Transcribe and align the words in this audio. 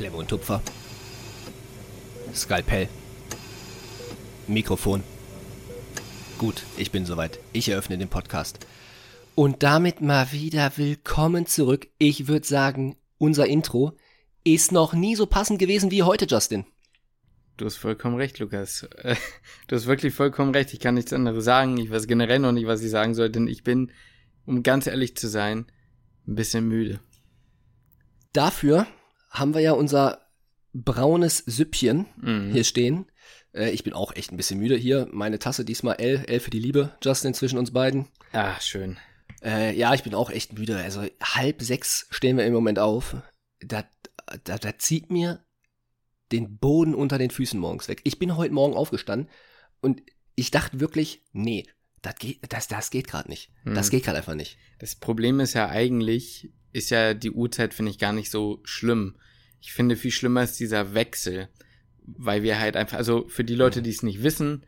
Klemme 0.00 0.16
und 0.16 0.28
Tupfer. 0.28 0.62
Skalpell. 2.32 2.88
Mikrofon. 4.46 5.02
Gut, 6.38 6.62
ich 6.78 6.90
bin 6.90 7.04
soweit. 7.04 7.38
Ich 7.52 7.68
eröffne 7.68 7.98
den 7.98 8.08
Podcast. 8.08 8.66
Und 9.34 9.62
damit 9.62 10.00
mal 10.00 10.32
wieder 10.32 10.72
willkommen 10.76 11.44
zurück. 11.44 11.86
Ich 11.98 12.28
würde 12.28 12.46
sagen, 12.46 12.96
unser 13.18 13.46
Intro 13.46 13.92
ist 14.42 14.72
noch 14.72 14.94
nie 14.94 15.16
so 15.16 15.26
passend 15.26 15.58
gewesen 15.58 15.90
wie 15.90 16.02
heute, 16.02 16.24
Justin. 16.24 16.64
Du 17.58 17.66
hast 17.66 17.76
vollkommen 17.76 18.16
recht, 18.16 18.38
Lukas. 18.38 18.88
Du 19.66 19.76
hast 19.76 19.84
wirklich 19.84 20.14
vollkommen 20.14 20.54
recht. 20.54 20.72
Ich 20.72 20.80
kann 20.80 20.94
nichts 20.94 21.12
anderes 21.12 21.44
sagen. 21.44 21.76
Ich 21.76 21.90
weiß 21.90 22.06
generell 22.06 22.38
noch 22.38 22.52
nicht, 22.52 22.66
was 22.66 22.82
ich 22.82 22.90
sagen 22.90 23.12
soll, 23.12 23.28
denn 23.28 23.46
ich 23.48 23.64
bin, 23.64 23.92
um 24.46 24.62
ganz 24.62 24.86
ehrlich 24.86 25.14
zu 25.14 25.28
sein, 25.28 25.66
ein 26.26 26.36
bisschen 26.36 26.66
müde. 26.66 27.00
Dafür 28.32 28.86
haben 29.30 29.54
wir 29.54 29.60
ja 29.60 29.72
unser 29.72 30.26
braunes 30.72 31.38
Süppchen 31.38 32.06
mhm. 32.20 32.52
hier 32.52 32.64
stehen. 32.64 33.06
Äh, 33.54 33.70
ich 33.70 33.84
bin 33.84 33.92
auch 33.92 34.14
echt 34.14 34.32
ein 34.32 34.36
bisschen 34.36 34.58
müde 34.58 34.76
hier. 34.76 35.08
Meine 35.10 35.38
Tasse 35.38 35.64
diesmal 35.64 35.96
L, 35.96 36.24
L 36.26 36.40
für 36.40 36.50
die 36.50 36.60
Liebe, 36.60 36.92
Justin, 37.02 37.34
zwischen 37.34 37.58
uns 37.58 37.72
beiden. 37.72 38.06
Ah, 38.32 38.60
schön. 38.60 38.98
Äh, 39.42 39.76
ja, 39.76 39.94
ich 39.94 40.02
bin 40.02 40.14
auch 40.14 40.30
echt 40.30 40.58
müde. 40.58 40.76
Also 40.76 41.06
halb 41.22 41.62
sechs 41.62 42.06
stehen 42.10 42.36
wir 42.36 42.44
im 42.44 42.52
Moment 42.52 42.78
auf. 42.78 43.16
Da, 43.60 43.84
da, 44.44 44.58
da 44.58 44.78
zieht 44.78 45.10
mir 45.10 45.44
den 46.32 46.58
Boden 46.58 46.94
unter 46.94 47.18
den 47.18 47.30
Füßen 47.30 47.58
morgens 47.58 47.88
weg. 47.88 48.00
Ich 48.04 48.18
bin 48.18 48.36
heute 48.36 48.54
Morgen 48.54 48.74
aufgestanden 48.74 49.28
und 49.80 50.02
ich 50.34 50.50
dachte 50.50 50.80
wirklich, 50.80 51.24
nee, 51.32 51.66
das 52.02 52.14
geht, 52.16 52.40
das, 52.52 52.68
das 52.68 52.90
geht 52.90 53.08
gerade 53.08 53.28
nicht. 53.28 53.50
Mhm. 53.64 53.74
Das 53.74 53.90
geht 53.90 54.04
gerade 54.04 54.18
einfach 54.18 54.34
nicht. 54.34 54.56
Das 54.78 54.94
Problem 54.94 55.40
ist 55.40 55.54
ja 55.54 55.68
eigentlich, 55.68 56.52
ist 56.72 56.90
ja 56.90 57.14
die 57.14 57.32
Uhrzeit, 57.32 57.74
finde 57.74 57.90
ich, 57.90 57.98
gar 57.98 58.12
nicht 58.12 58.30
so 58.30 58.60
schlimm. 58.64 59.16
Ich 59.60 59.72
finde, 59.72 59.96
viel 59.96 60.10
schlimmer 60.10 60.42
ist 60.42 60.58
dieser 60.58 60.94
Wechsel, 60.94 61.48
weil 62.06 62.42
wir 62.42 62.58
halt 62.58 62.76
einfach, 62.76 62.96
also 62.96 63.28
für 63.28 63.44
die 63.44 63.54
Leute, 63.54 63.82
die 63.82 63.90
es 63.90 64.02
nicht 64.02 64.22
wissen, 64.22 64.64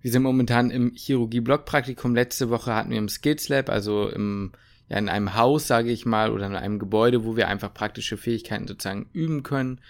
wir 0.00 0.12
sind 0.12 0.22
momentan 0.22 0.70
im 0.70 0.92
Chirurgie-Block-Praktikum. 0.94 2.14
Letzte 2.14 2.50
Woche 2.50 2.74
hatten 2.74 2.90
wir 2.90 2.98
im 2.98 3.08
Skills 3.08 3.48
Lab, 3.48 3.68
also 3.68 4.08
im, 4.08 4.52
ja, 4.88 4.98
in 4.98 5.08
einem 5.08 5.34
Haus, 5.34 5.66
sage 5.66 5.90
ich 5.90 6.06
mal, 6.06 6.30
oder 6.30 6.46
in 6.46 6.54
einem 6.54 6.78
Gebäude, 6.78 7.24
wo 7.24 7.36
wir 7.36 7.48
einfach 7.48 7.74
praktische 7.74 8.16
Fähigkeiten 8.16 8.68
sozusagen 8.68 9.08
üben 9.12 9.42
können. 9.42 9.80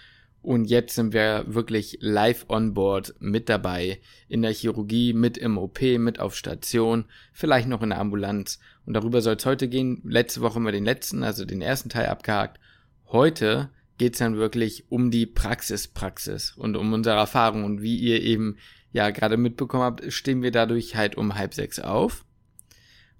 Und 0.41 0.65
jetzt 0.65 0.95
sind 0.95 1.13
wir 1.13 1.43
wirklich 1.47 1.97
live 1.99 2.45
on 2.47 2.73
board 2.73 3.15
mit 3.19 3.49
dabei 3.49 3.99
in 4.29 4.41
der 4.41 4.53
Chirurgie, 4.53 5.13
mit 5.13 5.37
im 5.37 5.57
OP, 5.57 5.81
mit 5.81 6.19
auf 6.19 6.35
Station, 6.35 7.05
vielleicht 7.33 7.67
noch 7.67 7.83
in 7.83 7.89
der 7.89 7.99
Ambulanz. 7.99 8.59
Und 8.85 8.93
darüber 8.93 9.21
soll 9.21 9.35
es 9.35 9.45
heute 9.45 9.67
gehen. 9.67 10.01
Letzte 10.05 10.41
Woche 10.41 10.57
immer 10.57 10.71
den 10.71 10.85
letzten, 10.85 11.23
also 11.23 11.43
den 11.43 11.61
ersten 11.61 11.89
Teil 11.89 12.07
abgehakt. 12.07 12.59
Heute 13.07 13.69
geht's 13.97 14.19
dann 14.19 14.37
wirklich 14.37 14.85
um 14.89 15.11
die 15.11 15.25
Praxis, 15.25 15.87
Praxis 15.87 16.53
und 16.55 16.75
um 16.75 16.93
unsere 16.93 17.17
Erfahrung. 17.17 17.63
Und 17.63 17.81
wie 17.81 17.97
ihr 17.97 18.21
eben 18.21 18.57
ja 18.91 19.09
gerade 19.09 19.37
mitbekommen 19.37 19.83
habt, 19.83 20.11
stehen 20.13 20.41
wir 20.41 20.51
dadurch 20.51 20.95
halt 20.95 21.15
um 21.15 21.35
halb 21.35 21.53
sechs 21.53 21.79
auf. 21.79 22.25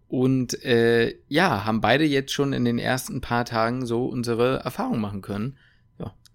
Und 0.08 0.64
äh, 0.64 1.16
ja, 1.28 1.66
haben 1.66 1.82
beide 1.82 2.06
jetzt 2.06 2.32
schon 2.32 2.54
in 2.54 2.64
den 2.64 2.80
ersten 2.80 3.20
paar 3.20 3.44
Tagen 3.46 3.86
so 3.86 4.06
unsere 4.06 4.60
Erfahrung 4.60 5.02
machen 5.02 5.22
können. 5.22 5.58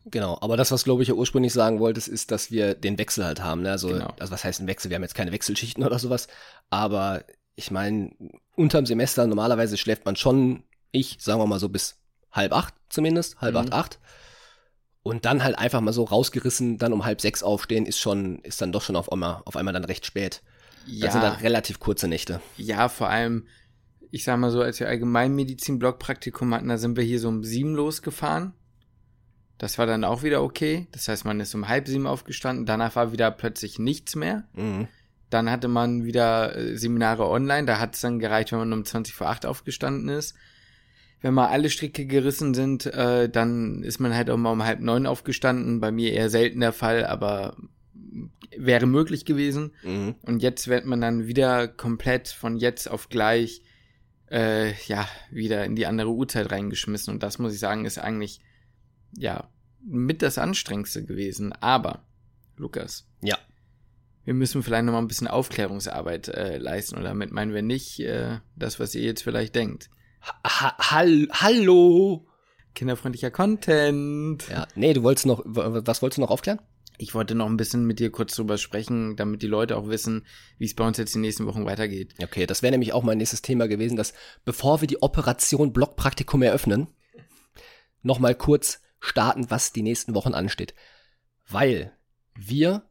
Genau, 0.07 0.37
aber 0.41 0.57
das, 0.57 0.73
was 0.73 0.85
glaube 0.85 1.03
ich 1.03 1.09
ja 1.09 1.15
ursprünglich 1.15 1.53
sagen 1.53 1.79
wolltest, 1.79 2.09
ist, 2.09 2.31
dass 2.31 2.51
wir 2.51 2.75
den 2.75 2.99
Wechsel 2.99 3.25
halt 3.25 3.43
haben. 3.43 3.63
Ne? 3.63 3.71
Also, 3.71 3.89
genau. 3.89 4.13
also 4.19 4.33
was 4.33 4.43
heißt 4.43 4.61
ein 4.61 4.67
Wechsel? 4.67 4.91
Wir 4.91 4.97
haben 4.97 5.03
jetzt 5.03 5.15
keine 5.15 5.33
Wechselschichten 5.33 5.85
oder 5.85 5.99
sowas, 5.99 6.27
aber 6.71 7.25
ich 7.55 7.71
meine, 7.71 8.11
unterm 8.57 8.87
Semester 8.87 9.27
normalerweise 9.27 9.77
schläft 9.77 10.05
man 10.05 10.17
schon, 10.17 10.65
ich, 10.91 11.19
sagen 11.21 11.41
wir 11.41 11.47
mal 11.47 11.61
so 11.61 11.69
bis 11.69 12.01
halb 12.33 12.53
acht 12.53 12.75
zumindest, 12.89 13.41
halb 13.41 13.55
mhm. 13.55 13.61
acht, 13.61 13.73
acht. 13.73 13.99
Und 15.03 15.25
dann 15.25 15.43
halt 15.43 15.59
einfach 15.59 15.81
mal 15.81 15.93
so 15.93 16.05
rausgerissen, 16.05 16.79
dann 16.79 16.93
um 16.93 17.05
halb 17.05 17.21
sechs 17.21 17.43
aufstehen, 17.43 17.87
ist 17.87 17.99
schon, 17.99 18.39
ist 18.41 18.61
dann 18.61 18.71
doch 18.71 18.83
schon 18.83 18.97
auf 18.97 19.11
einmal, 19.11 19.43
auf 19.45 19.57
einmal 19.57 19.75
dann 19.75 19.85
recht 19.85 20.07
spät. 20.07 20.43
Ja. 20.87 21.07
Das 21.07 21.15
sind 21.15 21.23
dann 21.23 21.37
relativ 21.37 21.81
kurze 21.81 22.07
Nächte. 22.07 22.41
Ja, 22.57 22.89
vor 22.89 23.09
allem, 23.09 23.47
ich 24.11 24.25
sag 24.25 24.39
mal 24.39 24.51
so, 24.51 24.63
als 24.63 24.79
wir 24.79 24.89
Allgemeinmedizin-Block-Praktikum 24.89 26.55
hatten, 26.55 26.69
da 26.69 26.79
sind 26.79 26.97
wir 26.97 27.03
hier 27.03 27.19
so 27.19 27.29
um 27.29 27.43
sieben 27.43 27.75
losgefahren 27.75 28.55
das 29.63 29.79
war 29.79 29.87
dann 29.87 30.03
auch 30.03 30.25
wieder 30.25 30.43
okay. 30.43 30.89
Das 30.91 31.07
heißt, 31.07 31.25
man 31.25 31.39
ist 31.39 31.55
um 31.55 31.69
halb 31.69 31.87
sieben 31.87 32.09
aufgestanden. 32.09 32.67
Danach 32.67 32.97
war 32.97 33.13
wieder 33.13 33.31
plötzlich 33.31 33.79
nichts 33.79 34.17
mehr. 34.17 34.43
Mhm. 34.55 34.89
Dann 35.31 35.49
hatte 35.49 35.69
man 35.69 36.05
wieder 36.05 36.57
äh, 36.57 36.77
Seminare 36.77 37.29
online. 37.29 37.65
Da 37.65 37.79
hat 37.79 37.95
es 37.95 38.01
dann 38.01 38.19
gereicht, 38.19 38.51
wenn 38.51 38.59
man 38.59 38.73
um 38.73 38.85
20 38.85 39.15
vor 39.15 39.29
8 39.29 39.47
aufgestanden 39.47 40.09
ist. 40.09 40.35
Wenn 41.23 41.35
mal 41.35 41.49
alle 41.49 41.71
Stricke 41.71 42.05
gerissen 42.07 42.53
sind, 42.53 42.87
äh, 42.87 43.29
dann 43.29 43.83
ist 43.85 44.01
man 44.01 44.15
halt 44.15 44.29
auch 44.29 44.37
mal 44.37 44.53
um 44.53 44.65
halb 44.65 44.81
neun 44.81 45.07
aufgestanden. 45.07 45.81
Bei 45.81 45.93
mir 45.93 46.13
eher 46.13 46.29
selten 46.29 46.61
der 46.61 46.73
Fall, 46.73 47.07
aber 47.07 47.57
wäre 48.57 48.87
möglich 48.87 49.25
gewesen. 49.25 49.73
Mhm. 49.85 50.17
Und 50.23 50.43
jetzt 50.43 50.69
wird 50.69 50.85
man 50.85 51.01
dann 51.01 51.27
wieder 51.27 51.69
komplett 51.69 52.29
von 52.29 52.57
jetzt 52.57 52.91
auf 52.91 53.09
gleich 53.09 53.63
äh, 54.31 54.73
ja 54.87 55.07
wieder 55.31 55.65
in 55.65 55.77
die 55.77 55.87
andere 55.87 56.11
Uhrzeit 56.11 56.51
reingeschmissen. 56.51 57.15
Und 57.15 57.23
das 57.23 57.39
muss 57.39 57.55
ich 57.55 57.61
sagen, 57.61 57.85
ist 57.85 57.99
eigentlich 57.99 58.41
ja 59.17 59.49
mit 59.85 60.23
das 60.23 60.39
Anstrengendste 60.39 61.05
gewesen. 61.05 61.53
Aber, 61.53 62.05
Lukas. 62.57 63.07
Ja. 63.23 63.39
Wir 64.25 64.35
müssen 64.35 64.63
vielleicht 64.63 64.85
noch 64.85 64.93
mal 64.93 65.01
ein 65.01 65.09
bisschen 65.09 65.29
Aufklärungsarbeit 65.29 66.29
äh, 66.29 66.59
leisten. 66.59 66.97
Und 66.97 67.05
damit 67.05 67.33
meinen 67.33 67.55
wir 67.55 67.63
nicht 67.63 68.01
äh, 68.01 68.39
das, 68.57 68.79
was 68.79 68.95
ihr 68.95 69.03
jetzt 69.03 69.23
vielleicht 69.23 69.55
denkt. 69.55 69.91
Ha 70.45 70.77
hall 70.79 71.29
hallo! 71.33 72.27
Kinderfreundlicher 72.75 73.31
Content. 73.31 74.49
Ja, 74.49 74.67
nee, 74.75 74.93
du 74.93 75.03
wolltest 75.03 75.27
noch, 75.27 75.43
was 75.45 76.03
wolltest 76.03 76.19
du 76.19 76.23
noch 76.23 76.31
aufklären? 76.31 76.61
Ich 76.99 77.15
wollte 77.15 77.35
noch 77.35 77.47
ein 77.47 77.57
bisschen 77.57 77.85
mit 77.85 77.99
dir 77.99 78.13
kurz 78.13 78.37
drüber 78.37 78.59
sprechen, 78.59 79.17
damit 79.17 79.43
die 79.43 79.49
Leute 79.49 79.77
auch 79.77 79.89
wissen, 79.89 80.27
wie 80.59 80.67
es 80.67 80.75
bei 80.75 80.87
uns 80.87 80.99
jetzt 80.99 81.15
die 81.15 81.19
nächsten 81.19 81.47
Wochen 81.47 81.65
weitergeht. 81.65 82.15
Okay, 82.23 82.47
das 82.47 82.63
wäre 82.63 82.71
nämlich 82.71 82.93
auch 82.93 83.03
mein 83.03 83.19
nächstes 83.19 83.43
Thema 83.43 83.67
gewesen, 83.67 83.97
dass 83.97 84.15
bevor 84.45 84.81
wir 84.81 84.89
die 84.89 85.03
Operation 85.03 85.73
Blockpraktikum 85.73 86.43
eröffnen, 86.43 86.89
noch 88.03 88.19
mal 88.19 88.35
kurz 88.35 88.81
starten, 89.01 89.51
was 89.51 89.73
die 89.73 89.83
nächsten 89.83 90.15
Wochen 90.15 90.35
ansteht. 90.35 90.75
Weil 91.49 91.93
wir 92.35 92.89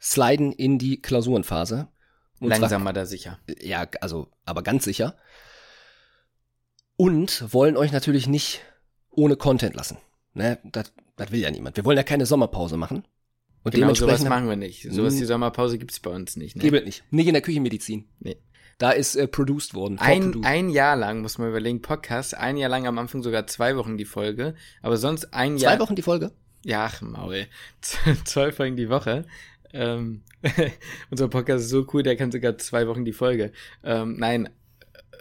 sliden 0.00 0.52
in 0.52 0.78
die 0.78 1.00
Klausurenphase. 1.00 1.88
Langsam 2.40 2.82
mal 2.84 2.92
da 2.92 3.06
sicher. 3.06 3.38
Ja, 3.60 3.86
also, 4.00 4.28
aber 4.44 4.62
ganz 4.62 4.84
sicher. 4.84 5.16
Und 7.02 7.52
wollen 7.52 7.76
euch 7.76 7.90
natürlich 7.90 8.28
nicht 8.28 8.60
ohne 9.10 9.34
Content 9.34 9.74
lassen. 9.74 9.98
Ne, 10.34 10.60
das, 10.62 10.92
das 11.16 11.32
will 11.32 11.40
ja 11.40 11.50
niemand. 11.50 11.76
Wir 11.76 11.84
wollen 11.84 11.96
ja 11.96 12.04
keine 12.04 12.26
Sommerpause 12.26 12.76
machen. 12.76 12.98
Und 13.64 13.72
genau, 13.72 13.86
dementsprechend 13.86 14.18
sowas 14.18 14.28
machen 14.28 14.48
wir 14.48 14.54
nicht. 14.54 14.88
Sowas 14.88 15.16
die 15.16 15.24
Sommerpause 15.24 15.78
gibt's 15.78 15.98
bei 15.98 16.10
uns 16.10 16.36
nicht. 16.36 16.54
Ne? 16.54 16.62
Gibt 16.62 16.86
nicht. 16.86 17.02
Nicht 17.10 17.26
in 17.26 17.32
der 17.32 17.42
Küchenmedizin. 17.42 18.08
Nee. 18.20 18.36
Da 18.78 18.92
ist 18.92 19.16
äh, 19.16 19.26
produced 19.26 19.74
worden. 19.74 19.98
Ein, 19.98 20.44
ein 20.44 20.68
Jahr 20.68 20.94
lang, 20.94 21.22
muss 21.22 21.38
man 21.38 21.48
überlegen, 21.48 21.82
Podcast, 21.82 22.36
ein 22.36 22.56
Jahr 22.56 22.70
lang 22.70 22.86
am 22.86 22.96
Anfang 22.98 23.24
sogar 23.24 23.48
zwei 23.48 23.76
Wochen 23.76 23.98
die 23.98 24.04
Folge, 24.04 24.54
aber 24.80 24.96
sonst 24.96 25.34
ein 25.34 25.56
Jahr. 25.56 25.72
Zwei 25.72 25.80
Wochen 25.80 25.96
die 25.96 26.02
Folge? 26.02 26.30
Ja, 26.64 26.84
ach, 26.84 27.02
Maul. 27.02 27.48
zwei 28.24 28.52
Folgen 28.52 28.76
die 28.76 28.88
Woche. 28.88 29.26
Ähm, 29.72 30.22
unser 31.10 31.26
Podcast 31.26 31.64
ist 31.64 31.70
so 31.70 31.84
cool, 31.92 32.04
der 32.04 32.14
kann 32.14 32.30
sogar 32.30 32.58
zwei 32.58 32.86
Wochen 32.86 33.04
die 33.04 33.12
Folge. 33.12 33.50
Ähm, 33.82 34.18
nein, 34.18 34.48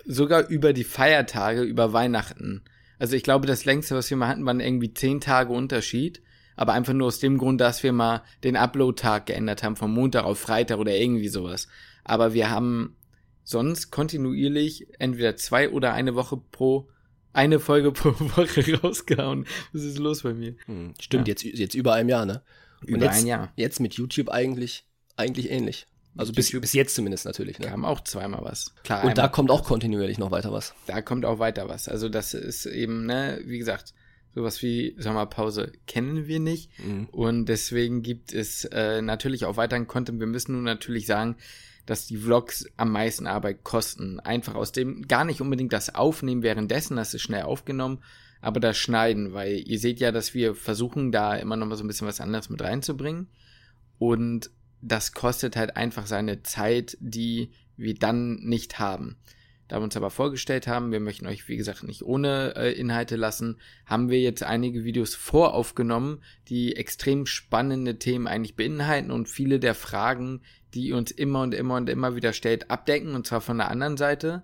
sogar 0.05 0.47
über 0.47 0.73
die 0.73 0.83
Feiertage, 0.83 1.61
über 1.61 1.93
Weihnachten. 1.93 2.63
Also 2.99 3.15
ich 3.15 3.23
glaube, 3.23 3.47
das 3.47 3.65
längste, 3.65 3.95
was 3.95 4.09
wir 4.09 4.17
mal 4.17 4.27
hatten, 4.27 4.45
waren 4.45 4.59
irgendwie 4.59 4.93
zehn 4.93 5.21
Tage 5.21 5.53
Unterschied. 5.53 6.21
Aber 6.55 6.73
einfach 6.73 6.93
nur 6.93 7.07
aus 7.07 7.19
dem 7.19 7.37
Grund, 7.37 7.61
dass 7.61 7.81
wir 7.81 7.93
mal 7.93 8.23
den 8.43 8.55
Upload-Tag 8.55 9.25
geändert 9.25 9.63
haben, 9.63 9.75
vom 9.75 9.93
Montag 9.93 10.25
auf 10.25 10.39
Freitag 10.39 10.77
oder 10.77 10.95
irgendwie 10.95 11.29
sowas. 11.29 11.67
Aber 12.03 12.33
wir 12.33 12.49
haben 12.49 12.95
sonst 13.43 13.89
kontinuierlich 13.89 14.87
entweder 14.99 15.35
zwei 15.35 15.69
oder 15.69 15.93
eine 15.93 16.13
Woche 16.15 16.37
pro 16.37 16.89
eine 17.33 17.59
Folge 17.59 17.91
pro 17.91 18.09
Woche 18.37 18.79
rausgehauen. 18.79 19.45
Was 19.73 19.83
ist 19.83 19.97
los 19.97 20.23
bei 20.23 20.33
mir? 20.33 20.55
Hm, 20.65 20.93
stimmt, 20.99 21.27
ja. 21.27 21.31
jetzt, 21.31 21.43
jetzt 21.43 21.75
über 21.75 21.93
einem 21.93 22.09
Jahr, 22.09 22.25
ne? 22.25 22.43
Und 22.81 22.89
über 22.89 23.05
jetzt, 23.05 23.21
ein 23.21 23.27
Jahr. 23.27 23.53
Jetzt 23.55 23.79
mit 23.79 23.93
YouTube 23.93 24.29
eigentlich, 24.29 24.85
eigentlich 25.15 25.49
ähnlich. 25.49 25.87
Also 26.17 26.33
bis, 26.33 26.51
bis 26.51 26.73
jetzt 26.73 26.95
zumindest 26.95 27.25
natürlich. 27.25 27.59
Ne? 27.59 27.67
Kam 27.67 27.85
auch 27.85 28.01
zweimal 28.01 28.43
was. 28.43 28.73
Klar. 28.83 29.03
Und 29.05 29.17
da 29.17 29.27
kommt 29.27 29.49
auch 29.49 29.63
kontinuierlich 29.63 30.17
noch 30.17 30.31
weiter 30.31 30.51
was. 30.51 30.73
Da 30.87 31.01
kommt 31.01 31.25
auch 31.25 31.39
weiter 31.39 31.69
was. 31.69 31.87
Also 31.87 32.09
das 32.09 32.33
ist 32.33 32.65
eben, 32.65 33.05
ne, 33.05 33.41
wie 33.45 33.57
gesagt, 33.57 33.93
sowas 34.35 34.61
wie 34.61 34.95
Sommerpause 34.97 35.71
kennen 35.87 36.27
wir 36.27 36.39
nicht. 36.39 36.69
Mhm. 36.79 37.07
Und 37.11 37.45
deswegen 37.45 38.01
gibt 38.01 38.33
es 38.33 38.65
äh, 38.65 39.01
natürlich 39.01 39.45
auch 39.45 39.57
weiteren 39.57 39.87
Content. 39.87 40.19
Wir 40.19 40.27
müssen 40.27 40.53
nun 40.53 40.63
natürlich 40.63 41.05
sagen, 41.05 41.37
dass 41.85 42.07
die 42.07 42.17
Vlogs 42.17 42.65
am 42.77 42.91
meisten 42.91 43.27
Arbeit 43.27 43.63
kosten. 43.63 44.19
Einfach 44.19 44.55
aus 44.55 44.71
dem, 44.71 45.07
gar 45.07 45.25
nicht 45.25 45.41
unbedingt 45.41 45.73
das 45.73 45.95
Aufnehmen 45.95 46.43
währenddessen, 46.43 46.95
das 46.95 47.13
ist 47.13 47.21
schnell 47.21 47.43
aufgenommen, 47.43 48.03
aber 48.39 48.59
das 48.59 48.77
Schneiden, 48.77 49.33
weil 49.33 49.63
ihr 49.65 49.79
seht 49.79 49.99
ja, 49.99 50.11
dass 50.11 50.33
wir 50.33 50.55
versuchen, 50.55 51.11
da 51.11 51.35
immer 51.35 51.55
noch 51.55 51.67
mal 51.67 51.75
so 51.75 51.83
ein 51.83 51.87
bisschen 51.87 52.07
was 52.07 52.21
anderes 52.21 52.49
mit 52.49 52.61
reinzubringen. 52.61 53.27
Und 53.97 54.49
das 54.81 55.13
kostet 55.13 55.55
halt 55.55 55.77
einfach 55.77 56.07
seine 56.07 56.43
Zeit, 56.43 56.97
die 56.99 57.51
wir 57.77 57.95
dann 57.95 58.35
nicht 58.35 58.79
haben. 58.79 59.17
Da 59.71 59.79
wir 59.79 59.83
uns 59.83 59.95
aber 59.95 60.09
vorgestellt 60.09 60.67
haben, 60.67 60.91
wir 60.91 60.99
möchten 60.99 61.27
euch, 61.27 61.47
wie 61.47 61.55
gesagt, 61.55 61.83
nicht 61.83 62.03
ohne 62.03 62.55
äh, 62.57 62.73
Inhalte 62.73 63.15
lassen, 63.15 63.57
haben 63.85 64.09
wir 64.09 64.19
jetzt 64.19 64.43
einige 64.43 64.83
Videos 64.83 65.15
voraufgenommen, 65.15 66.21
die 66.49 66.75
extrem 66.75 67.25
spannende 67.25 67.97
Themen 67.97 68.27
eigentlich 68.27 68.57
beinhalten 68.57 69.11
und 69.11 69.29
viele 69.29 69.61
der 69.61 69.73
Fragen, 69.73 70.41
die 70.73 70.91
uns 70.91 71.09
immer 71.11 71.41
und 71.41 71.53
immer 71.53 71.77
und 71.77 71.89
immer 71.89 72.17
wieder 72.17 72.33
stellt, 72.33 72.69
abdecken, 72.69 73.15
und 73.15 73.25
zwar 73.25 73.39
von 73.39 73.59
der 73.59 73.71
anderen 73.71 73.95
Seite. 73.95 74.43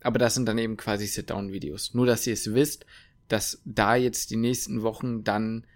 Aber 0.00 0.18
das 0.18 0.34
sind 0.34 0.46
dann 0.46 0.56
eben 0.56 0.78
quasi 0.78 1.06
Sit-Down-Videos. 1.06 1.92
Nur, 1.92 2.06
dass 2.06 2.26
ihr 2.26 2.32
es 2.32 2.54
wisst, 2.54 2.86
dass 3.28 3.60
da 3.66 3.94
jetzt 3.94 4.30
die 4.30 4.36
nächsten 4.36 4.80
Wochen 4.80 5.22
dann 5.22 5.66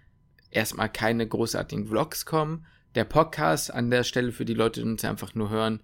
erstmal 0.49 0.89
keine 0.89 1.27
großartigen 1.27 1.85
Vlogs 1.85 2.25
kommen. 2.25 2.65
Der 2.97 3.05
Podcast 3.05 3.71
an 3.71 3.91
der 3.91 4.03
Stelle 4.03 4.31
für 4.31 4.43
die 4.43 4.55
Leute, 4.55 4.81
die 4.81 4.89
uns 4.89 5.05
einfach 5.05 5.35
nur 5.35 5.51
hören, 5.51 5.81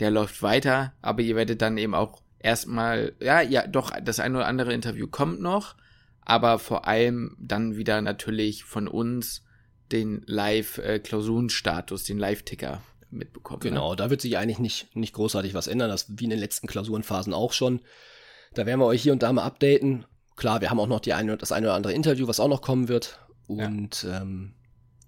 der 0.00 0.10
läuft 0.10 0.42
weiter, 0.42 0.92
aber 1.00 1.22
ihr 1.22 1.36
werdet 1.36 1.62
dann 1.62 1.78
eben 1.78 1.94
auch 1.94 2.20
erstmal, 2.40 3.12
ja, 3.20 3.40
ja, 3.40 3.64
doch, 3.64 3.92
das 4.02 4.18
ein 4.18 4.34
oder 4.34 4.48
andere 4.48 4.74
Interview 4.74 5.06
kommt 5.06 5.40
noch, 5.40 5.76
aber 6.22 6.58
vor 6.58 6.88
allem 6.88 7.36
dann 7.38 7.76
wieder 7.76 8.02
natürlich 8.02 8.64
von 8.64 8.88
uns 8.88 9.44
den 9.92 10.24
Live-Klausurenstatus, 10.26 12.02
den 12.02 12.18
Live-Ticker 12.18 12.82
mitbekommen. 13.08 13.60
Ne? 13.62 13.70
Genau, 13.70 13.90
ne? 13.90 13.96
da 13.96 14.10
wird 14.10 14.20
sich 14.20 14.36
eigentlich 14.36 14.58
nicht, 14.58 14.96
nicht 14.96 15.14
großartig 15.14 15.54
was 15.54 15.68
ändern, 15.68 15.90
das 15.90 16.06
wie 16.08 16.24
in 16.24 16.30
den 16.30 16.40
letzten 16.40 16.66
Klausurenphasen 16.66 17.34
auch 17.34 17.52
schon. 17.52 17.82
Da 18.54 18.66
werden 18.66 18.80
wir 18.80 18.86
euch 18.86 19.02
hier 19.02 19.12
und 19.12 19.22
da 19.22 19.32
mal 19.32 19.44
updaten. 19.44 20.06
Klar, 20.34 20.60
wir 20.60 20.70
haben 20.70 20.80
auch 20.80 20.88
noch 20.88 20.98
die 20.98 21.12
eine, 21.12 21.36
das 21.36 21.52
eine 21.52 21.68
oder 21.68 21.74
andere 21.76 21.92
Interview, 21.92 22.26
was 22.26 22.40
auch 22.40 22.48
noch 22.48 22.62
kommen 22.62 22.88
wird. 22.88 23.20
Und 23.46 24.02
ja. 24.02 24.22
Ähm, 24.22 24.54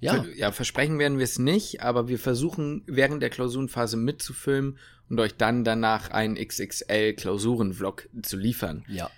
ja. 0.04 0.24
ja, 0.36 0.52
versprechen 0.52 0.98
werden 0.98 1.18
wir 1.18 1.24
es 1.24 1.38
nicht, 1.38 1.82
aber 1.82 2.08
wir 2.08 2.18
versuchen 2.18 2.82
während 2.86 3.22
der 3.22 3.30
Klausurenphase 3.30 3.96
mitzufilmen 3.96 4.78
und 5.08 5.20
euch 5.20 5.36
dann 5.36 5.64
danach 5.64 6.10
einen 6.10 6.36
XXL-Klausuren-Vlog 6.36 8.08
zu 8.22 8.36
liefern. 8.36 8.84
Ja. 8.88 9.10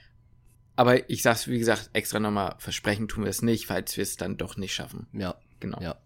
Aber 0.76 1.08
ich 1.08 1.22
sag's, 1.22 1.48
wie 1.48 1.58
gesagt, 1.58 1.90
extra 1.94 2.20
nochmal, 2.20 2.54
versprechen 2.58 3.08
tun 3.08 3.24
wir 3.24 3.30
es 3.30 3.42
nicht, 3.42 3.66
falls 3.66 3.96
wir 3.96 4.02
es 4.02 4.16
dann 4.16 4.36
doch 4.36 4.56
nicht 4.56 4.74
schaffen. 4.74 5.06
Ja, 5.12 5.36
genau. 5.58 5.80
Ja. 5.80 5.96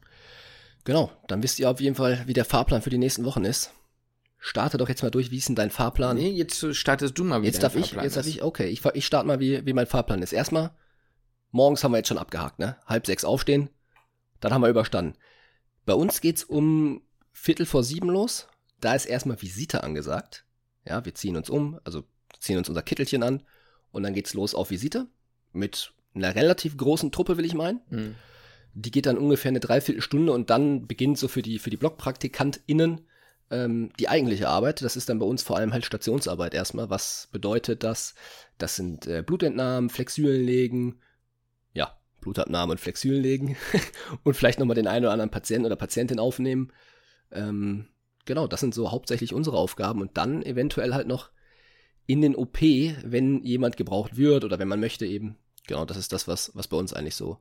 Genau, 0.84 1.10
dann 1.28 1.42
wisst 1.42 1.58
ihr 1.58 1.68
auf 1.70 1.80
jeden 1.80 1.96
Fall, 1.96 2.22
wie 2.26 2.32
der 2.32 2.44
Fahrplan 2.44 2.82
für 2.82 2.90
die 2.90 2.98
nächsten 2.98 3.24
Wochen 3.24 3.44
ist. 3.44 3.72
Starte 4.38 4.78
doch 4.78 4.88
jetzt 4.88 5.02
mal 5.02 5.10
durch, 5.10 5.30
wie 5.30 5.36
ist 5.36 5.48
denn 5.48 5.56
dein 5.56 5.70
Fahrplan? 5.70 6.16
Nee, 6.16 6.30
jetzt 6.30 6.74
startest 6.74 7.18
du 7.18 7.24
mal, 7.24 7.42
wie 7.42 7.46
jetzt 7.46 7.62
darf 7.62 7.76
ich, 7.76 7.92
Jetzt 7.92 8.16
darf 8.16 8.26
ich, 8.26 8.42
okay, 8.42 8.68
ich, 8.68 8.82
ich 8.94 9.04
starte 9.04 9.26
mal, 9.26 9.38
wie, 9.38 9.66
wie 9.66 9.74
mein 9.74 9.86
Fahrplan 9.86 10.22
ist. 10.22 10.32
Erstmal, 10.32 10.70
morgens 11.50 11.84
haben 11.84 11.92
wir 11.92 11.98
jetzt 11.98 12.08
schon 12.08 12.16
abgehakt, 12.16 12.58
ne? 12.58 12.76
Halb 12.86 13.06
sechs 13.06 13.24
aufstehen, 13.24 13.68
dann 14.40 14.52
haben 14.52 14.62
wir 14.62 14.68
überstanden. 14.68 15.16
Bei 15.86 15.94
uns 15.94 16.20
geht's 16.20 16.44
um 16.44 17.02
Viertel 17.32 17.66
vor 17.66 17.84
sieben 17.84 18.08
los. 18.08 18.48
Da 18.80 18.94
ist 18.94 19.06
erstmal 19.06 19.40
Visite 19.40 19.84
angesagt. 19.84 20.44
Ja, 20.86 21.04
wir 21.04 21.14
ziehen 21.14 21.36
uns 21.36 21.50
um, 21.50 21.78
also 21.84 22.04
ziehen 22.38 22.58
uns 22.58 22.68
unser 22.68 22.82
Kittelchen 22.82 23.22
an 23.22 23.42
und 23.92 24.02
dann 24.02 24.14
geht's 24.14 24.34
los 24.34 24.54
auf 24.54 24.70
Visite 24.70 25.06
mit 25.52 25.92
einer 26.14 26.34
relativ 26.34 26.76
großen 26.76 27.12
Truppe, 27.12 27.36
will 27.36 27.44
ich 27.44 27.54
meinen. 27.54 27.80
Mhm. 27.90 28.14
Die 28.74 28.90
geht 28.90 29.06
dann 29.06 29.18
ungefähr 29.18 29.50
eine 29.50 29.60
Dreiviertelstunde 29.60 30.32
und 30.32 30.50
dann 30.50 30.86
beginnt 30.86 31.18
so 31.18 31.28
für 31.28 31.42
die, 31.42 31.58
für 31.58 31.70
die 31.70 31.76
BlockpraktikantInnen 31.76 33.02
ähm, 33.50 33.90
die 33.98 34.08
eigentliche 34.08 34.48
Arbeit. 34.48 34.82
Das 34.82 34.96
ist 34.96 35.08
dann 35.08 35.18
bei 35.18 35.26
uns 35.26 35.42
vor 35.42 35.56
allem 35.56 35.72
halt 35.72 35.84
Stationsarbeit 35.84 36.54
erstmal. 36.54 36.88
Was 36.88 37.28
bedeutet 37.32 37.82
das? 37.82 38.14
Das 38.58 38.76
sind 38.76 39.06
äh, 39.06 39.22
Blutentnahmen, 39.26 39.90
Flexülen 39.90 40.44
legen, 40.44 41.00
Blutabnahme 42.20 42.72
und 42.72 42.80
Flexülen 42.80 43.22
legen 43.22 43.56
und 44.24 44.34
vielleicht 44.34 44.58
nochmal 44.58 44.76
den 44.76 44.86
einen 44.86 45.04
oder 45.04 45.12
anderen 45.12 45.30
Patienten 45.30 45.66
oder 45.66 45.76
Patientin 45.76 46.18
aufnehmen. 46.18 46.72
Ähm, 47.32 47.86
genau, 48.24 48.46
das 48.46 48.60
sind 48.60 48.74
so 48.74 48.90
hauptsächlich 48.90 49.34
unsere 49.34 49.56
Aufgaben 49.56 50.00
und 50.00 50.16
dann 50.16 50.42
eventuell 50.42 50.94
halt 50.94 51.08
noch 51.08 51.30
in 52.06 52.20
den 52.20 52.34
OP, 52.34 52.60
wenn 52.60 53.44
jemand 53.44 53.76
gebraucht 53.76 54.16
wird 54.16 54.44
oder 54.44 54.58
wenn 54.58 54.68
man 54.68 54.80
möchte 54.80 55.06
eben. 55.06 55.36
Genau, 55.66 55.84
das 55.84 55.96
ist 55.96 56.12
das, 56.12 56.26
was, 56.26 56.50
was 56.54 56.66
bei 56.66 56.76
uns 56.76 56.92
eigentlich 56.92 57.14
so 57.14 57.38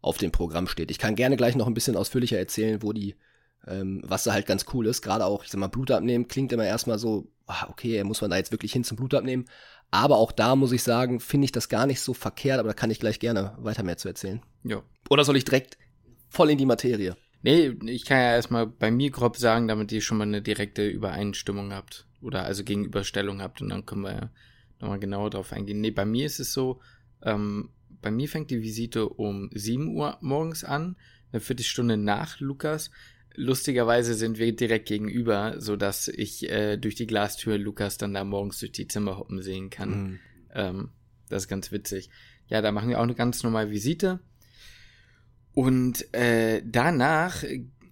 auf 0.00 0.18
dem 0.18 0.32
Programm 0.32 0.66
steht. 0.66 0.90
Ich 0.90 0.98
kann 0.98 1.14
gerne 1.14 1.36
gleich 1.36 1.54
noch 1.54 1.66
ein 1.66 1.74
bisschen 1.74 1.96
ausführlicher 1.96 2.38
erzählen, 2.38 2.82
wo 2.82 2.92
die, 2.92 3.16
ähm, 3.66 4.02
was 4.04 4.24
da 4.24 4.32
halt 4.32 4.46
ganz 4.46 4.64
cool 4.72 4.86
ist. 4.86 5.02
Gerade 5.02 5.26
auch, 5.26 5.44
ich 5.44 5.50
sag 5.50 5.60
mal, 5.60 5.68
Blut 5.68 5.90
abnehmen 5.90 6.26
klingt 6.26 6.52
immer 6.52 6.64
erstmal 6.64 6.98
so, 6.98 7.30
ah, 7.50 7.68
okay, 7.68 8.02
muss 8.04 8.20
man 8.20 8.30
da 8.30 8.36
jetzt 8.36 8.52
wirklich 8.52 8.72
hin 8.72 8.84
zum 8.84 8.96
Blut 8.96 9.14
abnehmen. 9.14 9.46
Aber 9.90 10.18
auch 10.18 10.32
da 10.32 10.56
muss 10.56 10.72
ich 10.72 10.82
sagen, 10.82 11.20
finde 11.20 11.46
ich 11.46 11.52
das 11.52 11.68
gar 11.68 11.86
nicht 11.86 12.00
so 12.00 12.14
verkehrt, 12.14 12.60
aber 12.60 12.68
da 12.68 12.74
kann 12.74 12.90
ich 12.90 13.00
gleich 13.00 13.18
gerne 13.18 13.56
weiter 13.58 13.82
mehr 13.82 13.96
zu 13.96 14.08
erzählen. 14.08 14.40
Ja. 14.62 14.82
Oder 15.08 15.24
soll 15.24 15.36
ich 15.36 15.44
direkt 15.44 15.78
voll 16.28 16.50
in 16.50 16.58
die 16.58 16.66
Materie? 16.66 17.16
Nee, 17.42 17.74
ich 17.86 18.04
kann 18.04 18.18
ja 18.18 18.34
erstmal 18.34 18.66
bei 18.66 18.90
mir 18.90 19.10
grob 19.10 19.36
sagen, 19.36 19.66
damit 19.66 19.90
ihr 19.92 20.02
schon 20.02 20.18
mal 20.18 20.24
eine 20.24 20.42
direkte 20.42 20.86
Übereinstimmung 20.86 21.72
habt. 21.72 22.06
Oder 22.20 22.44
also 22.44 22.64
Gegenüberstellung 22.64 23.40
habt 23.40 23.62
und 23.62 23.70
dann 23.70 23.86
können 23.86 24.02
wir 24.02 24.12
ja 24.12 24.30
nochmal 24.78 25.00
genauer 25.00 25.30
drauf 25.30 25.52
eingehen. 25.52 25.80
Nee, 25.80 25.90
bei 25.90 26.04
mir 26.04 26.26
ist 26.26 26.38
es 26.38 26.52
so, 26.52 26.80
ähm, 27.22 27.70
bei 28.02 28.10
mir 28.10 28.28
fängt 28.28 28.50
die 28.50 28.62
Visite 28.62 29.08
um 29.08 29.50
7 29.52 29.88
Uhr 29.94 30.18
morgens 30.20 30.64
an, 30.64 30.96
eine 31.32 31.40
Viertelstunde 31.40 31.96
nach 31.96 32.40
Lukas. 32.40 32.90
Lustigerweise 33.40 34.14
sind 34.14 34.38
wir 34.38 34.54
direkt 34.54 34.86
gegenüber, 34.86 35.54
so 35.58 35.76
dass 35.76 36.08
ich 36.08 36.48
äh, 36.50 36.76
durch 36.76 36.94
die 36.94 37.06
Glastür 37.06 37.56
Lukas 37.56 37.96
dann 37.96 38.12
da 38.12 38.22
morgens 38.22 38.58
durch 38.58 38.72
die 38.72 38.86
Zimmer 38.86 39.16
hoppen 39.16 39.40
sehen 39.40 39.70
kann. 39.70 39.90
Mhm. 39.90 40.18
Ähm, 40.54 40.88
das 41.30 41.44
ist 41.44 41.48
ganz 41.48 41.72
witzig. 41.72 42.10
Ja, 42.48 42.60
da 42.60 42.70
machen 42.70 42.90
wir 42.90 42.98
auch 42.98 43.04
eine 43.04 43.14
ganz 43.14 43.42
normale 43.42 43.70
Visite. 43.70 44.20
Und 45.54 46.12
äh, 46.12 46.62
danach 46.66 47.42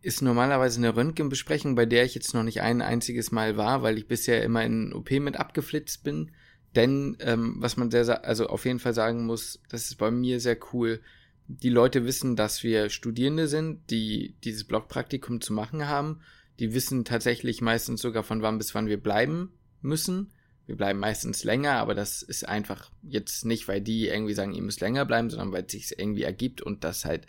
ist 0.03 0.21
normalerweise 0.21 0.79
eine 0.79 0.95
Röntgenbesprechung, 0.95 1.75
bei 1.75 1.87
der 1.87 2.05
ich 2.05 2.15
jetzt 2.15 2.35
noch 2.35 2.43
nicht 2.43 2.61
ein 2.61 2.83
einziges 2.83 3.33
Mal 3.33 3.57
war, 3.57 3.83
weil 3.83 3.97
ich 3.97 4.07
bisher 4.07 4.43
immer 4.43 4.65
in 4.65 4.93
OP 4.93 5.11
mit 5.13 5.37
abgeflitzt 5.37 6.05
bin. 6.05 6.31
Denn 6.77 7.17
ähm, 7.21 7.57
was 7.59 7.77
man 7.77 7.91
sehr, 7.91 8.25
also 8.25 8.49
auf 8.49 8.67
jeden 8.67 8.81
Fall 8.81 8.95
sagen 8.95 9.25
muss, 9.25 9.61
das 9.71 9.87
ist 9.87 9.97
bei 9.97 10.11
mir 10.11 10.41
sehr 10.41 10.59
cool 10.73 11.01
die 11.49 11.71
Leute 11.71 12.05
wissen, 12.05 12.37
dass 12.37 12.63
wir 12.63 12.91
Studierende 12.91 13.49
sind, 13.49 13.91
die 13.91 14.35
dieses 14.45 14.65
Blockpraktikum 14.65 15.41
zu 15.41 15.55
machen 15.55 15.89
haben. 15.89 16.21
Die 16.61 16.75
wissen 16.75 17.05
tatsächlich 17.05 17.63
meistens 17.63 18.03
sogar 18.03 18.23
von 18.23 18.43
wann 18.43 18.59
bis 18.59 18.75
wann 18.75 18.87
wir 18.87 19.03
bleiben 19.03 19.51
müssen. 19.81 20.31
Wir 20.67 20.77
bleiben 20.77 20.99
meistens 20.99 21.45
länger, 21.45 21.73
aber 21.79 21.95
das 21.95 22.23
ist 22.23 22.47
einfach 22.47 22.91
jetzt 23.03 23.47
nicht, 23.47 23.67
weil 23.67 23.81
die 23.81 24.09
irgendwie 24.09 24.35
sagen, 24.35 24.53
ihr 24.53 24.63
müsst 24.63 24.83
länger 24.83 25.07
bleiben, 25.07 25.31
sondern 25.31 25.51
weil 25.51 25.65
es 25.65 25.73
sich 25.73 25.99
irgendwie 25.99 26.25
ergibt 26.25 26.61
und 26.61 26.85
das 26.85 27.07
halt, 27.07 27.27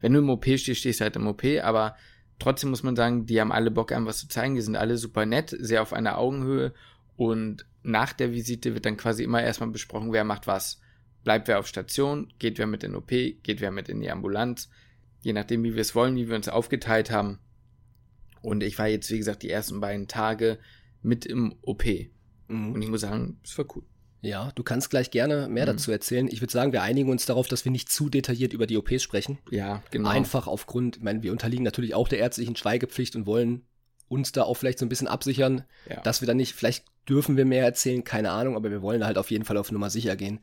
wenn 0.00 0.12
du 0.12 0.20
im 0.20 0.30
OP 0.30 0.44
stehst, 0.44 0.78
stehst 0.78 1.00
du 1.00 1.04
halt 1.04 1.16
im 1.16 1.26
OP, 1.26 1.42
aber 1.60 1.96
trotzdem 2.38 2.70
muss 2.70 2.84
man 2.84 2.94
sagen, 2.94 3.26
die 3.26 3.40
haben 3.40 3.50
alle 3.50 3.72
Bock, 3.72 3.90
einem 3.90 4.06
was 4.06 4.20
zu 4.20 4.28
zeigen, 4.28 4.54
die 4.54 4.60
sind 4.60 4.76
alle 4.76 4.96
super 4.96 5.26
nett, 5.26 5.56
sehr 5.58 5.82
auf 5.82 5.92
einer 5.92 6.18
Augenhöhe 6.18 6.72
und 7.16 7.66
nach 7.82 8.12
der 8.12 8.30
Visite 8.30 8.74
wird 8.74 8.86
dann 8.86 8.96
quasi 8.96 9.24
immer 9.24 9.42
erstmal 9.42 9.70
besprochen, 9.70 10.12
wer 10.12 10.22
macht 10.22 10.46
was 10.46 10.80
bleibt 11.28 11.46
wer 11.46 11.58
auf 11.58 11.66
Station, 11.66 12.32
geht 12.38 12.56
wer 12.56 12.66
mit 12.66 12.82
in 12.82 12.94
OP, 12.94 13.10
geht 13.10 13.60
wer 13.60 13.70
mit 13.70 13.90
in 13.90 14.00
die 14.00 14.10
Ambulanz, 14.10 14.70
je 15.20 15.34
nachdem, 15.34 15.62
wie 15.62 15.74
wir 15.74 15.82
es 15.82 15.94
wollen, 15.94 16.16
wie 16.16 16.26
wir 16.26 16.34
uns 16.34 16.48
aufgeteilt 16.48 17.10
haben. 17.10 17.38
Und 18.40 18.62
ich 18.62 18.78
war 18.78 18.86
jetzt, 18.88 19.10
wie 19.10 19.18
gesagt, 19.18 19.42
die 19.42 19.50
ersten 19.50 19.78
beiden 19.78 20.08
Tage 20.08 20.58
mit 21.02 21.26
im 21.26 21.54
OP. 21.60 21.84
Mhm. 22.46 22.72
Und 22.72 22.80
ich 22.80 22.88
muss 22.88 23.02
sagen, 23.02 23.38
es 23.44 23.58
war 23.58 23.66
cool. 23.76 23.82
Ja, 24.22 24.52
du 24.54 24.62
kannst 24.62 24.88
gleich 24.88 25.10
gerne 25.10 25.48
mehr 25.48 25.64
mhm. 25.64 25.72
dazu 25.72 25.92
erzählen. 25.92 26.28
Ich 26.28 26.40
würde 26.40 26.50
sagen, 26.50 26.72
wir 26.72 26.80
einigen 26.80 27.10
uns 27.10 27.26
darauf, 27.26 27.46
dass 27.46 27.66
wir 27.66 27.72
nicht 27.72 27.92
zu 27.92 28.08
detailliert 28.08 28.54
über 28.54 28.66
die 28.66 28.78
OPs 28.78 29.02
sprechen. 29.02 29.36
Ja, 29.50 29.82
genau. 29.90 30.08
Einfach 30.08 30.46
aufgrund, 30.46 30.96
ich 30.96 31.02
meine, 31.02 31.22
wir 31.22 31.32
unterliegen 31.32 31.62
natürlich 31.62 31.92
auch 31.92 32.08
der 32.08 32.20
ärztlichen 32.20 32.56
Schweigepflicht 32.56 33.16
und 33.16 33.26
wollen 33.26 33.66
uns 34.08 34.32
da 34.32 34.44
auch 34.44 34.54
vielleicht 34.54 34.78
so 34.78 34.86
ein 34.86 34.88
bisschen 34.88 35.08
absichern, 35.08 35.64
ja. 35.90 36.00
dass 36.00 36.22
wir 36.22 36.26
da 36.26 36.32
nicht, 36.32 36.54
vielleicht 36.54 36.86
dürfen 37.06 37.36
wir 37.36 37.44
mehr 37.44 37.66
erzählen, 37.66 38.02
keine 38.02 38.30
Ahnung, 38.30 38.56
aber 38.56 38.70
wir 38.70 38.80
wollen 38.80 39.04
halt 39.04 39.18
auf 39.18 39.30
jeden 39.30 39.44
Fall 39.44 39.58
auf 39.58 39.70
Nummer 39.70 39.90
sicher 39.90 40.16
gehen, 40.16 40.40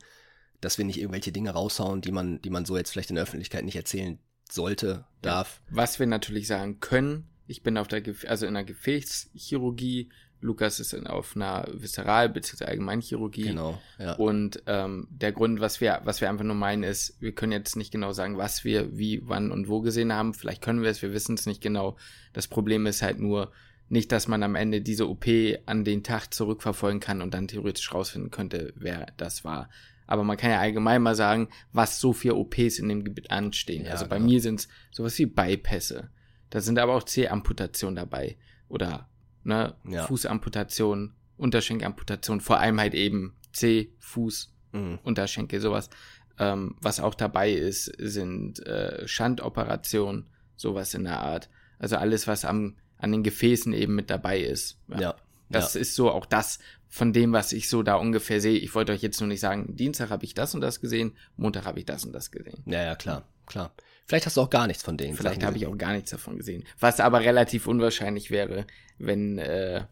dass 0.60 0.78
wir 0.78 0.84
nicht 0.84 0.98
irgendwelche 0.98 1.32
Dinge 1.32 1.50
raushauen, 1.50 2.00
die 2.00 2.12
man, 2.12 2.40
die 2.42 2.50
man 2.50 2.64
so 2.64 2.76
jetzt 2.76 2.90
vielleicht 2.90 3.10
in 3.10 3.16
der 3.16 3.24
Öffentlichkeit 3.24 3.64
nicht 3.64 3.76
erzählen 3.76 4.18
sollte, 4.50 5.04
darf. 5.22 5.60
Was 5.70 5.98
wir 5.98 6.06
natürlich 6.06 6.46
sagen 6.46 6.80
können, 6.80 7.28
ich 7.46 7.62
bin 7.62 7.78
auf 7.78 7.88
der, 7.88 8.02
also 8.28 8.46
in 8.46 8.54
der 8.54 8.64
Gefäßchirurgie, 8.64 10.10
Lukas 10.40 10.80
ist 10.80 10.92
in, 10.92 11.06
auf 11.06 11.34
einer 11.34 11.66
Viszeral- 11.72 12.28
bzw. 12.28 12.64
Allgemeinchirurgie. 12.66 13.42
Genau, 13.44 13.80
ja. 13.98 14.14
Und 14.14 14.62
ähm, 14.66 15.08
der 15.10 15.32
Grund, 15.32 15.60
was 15.60 15.80
wir, 15.80 16.00
was 16.04 16.20
wir 16.20 16.28
einfach 16.28 16.44
nur 16.44 16.54
meinen, 16.54 16.82
ist, 16.82 17.20
wir 17.20 17.32
können 17.32 17.52
jetzt 17.52 17.76
nicht 17.76 17.90
genau 17.90 18.12
sagen, 18.12 18.36
was 18.36 18.64
wir 18.64 18.96
wie, 18.96 19.22
wann 19.24 19.50
und 19.50 19.68
wo 19.68 19.80
gesehen 19.80 20.12
haben. 20.12 20.34
Vielleicht 20.34 20.62
können 20.62 20.82
wir 20.82 20.90
es, 20.90 21.02
wir 21.02 21.12
wissen 21.12 21.34
es 21.34 21.46
nicht 21.46 21.62
genau. 21.62 21.96
Das 22.32 22.48
Problem 22.48 22.86
ist 22.86 23.02
halt 23.02 23.18
nur, 23.18 23.50
nicht, 23.88 24.10
dass 24.12 24.28
man 24.28 24.42
am 24.42 24.56
Ende 24.56 24.80
diese 24.80 25.08
OP 25.08 25.26
an 25.66 25.84
den 25.84 26.02
Tag 26.02 26.34
zurückverfolgen 26.34 27.00
kann 27.00 27.22
und 27.22 27.32
dann 27.32 27.48
theoretisch 27.48 27.92
rausfinden 27.94 28.30
könnte, 28.30 28.72
wer 28.76 29.06
das 29.16 29.44
war. 29.44 29.70
Aber 30.06 30.24
man 30.24 30.36
kann 30.36 30.50
ja 30.50 30.60
allgemein 30.60 31.02
mal 31.02 31.14
sagen, 31.14 31.48
was 31.72 32.00
so 32.00 32.12
für 32.12 32.36
OPs 32.36 32.78
in 32.78 32.88
dem 32.88 33.04
Gebiet 33.04 33.30
anstehen. 33.30 33.86
Ja, 33.86 33.92
also 33.92 34.06
bei 34.06 34.16
genau. 34.16 34.30
mir 34.30 34.40
sind 34.40 34.60
es 34.60 34.68
sowas 34.90 35.18
wie 35.18 35.26
Bypässe. 35.26 36.10
Da 36.50 36.60
sind 36.60 36.78
aber 36.78 36.94
auch 36.94 37.02
C-Amputationen 37.02 37.96
dabei. 37.96 38.36
Oder 38.68 39.08
ne, 39.42 39.74
ja. 39.84 40.04
Fußamputation, 40.06 41.14
Unterschenkelamputation, 41.36 42.40
vor 42.40 42.58
allem 42.58 42.80
halt 42.80 42.94
eben 42.94 43.36
C, 43.52 43.92
Fuß, 43.98 44.54
mhm. 44.72 44.98
Unterschenkel, 45.02 45.60
sowas. 45.60 45.90
Ähm, 46.38 46.76
was 46.80 47.00
auch 47.00 47.14
dabei 47.14 47.52
ist, 47.52 47.84
sind 47.98 48.64
äh, 48.66 49.06
Schandoperationen, 49.08 50.28
sowas 50.56 50.94
in 50.94 51.04
der 51.04 51.20
Art. 51.20 51.48
Also 51.78 51.96
alles, 51.96 52.26
was 52.26 52.44
am, 52.44 52.76
an 52.98 53.12
den 53.12 53.22
Gefäßen 53.22 53.72
eben 53.72 53.94
mit 53.94 54.10
dabei 54.10 54.40
ist. 54.40 54.78
Ja. 54.88 55.00
ja. 55.00 55.14
Das 55.48 55.74
ja. 55.74 55.80
ist 55.80 55.94
so 55.94 56.10
auch 56.10 56.26
das 56.26 56.58
von 56.88 57.12
dem, 57.12 57.32
was 57.32 57.52
ich 57.52 57.68
so 57.68 57.82
da 57.82 57.96
ungefähr 57.96 58.40
sehe. 58.40 58.58
Ich 58.58 58.74
wollte 58.74 58.92
euch 58.92 59.02
jetzt 59.02 59.20
nur 59.20 59.28
nicht 59.28 59.40
sagen, 59.40 59.76
Dienstag 59.76 60.10
habe 60.10 60.24
ich 60.24 60.34
das 60.34 60.54
und 60.54 60.60
das 60.60 60.80
gesehen, 60.80 61.16
Montag 61.36 61.64
habe 61.66 61.78
ich 61.78 61.86
das 61.86 62.04
und 62.04 62.12
das 62.12 62.30
gesehen. 62.30 62.62
Ja, 62.66 62.82
ja, 62.82 62.94
klar, 62.94 63.28
klar. 63.46 63.72
Vielleicht 64.06 64.26
hast 64.26 64.36
du 64.36 64.40
auch 64.40 64.50
gar 64.50 64.66
nichts 64.66 64.82
von 64.82 64.96
denen. 64.96 65.16
Vielleicht 65.16 65.44
habe 65.44 65.56
ich 65.56 65.66
auch 65.66 65.76
gar 65.76 65.92
nichts 65.92 66.10
davon 66.10 66.36
gesehen. 66.36 66.64
Was 66.78 67.00
aber 67.00 67.20
relativ 67.20 67.66
unwahrscheinlich 67.66 68.30
wäre, 68.30 68.66
wenn 68.98 69.38
äh, 69.38 69.84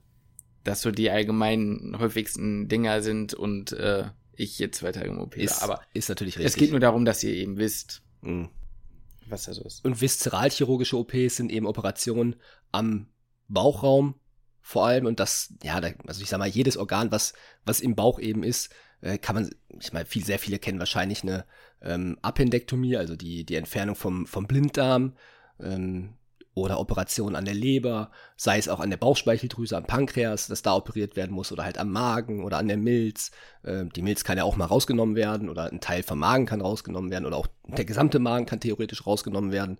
das 0.63 0.83
so 0.83 0.93
die 0.93 1.11
allgemeinen 1.11 1.99
häufigsten 1.99 2.69
Dinger 2.69 3.03
sind 3.03 3.35
und 3.35 3.73
äh, 3.73 4.05
ich 4.37 4.59
jetzt 4.59 4.79
zwei 4.79 4.93
Tage 4.93 5.09
im 5.09 5.21
OP 5.21 5.37
ist, 5.37 5.63
Aber 5.63 5.81
ist 5.93 6.09
natürlich 6.09 6.39
richtig. 6.39 6.53
Es 6.53 6.57
geht 6.57 6.71
nur 6.71 6.81
darum, 6.81 7.05
dass 7.05 7.23
ihr 7.23 7.35
eben 7.35 7.57
wisst, 7.57 8.03
mhm. 8.23 8.51
was 9.27 9.45
da 9.45 9.53
so 9.53 9.63
ist. 9.65 9.85
Und 9.85 10.01
viszeralchirurgische 10.01 10.97
OPs 10.97 11.37
sind 11.37 11.51
eben 11.51 11.67
Operationen 11.67 12.37
am 12.73 13.09
Bauchraum 13.49 14.15
vor 14.67 14.87
allem 14.87 15.05
und 15.05 15.21
das, 15.21 15.53
ja, 15.63 15.79
da, 15.79 15.91
also 16.07 16.23
ich 16.23 16.31
sag 16.31 16.39
mal, 16.39 16.49
jedes 16.49 16.79
Organ, 16.79 17.13
was, 17.13 17.35
was 17.67 17.81
im 17.81 17.95
Bauch 17.95 18.19
eben 18.19 18.43
ist, 18.43 18.71
äh, 19.03 19.19
kann 19.19 19.35
man, 19.37 19.51
ich 19.79 19.93
meine, 19.93 20.07
viel, 20.07 20.25
sehr 20.25 20.39
viele 20.39 20.59
kennen 20.59 20.79
wahrscheinlich 20.79 21.23
eine 21.23 21.45
ähm, 21.83 22.19
Appendektomie, 22.23 22.97
also 22.97 23.15
die, 23.15 23.45
die 23.45 23.57
Entfernung 23.57 23.95
vom, 23.95 24.27
vom 24.27 24.47
Blinddarm, 24.47 25.13
ähm, 25.61 26.15
oder 26.55 26.79
Operationen 26.79 27.37
an 27.37 27.45
der 27.45 27.55
Leber, 27.55 28.11
sei 28.37 28.59
es 28.59 28.69
auch 28.69 28.81
an 28.81 28.89
der 28.89 28.97
Bauchspeicheldrüse, 28.97 29.77
am 29.77 29.85
Pankreas, 29.85 30.47
dass 30.47 30.63
da 30.63 30.75
operiert 30.75 31.17
werden 31.17 31.35
muss 31.35 31.53
oder 31.53 31.65
halt 31.65 31.79
am 31.79 31.91
Magen 31.91 32.43
oder 32.43 32.59
an 32.59 32.69
der 32.69 32.77
Milz. 32.77 33.33
Ähm, 33.65 33.93
die 33.93 34.03
Milz 34.03 34.25
kann 34.25 34.39
ja 34.39 34.45
auch 34.45 34.57
mal 34.57 34.65
rausgenommen 34.65 35.17
werden 35.17 35.51
oder 35.51 35.71
ein 35.71 35.81
Teil 35.81 36.03
vom 36.03 36.21
Magen 36.21 36.47
kann 36.47 36.61
rausgenommen 36.61 37.11
werden 37.11 37.27
oder 37.27 37.37
auch 37.37 37.49
der 37.67 37.85
gesamte 37.85 38.19
Magen 38.19 38.47
kann 38.47 38.61
theoretisch 38.61 39.07
rausgenommen 39.07 39.53
werden. 39.53 39.79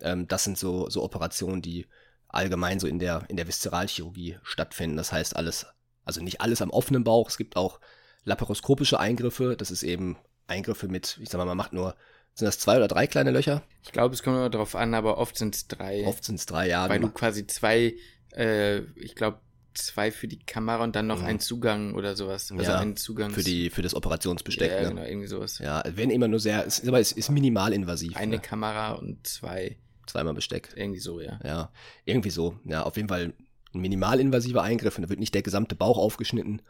Ähm, 0.00 0.26
das 0.26 0.42
sind 0.42 0.58
so, 0.58 0.88
so 0.90 1.04
Operationen, 1.04 1.62
die 1.62 1.86
allgemein 2.28 2.80
so 2.80 2.86
in 2.86 2.98
der, 2.98 3.24
in 3.28 3.36
der 3.36 3.46
Viszeralchirurgie 3.46 4.38
stattfinden. 4.42 4.96
Das 4.96 5.12
heißt 5.12 5.36
alles, 5.36 5.66
also 6.04 6.22
nicht 6.22 6.40
alles 6.40 6.62
am 6.62 6.70
offenen 6.70 7.04
Bauch. 7.04 7.28
Es 7.28 7.36
gibt 7.36 7.56
auch 7.56 7.80
laparoskopische 8.24 8.98
Eingriffe. 8.98 9.56
Das 9.56 9.70
ist 9.70 9.82
eben 9.82 10.16
Eingriffe 10.46 10.88
mit, 10.88 11.18
ich 11.22 11.28
sag 11.28 11.38
mal, 11.38 11.44
man 11.44 11.56
macht 11.56 11.72
nur 11.72 11.94
sind 12.34 12.46
das 12.46 12.58
zwei 12.58 12.76
oder 12.76 12.88
drei 12.88 13.06
kleine 13.06 13.30
Löcher? 13.30 13.62
Ich 13.84 13.92
glaube, 13.92 14.14
es 14.14 14.22
kommt 14.24 14.36
immer 14.36 14.50
drauf 14.50 14.74
an, 14.74 14.94
aber 14.94 15.18
oft 15.18 15.38
sind 15.38 15.54
es 15.54 15.68
drei. 15.68 16.04
Oft 16.04 16.24
sind 16.24 16.34
es 16.34 16.46
drei, 16.46 16.68
ja. 16.68 16.88
Weil 16.88 16.98
du 16.98 17.08
quasi 17.08 17.46
zwei, 17.46 17.94
äh, 18.32 18.80
ich 18.96 19.14
glaube, 19.14 19.38
zwei 19.74 20.10
für 20.10 20.26
die 20.26 20.40
Kamera 20.40 20.82
und 20.82 20.96
dann 20.96 21.06
noch 21.06 21.20
mhm. 21.20 21.26
ein 21.26 21.40
Zugang 21.40 21.94
oder 21.94 22.16
sowas. 22.16 22.50
Also 22.50 22.62
ja, 22.64 22.78
ein 22.78 22.96
Zugang. 22.96 23.30
Für, 23.30 23.44
die, 23.44 23.70
für 23.70 23.82
das 23.82 23.94
Operationsbesteck. 23.94 24.70
Ja, 24.70 24.82
ne? 24.82 24.88
genau, 24.88 25.02
irgendwie 25.04 25.28
sowas. 25.28 25.60
Ja, 25.60 25.84
wenn 25.86 26.10
immer 26.10 26.26
nur 26.26 26.40
sehr, 26.40 26.64
ist, 26.64 26.86
aber 26.86 26.98
es 26.98 27.12
ist 27.12 27.30
minimal 27.30 27.72
invasiv. 27.72 28.16
Eine 28.16 28.36
ne? 28.36 28.42
Kamera 28.42 28.92
und 28.92 29.24
zwei. 29.24 29.78
Zweimal 30.06 30.34
Besteck. 30.34 30.70
Irgendwie 30.76 31.00
so, 31.00 31.20
ja. 31.20 31.38
Ja, 31.44 31.72
irgendwie 32.04 32.30
so. 32.30 32.58
Ja, 32.64 32.82
auf 32.82 32.96
jeden 32.96 33.08
Fall 33.08 33.32
ein 33.72 33.80
minimalinvasiver 33.80 34.62
Eingriff 34.62 34.96
und 34.96 35.02
da 35.02 35.08
wird 35.08 35.20
nicht 35.20 35.34
der 35.34 35.42
gesamte 35.42 35.74
Bauch 35.74 35.98
aufgeschnitten. 35.98 36.62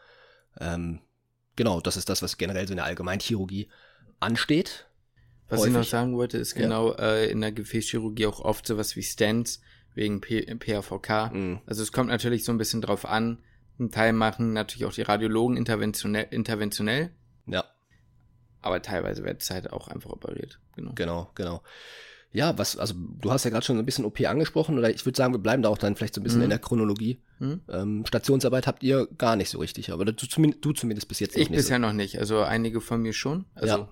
Ähm, 0.61 1.01
genau, 1.57 1.81
das 1.81 1.97
ist 1.97 2.09
das, 2.09 2.23
was 2.23 2.39
generell 2.39 2.67
so 2.67 2.73
in 2.73 2.77
der 2.79 2.87
Allgemeinchirurgie 2.87 3.69
ansteht. 4.21 4.87
Was 5.49 5.61
häufig. 5.61 5.73
ich 5.73 5.79
noch 5.79 5.85
sagen 5.85 6.17
wollte, 6.17 6.39
ist 6.39 6.55
genau 6.55 6.93
ja. 6.93 6.99
äh, 6.99 7.31
in 7.31 7.41
der 7.41 7.53
Gefäßchirurgie 7.53 8.27
auch 8.27 8.41
oft 8.41 8.67
sowas 8.67 8.97
wie 8.97 9.03
Stents 9.03 9.61
wegen 9.95 10.21
P 10.21 10.43
PAVK. 10.55 11.33
Mhm. 11.33 11.61
Also 11.67 11.83
es 11.83 11.93
kommt 11.93 12.09
natürlich 12.09 12.45
so 12.45 12.53
ein 12.53 12.59
bisschen 12.59 12.81
drauf 12.81 13.05
an. 13.05 13.43
Ein 13.79 13.91
Teil 13.91 14.13
machen 14.13 14.53
natürlich 14.53 14.87
auch 14.87 14.93
die 14.93 15.03
Radiologen 15.03 15.57
interventionell. 15.57 16.29
interventionell. 16.31 17.11
Ja. 17.47 17.65
Aber 18.63 18.81
teilweise 18.81 19.25
wird 19.25 19.43
es 19.43 19.51
halt 19.51 19.73
auch 19.73 19.89
einfach 19.89 20.11
operiert. 20.11 20.61
Genau, 20.75 20.93
genau. 20.95 21.31
genau. 21.35 21.63
Ja, 22.35 22.59
was, 22.59 22.77
also 22.77 22.95
du 22.97 23.31
hast 23.31 23.45
ja 23.45 23.51
gerade 23.51 23.65
schon 23.65 23.79
ein 23.79 23.87
bisschen 23.87 24.05
OP 24.05 24.21
angesprochen, 24.21 24.77
oder 24.77 24.91
ich 24.91 25.07
würde 25.07 25.17
sagen, 25.17 25.33
wir 25.33 25.39
bleiben 25.39 25.63
da 25.63 25.71
auch 25.71 25.79
dann 25.79 25.97
vielleicht 25.97 26.15
so 26.15 26.21
ein 26.21 26.25
bisschen 26.25 26.41
mhm. 26.41 26.45
in 26.45 26.51
der 26.51 26.59
Chronologie. 26.59 27.23
Mhm. 27.39 27.61
Ähm, 27.69 28.05
Stationsarbeit 28.07 28.67
habt 28.67 28.83
ihr 28.83 29.07
gar 29.17 29.37
nicht 29.37 29.51
so 29.51 29.59
richtig, 29.59 29.93
aber 29.93 30.05
du, 30.05 30.13
zumindest, 30.15 30.65
du 30.65 30.73
zumindest 30.73 31.09
bis 31.09 31.21
jetzt 31.21 31.37
ich 31.37 31.49
nicht. 31.49 31.59
Ich 31.59 31.65
bisher 31.65 31.77
so. 31.77 31.83
noch 31.83 31.93
nicht, 31.93 32.19
also 32.19 32.43
einige 32.43 32.83
von 32.83 33.01
mir 33.01 33.13
schon. 33.13 33.47
Also 33.55 33.79
ja 33.79 33.89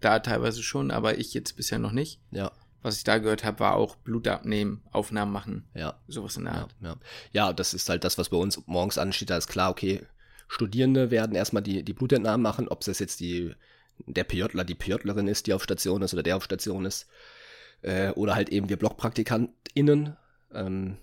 da 0.00 0.18
teilweise 0.18 0.62
schon, 0.62 0.90
aber 0.90 1.18
ich 1.18 1.34
jetzt 1.34 1.56
bisher 1.56 1.78
noch 1.78 1.92
nicht. 1.92 2.20
Ja. 2.30 2.50
Was 2.82 2.96
ich 2.96 3.04
da 3.04 3.18
gehört 3.18 3.44
habe, 3.44 3.60
war 3.60 3.76
auch 3.76 3.96
Blut 3.96 4.26
abnehmen, 4.26 4.82
Aufnahmen 4.90 5.32
machen. 5.32 5.68
Ja. 5.74 6.00
Sowas 6.08 6.36
in 6.36 6.44
der 6.44 6.54
Art. 6.54 6.74
Ja, 6.80 6.88
ja. 6.88 6.96
ja, 7.32 7.52
das 7.52 7.74
ist 7.74 7.88
halt 7.88 8.04
das, 8.04 8.16
was 8.16 8.30
bei 8.30 8.38
uns 8.38 8.66
morgens 8.66 8.96
ansteht. 8.96 9.28
Da 9.28 9.36
ist 9.36 9.48
klar, 9.48 9.70
okay, 9.70 10.00
Studierende 10.48 11.10
werden 11.10 11.36
erstmal 11.36 11.62
die, 11.62 11.82
die 11.82 11.92
Blutentnahmen 11.92 12.42
machen, 12.42 12.68
ob 12.68 12.80
es 12.86 12.98
jetzt 12.98 13.20
die, 13.20 13.54
der 14.06 14.24
PJler, 14.24 14.64
die 14.64 14.74
PJlerin 14.74 15.28
ist, 15.28 15.46
die 15.46 15.54
auf 15.54 15.62
Station 15.62 16.02
ist 16.02 16.12
oder 16.14 16.22
der 16.22 16.36
auf 16.36 16.44
Station 16.44 16.84
ist. 16.84 17.06
Äh, 17.82 18.10
oder 18.10 18.34
halt 18.34 18.50
eben 18.50 18.68
wir 18.68 18.76
BlockpraktikantInnen. 18.76 20.16
Ähm, 20.52 20.96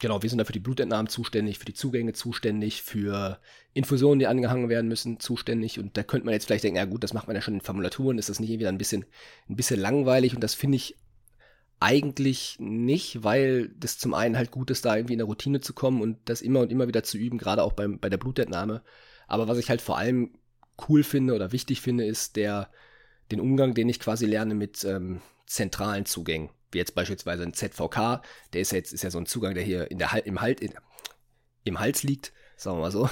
Genau, 0.00 0.22
wir 0.22 0.30
sind 0.30 0.38
da 0.38 0.46
für 0.46 0.52
die 0.52 0.60
Blutentnahmen 0.60 1.08
zuständig, 1.08 1.58
für 1.58 1.66
die 1.66 1.74
Zugänge 1.74 2.14
zuständig, 2.14 2.80
für 2.80 3.38
Infusionen, 3.74 4.18
die 4.18 4.26
angehangen 4.26 4.70
werden 4.70 4.88
müssen, 4.88 5.20
zuständig. 5.20 5.78
Und 5.78 5.94
da 5.98 6.02
könnte 6.02 6.24
man 6.24 6.32
jetzt 6.32 6.46
vielleicht 6.46 6.64
denken, 6.64 6.78
ja 6.78 6.86
gut, 6.86 7.04
das 7.04 7.12
macht 7.12 7.26
man 7.26 7.36
ja 7.36 7.42
schon 7.42 7.54
in 7.54 7.60
Formulaturen, 7.60 8.16
ist 8.16 8.30
das 8.30 8.40
nicht 8.40 8.48
wieder 8.48 8.70
ein 8.70 8.78
bisschen, 8.78 9.04
ein 9.50 9.56
bisschen 9.56 9.78
langweilig? 9.78 10.34
Und 10.34 10.42
das 10.42 10.54
finde 10.54 10.76
ich 10.76 10.96
eigentlich 11.80 12.56
nicht, 12.58 13.24
weil 13.24 13.68
das 13.78 13.98
zum 13.98 14.14
einen 14.14 14.38
halt 14.38 14.50
gut 14.50 14.70
ist, 14.70 14.86
da 14.86 14.96
irgendwie 14.96 15.14
in 15.14 15.18
der 15.18 15.26
Routine 15.26 15.60
zu 15.60 15.74
kommen 15.74 16.00
und 16.00 16.16
das 16.24 16.40
immer 16.40 16.60
und 16.60 16.72
immer 16.72 16.88
wieder 16.88 17.02
zu 17.02 17.18
üben, 17.18 17.36
gerade 17.36 17.62
auch 17.62 17.74
beim, 17.74 17.98
bei 17.98 18.08
der 18.08 18.18
Blutentnahme. 18.18 18.82
Aber 19.28 19.48
was 19.48 19.58
ich 19.58 19.68
halt 19.68 19.82
vor 19.82 19.98
allem 19.98 20.30
cool 20.88 21.02
finde 21.02 21.34
oder 21.34 21.52
wichtig 21.52 21.80
finde, 21.80 22.04
ist 22.06 22.36
der, 22.36 22.70
den 23.30 23.40
Umgang, 23.40 23.74
den 23.74 23.88
ich 23.88 24.00
quasi 24.00 24.26
lerne 24.26 24.54
mit 24.54 24.84
ähm, 24.84 25.20
zentralen 25.46 26.06
Zugängen 26.06 26.50
wie 26.72 26.78
jetzt 26.78 26.94
beispielsweise 26.94 27.42
ein 27.42 27.54
ZVK, 27.54 28.22
der 28.52 28.60
ist 28.60 28.72
ja 28.72 28.78
jetzt 28.78 28.92
ist 28.92 29.02
ja 29.02 29.10
so 29.10 29.18
ein 29.18 29.26
Zugang, 29.26 29.54
der 29.54 29.62
hier 29.62 29.90
in 29.90 29.98
der 29.98 30.24
im 30.26 30.40
Halt 30.40 30.60
in, 30.60 30.72
im 31.64 31.78
Hals 31.78 32.02
liegt, 32.02 32.32
sagen 32.56 32.76
wir 32.76 32.82
mal 32.82 32.90
so. 32.90 33.08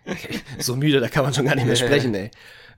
so 0.58 0.76
müde, 0.76 1.00
da 1.00 1.08
kann 1.08 1.24
man 1.24 1.34
schon 1.34 1.46
gar 1.46 1.54
nicht 1.54 1.66
mehr 1.66 1.76
sprechen, 1.76 2.14
ey. 2.14 2.30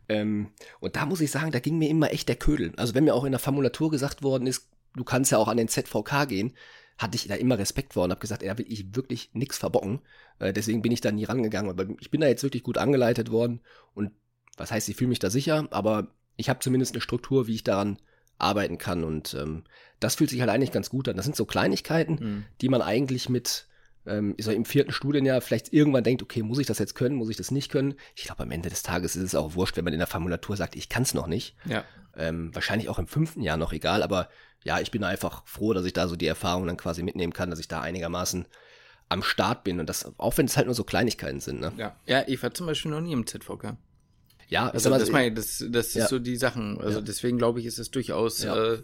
Ähm, 0.09 0.50
und 0.81 0.97
da 0.97 1.07
muss 1.07 1.21
ich 1.21 1.31
sagen, 1.31 1.50
da 1.50 1.61
ging 1.61 1.79
mir 1.79 1.88
immer 1.88 2.12
echt 2.12 2.29
der 2.29 2.37
Ködel. 2.37 2.73
Also 2.76 2.95
wenn 2.95 3.05
mir 3.05 3.14
auch 3.14 3.25
in 3.25 3.33
der 3.33 3.38
Formulatur 3.38 3.91
gesagt 3.91 4.23
worden 4.23 4.47
ist, 4.47 4.69
du 4.95 5.05
kannst 5.05 5.33
ja 5.33 5.38
auch 5.38 5.49
an 5.49 5.57
den 5.57 5.69
ZVK 5.69 6.29
gehen, 6.29 6.55
hatte 6.99 7.17
ich 7.17 7.26
da 7.26 7.35
immer 7.35 7.59
Respekt 7.59 7.95
vor 7.95 8.05
und 8.05 8.11
habe 8.11 8.21
gesagt, 8.21 8.43
ey, 8.43 8.49
da 8.49 8.59
will 8.59 8.67
ich 8.69 8.95
wirklich 8.95 9.31
nichts 9.33 9.59
verbocken. 9.59 10.00
Äh, 10.38 10.53
deswegen 10.53 10.83
bin 10.83 10.93
ich 10.93 11.00
da 11.00 11.11
nie 11.11 11.25
rangegangen. 11.25 11.71
Aber 11.71 11.87
ich 12.00 12.11
bin 12.11 12.21
da 12.21 12.29
jetzt 12.29 12.43
wirklich 12.43 12.62
gut 12.62 12.79
angeleitet 12.79 13.31
worden 13.31 13.61
und 13.95 14.12
was 14.56 14.70
heißt, 14.70 14.88
ich 14.88 14.96
fühle 14.96 15.08
mich 15.08 15.18
da 15.18 15.30
sicher, 15.30 15.68
aber 15.70 16.08
ich 16.37 16.49
habe 16.49 16.61
zumindest 16.61 16.94
eine 16.94 17.00
Struktur, 17.00 17.46
wie 17.46 17.54
ich 17.54 17.64
daran 17.64 17.99
arbeiten 18.38 18.78
kann. 18.78 19.04
Und 19.04 19.34
ähm, 19.34 19.64
das 20.00 20.16
fühlt 20.16 20.30
sich 20.30 20.40
halt 20.40 20.50
eigentlich 20.50 20.73
ganz 20.73 20.90
gut 20.90 21.08
an. 21.08 21.16
Das 21.16 21.25
sind 21.25 21.37
so 21.37 21.44
Kleinigkeiten, 21.44 22.14
mhm. 22.20 22.44
die 22.61 22.68
man 22.68 22.82
eigentlich 22.82 23.28
mit 23.28 23.66
ähm, 24.06 24.34
so 24.38 24.50
im 24.50 24.64
vierten 24.64 24.92
Studienjahr 24.92 25.40
vielleicht 25.40 25.73
irgendwann 25.73 26.04
denkt, 26.04 26.23
okay, 26.23 26.42
muss 26.42 26.58
ich 26.58 26.66
das 26.66 26.78
jetzt 26.78 26.94
können, 26.94 27.16
muss 27.16 27.30
ich 27.30 27.37
das 27.37 27.50
nicht 27.50 27.70
können? 27.70 27.94
Ich 28.14 28.25
glaube, 28.25 28.42
am 28.42 28.50
Ende 28.50 28.68
des 28.68 28.82
Tages 28.82 29.16
ist 29.16 29.23
es 29.23 29.34
auch 29.34 29.54
wurscht, 29.54 29.76
wenn 29.76 29.84
man 29.84 29.94
in 29.94 30.00
der 30.00 30.06
Formulatur 30.06 30.56
sagt, 30.56 30.76
ich 30.76 30.88
kann 30.88 31.04
es 31.04 31.14
noch 31.14 31.26
nicht. 31.26 31.56
Ja. 31.64 31.84
Ähm, 32.16 32.54
wahrscheinlich 32.54 32.88
auch 32.88 32.99
im 32.99 33.06
fünften 33.06 33.40
Jahr 33.40 33.56
noch 33.56 33.73
egal, 33.73 34.02
aber 34.02 34.28
ja, 34.62 34.80
ich 34.80 34.90
bin 34.90 35.04
einfach 35.04 35.46
froh, 35.46 35.73
dass 35.73 35.84
ich 35.84 35.92
da 35.92 36.06
so 36.06 36.16
die 36.16 36.26
Erfahrung 36.26 36.66
dann 36.66 36.76
quasi 36.76 37.02
mitnehmen 37.02 37.32
kann, 37.32 37.50
dass 37.50 37.58
ich 37.58 37.68
da 37.68 37.80
einigermaßen 37.80 38.46
am 39.08 39.23
Start 39.23 39.64
bin 39.64 39.80
und 39.80 39.88
das, 39.88 40.12
auch 40.18 40.38
wenn 40.38 40.46
es 40.46 40.56
halt 40.56 40.66
nur 40.66 40.75
so 40.75 40.84
Kleinigkeiten 40.84 41.40
sind, 41.40 41.61
ne? 41.61 41.73
Ja, 41.76 41.96
ja 42.06 42.25
ich 42.26 42.42
war 42.42 42.54
zum 42.54 42.66
Beispiel 42.66 42.90
noch 42.90 43.00
nie 43.00 43.12
im 43.12 43.26
ZVK. 43.26 43.76
Ja, 44.48 44.68
also 44.68 44.90
das, 44.90 45.10
meine, 45.10 45.34
das, 45.34 45.64
das 45.68 45.94
ja. 45.94 46.04
ist 46.04 46.10
so 46.10 46.18
die 46.18 46.36
Sachen. 46.36 46.80
Also 46.80 46.98
ja. 46.98 47.04
deswegen 47.04 47.38
glaube 47.38 47.60
ich, 47.60 47.66
ist 47.66 47.78
es 47.78 47.90
durchaus, 47.90 48.42
ja. 48.42 48.74
äh, 48.74 48.78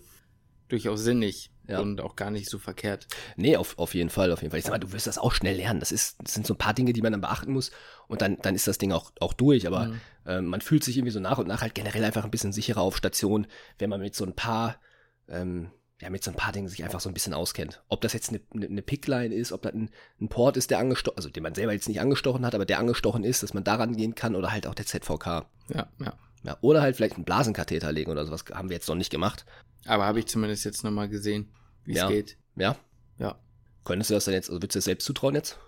durchaus 0.68 1.00
sinnig 1.00 1.50
ja. 1.68 1.80
und 1.80 2.00
auch 2.00 2.16
gar 2.16 2.30
nicht 2.30 2.48
so 2.48 2.58
verkehrt. 2.58 3.06
Nee, 3.36 3.56
auf, 3.56 3.78
auf 3.78 3.94
jeden 3.94 4.10
Fall, 4.10 4.32
auf 4.32 4.42
jeden 4.42 4.50
Fall. 4.50 4.58
Ich 4.58 4.64
sag 4.64 4.72
mal, 4.72 4.78
du 4.78 4.92
wirst 4.92 5.06
das 5.06 5.18
auch 5.18 5.32
schnell 5.32 5.56
lernen. 5.56 5.80
Das, 5.80 5.92
ist, 5.92 6.16
das 6.22 6.34
sind 6.34 6.46
so 6.46 6.54
ein 6.54 6.58
paar 6.58 6.74
Dinge, 6.74 6.92
die 6.92 7.02
man 7.02 7.12
dann 7.12 7.20
beachten 7.20 7.52
muss 7.52 7.70
und 8.08 8.22
dann, 8.22 8.38
dann 8.42 8.54
ist 8.54 8.66
das 8.66 8.78
Ding 8.78 8.92
auch, 8.92 9.12
auch 9.20 9.32
durch. 9.32 9.66
Aber 9.66 9.86
mhm. 9.86 10.00
äh, 10.26 10.40
man 10.40 10.60
fühlt 10.60 10.84
sich 10.84 10.96
irgendwie 10.96 11.12
so 11.12 11.20
nach 11.20 11.38
und 11.38 11.48
nach 11.48 11.62
halt 11.62 11.74
generell 11.74 12.04
einfach 12.04 12.24
ein 12.24 12.30
bisschen 12.30 12.52
sicherer 12.52 12.80
auf 12.80 12.96
Station, 12.96 13.46
wenn 13.78 13.90
man 13.90 14.00
mit 14.00 14.14
so 14.14 14.24
ein 14.24 14.34
paar 14.34 14.80
ähm, 15.28 15.70
ja, 16.00 16.09
mit 16.09 16.25
so 16.25 16.30
ein 16.30 16.37
paar 16.37 16.52
Dingen 16.52 16.69
sich 16.69 16.83
einfach 16.83 17.00
so 17.00 17.11
ein 17.11 17.14
bisschen 17.14 17.35
auskennt. 17.35 17.83
Ob 17.88 18.00
das 18.00 18.14
jetzt 18.14 18.30
eine, 18.30 18.40
eine, 18.54 18.66
eine 18.66 18.83
Pickline 18.83 19.35
ist, 19.35 19.52
ob 19.52 19.62
das 19.62 19.75
ein, 19.75 19.90
ein 20.21 20.28
Port 20.28 20.57
ist, 20.57 20.71
der 20.71 20.78
angestochen, 20.78 21.16
also 21.16 21.28
den 21.28 21.42
man 21.42 21.54
selber 21.54 21.73
jetzt 21.73 21.88
nicht 21.88 22.00
angestochen 22.00 22.47
hat, 22.47 22.54
aber 22.54 22.64
der 22.64 22.78
angestochen 22.78 23.23
ist, 23.23 23.42
dass 23.42 23.52
man 23.52 23.64
daran 23.64 23.97
gehen 23.97 24.14
kann 24.14 24.35
oder 24.35 24.50
halt 24.50 24.66
auch 24.66 24.75
der 24.75 24.87
ZVK. 24.87 25.47
Ja, 25.69 25.88
ja. 25.99 26.14
ja 26.42 26.57
oder 26.62 26.80
halt 26.80 26.97
vielleicht 26.97 27.16
einen 27.16 27.25
Blasenkatheter 27.25 27.92
legen 27.92 28.11
oder 28.11 28.25
sowas 28.25 28.45
haben 28.52 28.71
wir 28.71 28.76
jetzt 28.76 28.88
noch 28.88 28.95
nicht 28.95 29.11
gemacht. 29.11 29.45
Aber 29.85 30.07
habe 30.07 30.19
ich 30.19 30.26
zumindest 30.26 30.64
jetzt 30.64 30.85
nochmal 30.85 31.09
gesehen, 31.09 31.52
wie 31.85 31.92
es 31.92 31.99
ja. 31.99 32.09
geht. 32.09 32.38
Ja? 32.57 32.76
Ja. 33.19 33.38
Könntest 33.85 34.11
du 34.11 34.14
das 34.14 34.25
dann 34.25 34.35
jetzt, 34.35 34.49
also 34.49 34.62
würdest 34.62 34.76
du 34.76 34.78
das 34.78 34.85
selbst 34.85 35.04
zutrauen 35.04 35.35
jetzt? 35.35 35.59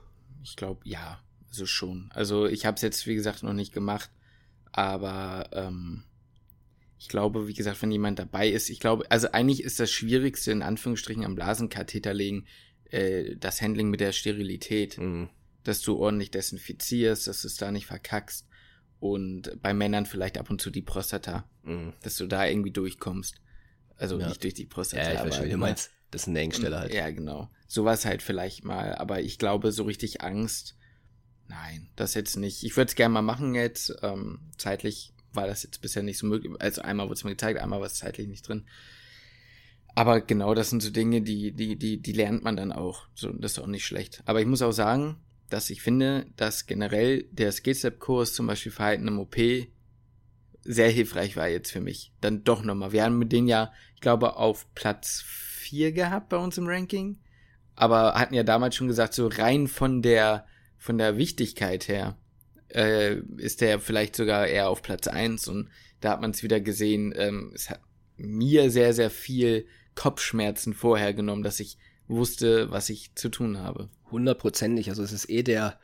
Ich 0.42 0.56
glaube, 0.56 0.80
ja, 0.84 1.20
also 1.48 1.66
schon. 1.66 2.10
Also 2.14 2.46
ich 2.46 2.64
habe 2.64 2.76
es 2.76 2.82
jetzt, 2.82 3.06
wie 3.06 3.14
gesagt, 3.14 3.42
noch 3.42 3.52
nicht 3.52 3.72
gemacht, 3.72 4.10
aber 4.72 5.50
ähm, 5.52 6.04
ich 7.02 7.08
glaube, 7.08 7.48
wie 7.48 7.52
gesagt, 7.52 7.82
wenn 7.82 7.90
jemand 7.90 8.20
dabei 8.20 8.48
ist, 8.48 8.70
ich 8.70 8.78
glaube, 8.78 9.10
also 9.10 9.32
eigentlich 9.32 9.64
ist 9.64 9.80
das 9.80 9.90
Schwierigste 9.90 10.52
in 10.52 10.62
Anführungsstrichen 10.62 11.24
am 11.24 11.34
Blasenkatheter 11.34 12.14
legen 12.14 12.46
äh, 12.90 13.34
das 13.34 13.60
Handling 13.60 13.90
mit 13.90 13.98
der 13.98 14.12
Sterilität. 14.12 14.98
Mhm. 14.98 15.28
Dass 15.64 15.80
du 15.80 15.96
ordentlich 15.96 16.30
desinfizierst, 16.30 17.26
dass 17.26 17.42
du 17.42 17.48
es 17.48 17.56
da 17.56 17.72
nicht 17.72 17.86
verkackst. 17.86 18.46
Und 19.00 19.60
bei 19.60 19.74
Männern 19.74 20.06
vielleicht 20.06 20.38
ab 20.38 20.48
und 20.48 20.60
zu 20.60 20.70
die 20.70 20.80
Prostata. 20.80 21.44
Mhm. 21.64 21.92
Dass 22.02 22.14
du 22.14 22.28
da 22.28 22.46
irgendwie 22.46 22.70
durchkommst. 22.70 23.34
Also 23.96 24.20
ja. 24.20 24.28
nicht 24.28 24.44
durch 24.44 24.54
die 24.54 24.66
Prostata. 24.66 25.02
Ja, 25.02 25.12
ich 25.14 25.20
verstehe, 25.20 25.48
du 25.50 25.56
meinst, 25.56 25.90
das 26.12 26.22
ist 26.22 26.28
eine 26.28 26.38
Engstelle 26.38 26.78
halt. 26.78 26.94
Ja, 26.94 27.10
genau. 27.10 27.50
Sowas 27.66 28.04
halt 28.04 28.22
vielleicht 28.22 28.64
mal. 28.64 28.94
Aber 28.94 29.22
ich 29.22 29.38
glaube, 29.38 29.72
so 29.72 29.82
richtig 29.82 30.20
Angst 30.20 30.76
Nein, 31.48 31.90
das 31.96 32.14
jetzt 32.14 32.36
nicht. 32.36 32.62
Ich 32.62 32.76
würde 32.76 32.88
es 32.88 32.94
gerne 32.94 33.12
mal 33.12 33.22
machen 33.22 33.54
jetzt. 33.54 33.92
Ähm, 34.02 34.38
zeitlich 34.56 35.12
war 35.34 35.46
das 35.46 35.62
jetzt 35.62 35.80
bisher 35.80 36.02
nicht 36.02 36.18
so 36.18 36.26
möglich. 36.26 36.52
Also 36.58 36.82
einmal 36.82 37.06
wurde 37.06 37.14
es 37.14 37.24
mir 37.24 37.30
gezeigt, 37.30 37.60
einmal 37.60 37.80
war 37.80 37.86
es 37.86 37.94
zeitlich 37.94 38.28
nicht 38.28 38.46
drin. 38.46 38.64
Aber 39.94 40.20
genau, 40.20 40.54
das 40.54 40.70
sind 40.70 40.82
so 40.82 40.90
Dinge, 40.90 41.22
die, 41.22 41.52
die, 41.52 41.76
die, 41.76 42.00
die 42.00 42.12
lernt 42.12 42.42
man 42.44 42.56
dann 42.56 42.72
auch. 42.72 43.06
So, 43.14 43.30
das 43.32 43.52
ist 43.52 43.58
auch 43.58 43.66
nicht 43.66 43.84
schlecht. 43.84 44.22
Aber 44.24 44.40
ich 44.40 44.46
muss 44.46 44.62
auch 44.62 44.72
sagen, 44.72 45.16
dass 45.50 45.68
ich 45.68 45.82
finde, 45.82 46.26
dass 46.36 46.66
generell 46.66 47.24
der 47.30 47.52
Skillstep-Kurs, 47.52 48.32
zum 48.32 48.46
Beispiel 48.46 48.72
Verhalten 48.72 49.08
im 49.08 49.18
OP, 49.18 49.36
sehr 50.64 50.88
hilfreich 50.88 51.36
war 51.36 51.48
jetzt 51.48 51.72
für 51.72 51.80
mich. 51.80 52.12
Dann 52.20 52.44
doch 52.44 52.62
nochmal. 52.62 52.92
Wir 52.92 53.04
haben 53.04 53.18
mit 53.18 53.32
denen 53.32 53.48
ja, 53.48 53.72
ich 53.94 54.00
glaube, 54.00 54.36
auf 54.36 54.72
Platz 54.74 55.22
4 55.26 55.92
gehabt 55.92 56.30
bei 56.30 56.38
uns 56.38 56.56
im 56.56 56.66
Ranking. 56.66 57.18
Aber 57.74 58.14
hatten 58.14 58.34
ja 58.34 58.44
damals 58.44 58.76
schon 58.76 58.88
gesagt, 58.88 59.12
so 59.12 59.26
rein 59.26 59.66
von 59.66 60.02
der, 60.02 60.46
von 60.78 60.98
der 60.98 61.16
Wichtigkeit 61.16 61.88
her, 61.88 62.16
äh, 62.74 63.20
ist 63.36 63.60
der 63.60 63.80
vielleicht 63.80 64.16
sogar 64.16 64.46
eher 64.46 64.68
auf 64.68 64.82
Platz 64.82 65.06
1 65.08 65.48
und 65.48 65.68
da 66.00 66.10
hat 66.10 66.20
man 66.20 66.32
es 66.32 66.42
wieder 66.42 66.60
gesehen, 66.60 67.14
ähm, 67.16 67.52
es 67.54 67.70
hat 67.70 67.80
mir 68.16 68.70
sehr, 68.70 68.92
sehr 68.94 69.10
viel 69.10 69.66
Kopfschmerzen 69.94 70.74
vorher 70.74 71.14
genommen, 71.14 71.42
dass 71.42 71.60
ich 71.60 71.78
wusste, 72.08 72.70
was 72.70 72.88
ich 72.90 73.14
zu 73.14 73.28
tun 73.28 73.58
habe. 73.58 73.88
Hundertprozentig. 74.10 74.88
Also 74.88 75.02
es 75.02 75.12
ist 75.12 75.30
eh 75.30 75.42
der, 75.42 75.78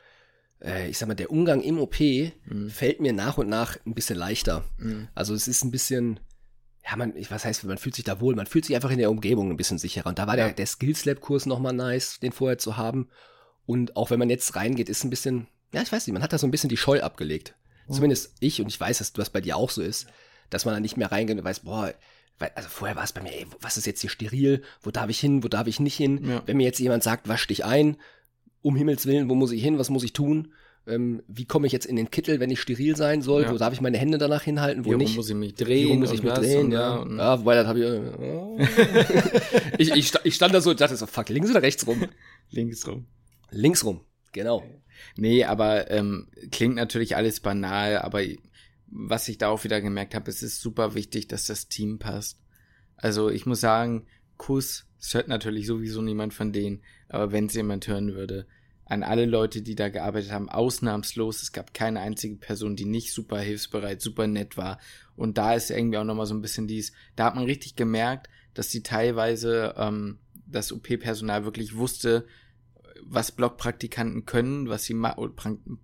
äh, 0.61 0.89
ich 0.89 0.97
sag 0.97 1.07
mal, 1.07 1.15
der 1.15 1.31
Umgang 1.31 1.61
im 1.61 1.79
OP 1.79 1.99
mhm. 1.99 2.69
fällt 2.69 2.99
mir 2.99 3.13
nach 3.13 3.37
und 3.37 3.49
nach 3.49 3.77
ein 3.85 3.95
bisschen 3.95 4.17
leichter. 4.17 4.65
Mhm. 4.77 5.07
Also 5.15 5.33
es 5.33 5.47
ist 5.47 5.63
ein 5.63 5.71
bisschen, 5.71 6.19
ja, 6.85 6.95
man, 6.95 7.13
was 7.29 7.45
heißt, 7.45 7.63
man 7.63 7.77
fühlt 7.77 7.95
sich 7.95 8.05
da 8.05 8.19
wohl, 8.19 8.35
man 8.35 8.45
fühlt 8.45 8.65
sich 8.65 8.75
einfach 8.75 8.91
in 8.91 8.99
der 8.99 9.11
Umgebung 9.11 9.49
ein 9.49 9.57
bisschen 9.57 9.77
sicherer. 9.77 10.09
Und 10.09 10.19
da 10.19 10.27
war 10.27 10.37
ja. 10.37 10.45
der, 10.45 10.53
der 10.53 10.67
Skills 10.67 11.05
Lab 11.05 11.21
Kurs 11.21 11.45
nochmal 11.45 11.73
nice, 11.73 12.19
den 12.19 12.31
vorher 12.31 12.57
zu 12.57 12.77
haben. 12.77 13.09
Und 13.65 13.95
auch 13.95 14.09
wenn 14.09 14.19
man 14.19 14.29
jetzt 14.29 14.55
reingeht, 14.55 14.89
ist 14.89 15.03
ein 15.03 15.09
bisschen, 15.09 15.47
ja, 15.73 15.81
ich 15.81 15.91
weiß 15.91 16.05
nicht, 16.07 16.13
man 16.13 16.23
hat 16.23 16.33
da 16.33 16.37
so 16.37 16.47
ein 16.47 16.51
bisschen 16.51 16.69
die 16.69 16.77
Scheu 16.77 17.01
abgelegt. 17.01 17.55
Mhm. 17.87 17.93
Zumindest 17.93 18.35
ich, 18.39 18.61
und 18.61 18.67
ich 18.67 18.79
weiß, 18.79 18.99
dass 18.99 19.13
das 19.13 19.29
bei 19.29 19.41
dir 19.41 19.57
auch 19.57 19.69
so 19.69 19.81
ist, 19.81 20.07
dass 20.49 20.65
man 20.65 20.73
da 20.73 20.79
nicht 20.79 20.97
mehr 20.97 21.11
reingeht 21.11 21.37
und 21.37 21.43
weiß, 21.43 21.61
boah, 21.61 21.93
weil, 22.39 22.51
also 22.55 22.69
vorher 22.69 22.95
war 22.95 23.03
es 23.03 23.13
bei 23.13 23.21
mir, 23.21 23.33
ey, 23.33 23.45
was 23.61 23.77
ist 23.77 23.85
jetzt 23.85 24.01
hier 24.01 24.09
steril? 24.09 24.61
Wo 24.81 24.91
darf 24.91 25.09
ich 25.09 25.19
hin? 25.19 25.43
Wo 25.43 25.47
darf 25.47 25.67
ich 25.67 25.79
nicht 25.79 25.95
hin? 25.97 26.25
Ja. 26.25 26.41
Wenn 26.45 26.57
mir 26.57 26.63
jetzt 26.63 26.79
jemand 26.79 27.03
sagt, 27.03 27.27
wasch 27.27 27.45
dich 27.47 27.65
ein, 27.65 27.97
um 28.61 28.75
Himmels 28.75 29.05
Willen, 29.05 29.29
wo 29.29 29.35
muss 29.35 29.51
ich 29.51 29.61
hin? 29.61 29.77
Was 29.77 29.89
muss 29.89 30.03
ich 30.03 30.13
tun? 30.13 30.53
Ähm, 30.87 31.21
wie 31.27 31.45
komme 31.45 31.67
ich 31.67 31.73
jetzt 31.73 31.85
in 31.85 31.97
den 31.97 32.09
Kittel, 32.09 32.39
wenn 32.39 32.49
ich 32.49 32.61
steril 32.61 32.95
sein 32.95 33.21
soll? 33.21 33.43
Ja. 33.43 33.51
Wo 33.51 33.57
darf 33.57 33.73
ich 33.73 33.81
meine 33.81 33.97
Hände 33.97 34.17
danach 34.17 34.41
hinhalten? 34.43 34.85
Wo 34.85 34.91
wie 34.91 34.95
nicht? 34.95 35.15
muss 35.15 35.29
ich 35.29 35.35
mich 35.35 35.53
drehen? 35.53 35.89
Wie 35.89 35.97
muss 35.97 36.11
ich 36.11 36.23
mich 36.23 36.33
drehen? 36.33 36.71
Ja, 36.71 37.05
ja, 37.05 37.39
wobei 37.39 37.55
das 37.55 37.67
habe 37.67 37.79
ich, 37.79 37.85
äh, 37.85 39.71
ich, 39.77 39.91
ich, 39.91 40.13
ich. 40.23 40.35
stand 40.35 40.53
da 40.53 40.61
so 40.61 40.71
und 40.71 40.81
dachte 40.81 40.95
so, 40.95 41.05
fuck, 41.05 41.29
links 41.29 41.51
oder 41.51 41.61
rechts 41.61 41.85
rum? 41.85 42.05
links 42.49 42.87
rum. 42.87 43.05
Links 43.51 43.83
rum, 43.83 44.01
genau. 44.31 44.63
Nee, 45.15 45.43
aber 45.43 45.89
ähm, 45.91 46.27
klingt 46.51 46.75
natürlich 46.75 47.15
alles 47.15 47.39
banal, 47.39 47.97
aber 47.97 48.23
was 48.87 49.27
ich 49.27 49.37
da 49.37 49.49
auch 49.49 49.63
wieder 49.63 49.81
gemerkt 49.81 50.15
habe, 50.15 50.29
es 50.29 50.41
ist 50.41 50.61
super 50.61 50.95
wichtig, 50.95 51.27
dass 51.27 51.45
das 51.45 51.67
Team 51.67 51.99
passt. 51.99 52.39
Also 52.97 53.29
ich 53.29 53.45
muss 53.45 53.61
sagen, 53.61 54.07
Kuss, 54.37 54.85
es 54.99 55.13
hört 55.13 55.27
natürlich 55.27 55.67
sowieso 55.67 56.01
niemand 56.01 56.33
von 56.33 56.51
denen, 56.51 56.81
aber 57.07 57.31
wenn 57.31 57.45
es 57.45 57.53
jemand 57.53 57.87
hören 57.87 58.13
würde, 58.13 58.47
an 58.85 59.03
alle 59.03 59.25
Leute, 59.25 59.61
die 59.61 59.75
da 59.75 59.89
gearbeitet 59.89 60.31
haben, 60.31 60.49
ausnahmslos, 60.49 61.43
es 61.43 61.51
gab 61.51 61.75
keine 61.75 61.99
einzige 61.99 62.37
Person, 62.37 62.75
die 62.75 62.85
nicht 62.85 63.13
super 63.13 63.39
hilfsbereit, 63.39 64.01
super 64.01 64.25
nett 64.25 64.57
war. 64.57 64.79
Und 65.15 65.37
da 65.37 65.53
ist 65.53 65.69
irgendwie 65.69 65.99
auch 65.99 66.03
nochmal 66.03 66.25
so 66.25 66.33
ein 66.33 66.41
bisschen 66.41 66.67
dies, 66.67 66.91
da 67.15 67.25
hat 67.25 67.35
man 67.35 67.45
richtig 67.45 67.75
gemerkt, 67.75 68.29
dass 68.55 68.69
die 68.69 68.81
teilweise 68.81 69.75
ähm, 69.77 70.17
das 70.47 70.71
OP-Personal 70.71 71.45
wirklich 71.45 71.75
wusste, 71.75 72.25
was 73.05 73.31
Blogpraktikanten 73.31 74.25
können, 74.25 74.69
was 74.69 74.83
sie 74.85 74.95
oder 74.95 75.33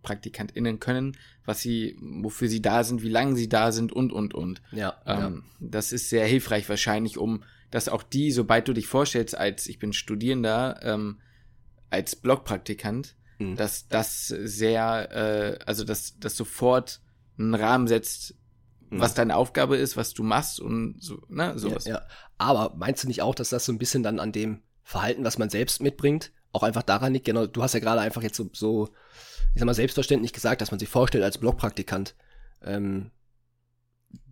PraktikantInnen 0.02 0.80
können, 0.80 1.18
was 1.46 1.62
sie, 1.62 1.98
wofür 2.00 2.48
sie 2.48 2.62
da 2.62 2.84
sind, 2.84 3.04
wie 3.04 3.10
lange 3.10 3.36
sie 3.36 3.50
da 3.50 3.72
sind 3.72 3.92
und 3.92 4.12
und 4.12 4.34
und. 4.34 4.62
Ja, 4.72 4.96
ähm, 5.06 5.44
ja. 5.60 5.68
Das 5.70 5.92
ist 5.92 6.10
sehr 6.10 6.26
hilfreich 6.26 6.68
wahrscheinlich, 6.70 7.18
um 7.18 7.44
dass 7.72 7.90
auch 7.90 8.04
die, 8.04 8.32
sobald 8.32 8.68
du 8.68 8.74
dich 8.74 8.88
vorstellst, 8.88 9.38
als 9.38 9.68
ich 9.68 9.80
bin 9.80 9.92
Studierender, 9.92 10.80
ähm, 10.82 11.20
als 11.90 12.16
Blogpraktikant, 12.16 13.16
mhm. 13.38 13.56
dass 13.58 13.88
das 13.90 14.28
sehr, 14.28 15.12
äh, 15.12 15.66
also 15.66 15.84
dass 15.84 16.18
das 16.20 16.38
sofort 16.38 17.02
einen 17.38 17.54
Rahmen 17.54 17.88
setzt, 17.88 18.36
mhm. 18.90 19.00
was 19.00 19.14
deine 19.14 19.36
Aufgabe 19.36 19.78
ist, 19.78 19.98
was 19.98 20.14
du 20.14 20.24
machst 20.24 20.60
und 20.60 21.04
so, 21.04 21.22
ne, 21.28 21.58
sowas. 21.60 21.86
Ja, 21.86 21.96
ja. 21.96 22.02
Aber 22.38 22.76
meinst 22.78 23.04
du 23.04 23.08
nicht 23.08 23.22
auch, 23.22 23.36
dass 23.36 23.50
das 23.50 23.66
so 23.66 23.74
ein 23.74 23.78
bisschen 23.78 24.04
dann 24.04 24.20
an 24.20 24.32
dem 24.32 24.62
Verhalten, 24.84 25.24
was 25.24 25.38
man 25.38 25.50
selbst 25.50 25.82
mitbringt, 25.82 26.32
auch 26.56 26.64
einfach 26.64 26.84
daran 26.84 27.14
liegt, 27.14 27.26
genau, 27.26 27.46
du 27.46 27.62
hast 27.62 27.74
ja 27.74 27.80
gerade 27.80 28.02
einfach 28.02 28.24
jetzt 28.24 28.38
so, 28.38 28.50
so, 28.54 28.90
ich 29.54 29.60
sag 29.60 29.66
mal, 29.66 29.74
selbstverständlich 29.74 30.34
gesagt, 30.34 30.62
dass 30.62 30.72
man 30.72 30.80
sich 30.80 30.90
vorstellt 30.90 31.24
als 31.24 31.38
Blogpraktikant. 31.38 32.16
Ähm, 32.64 33.12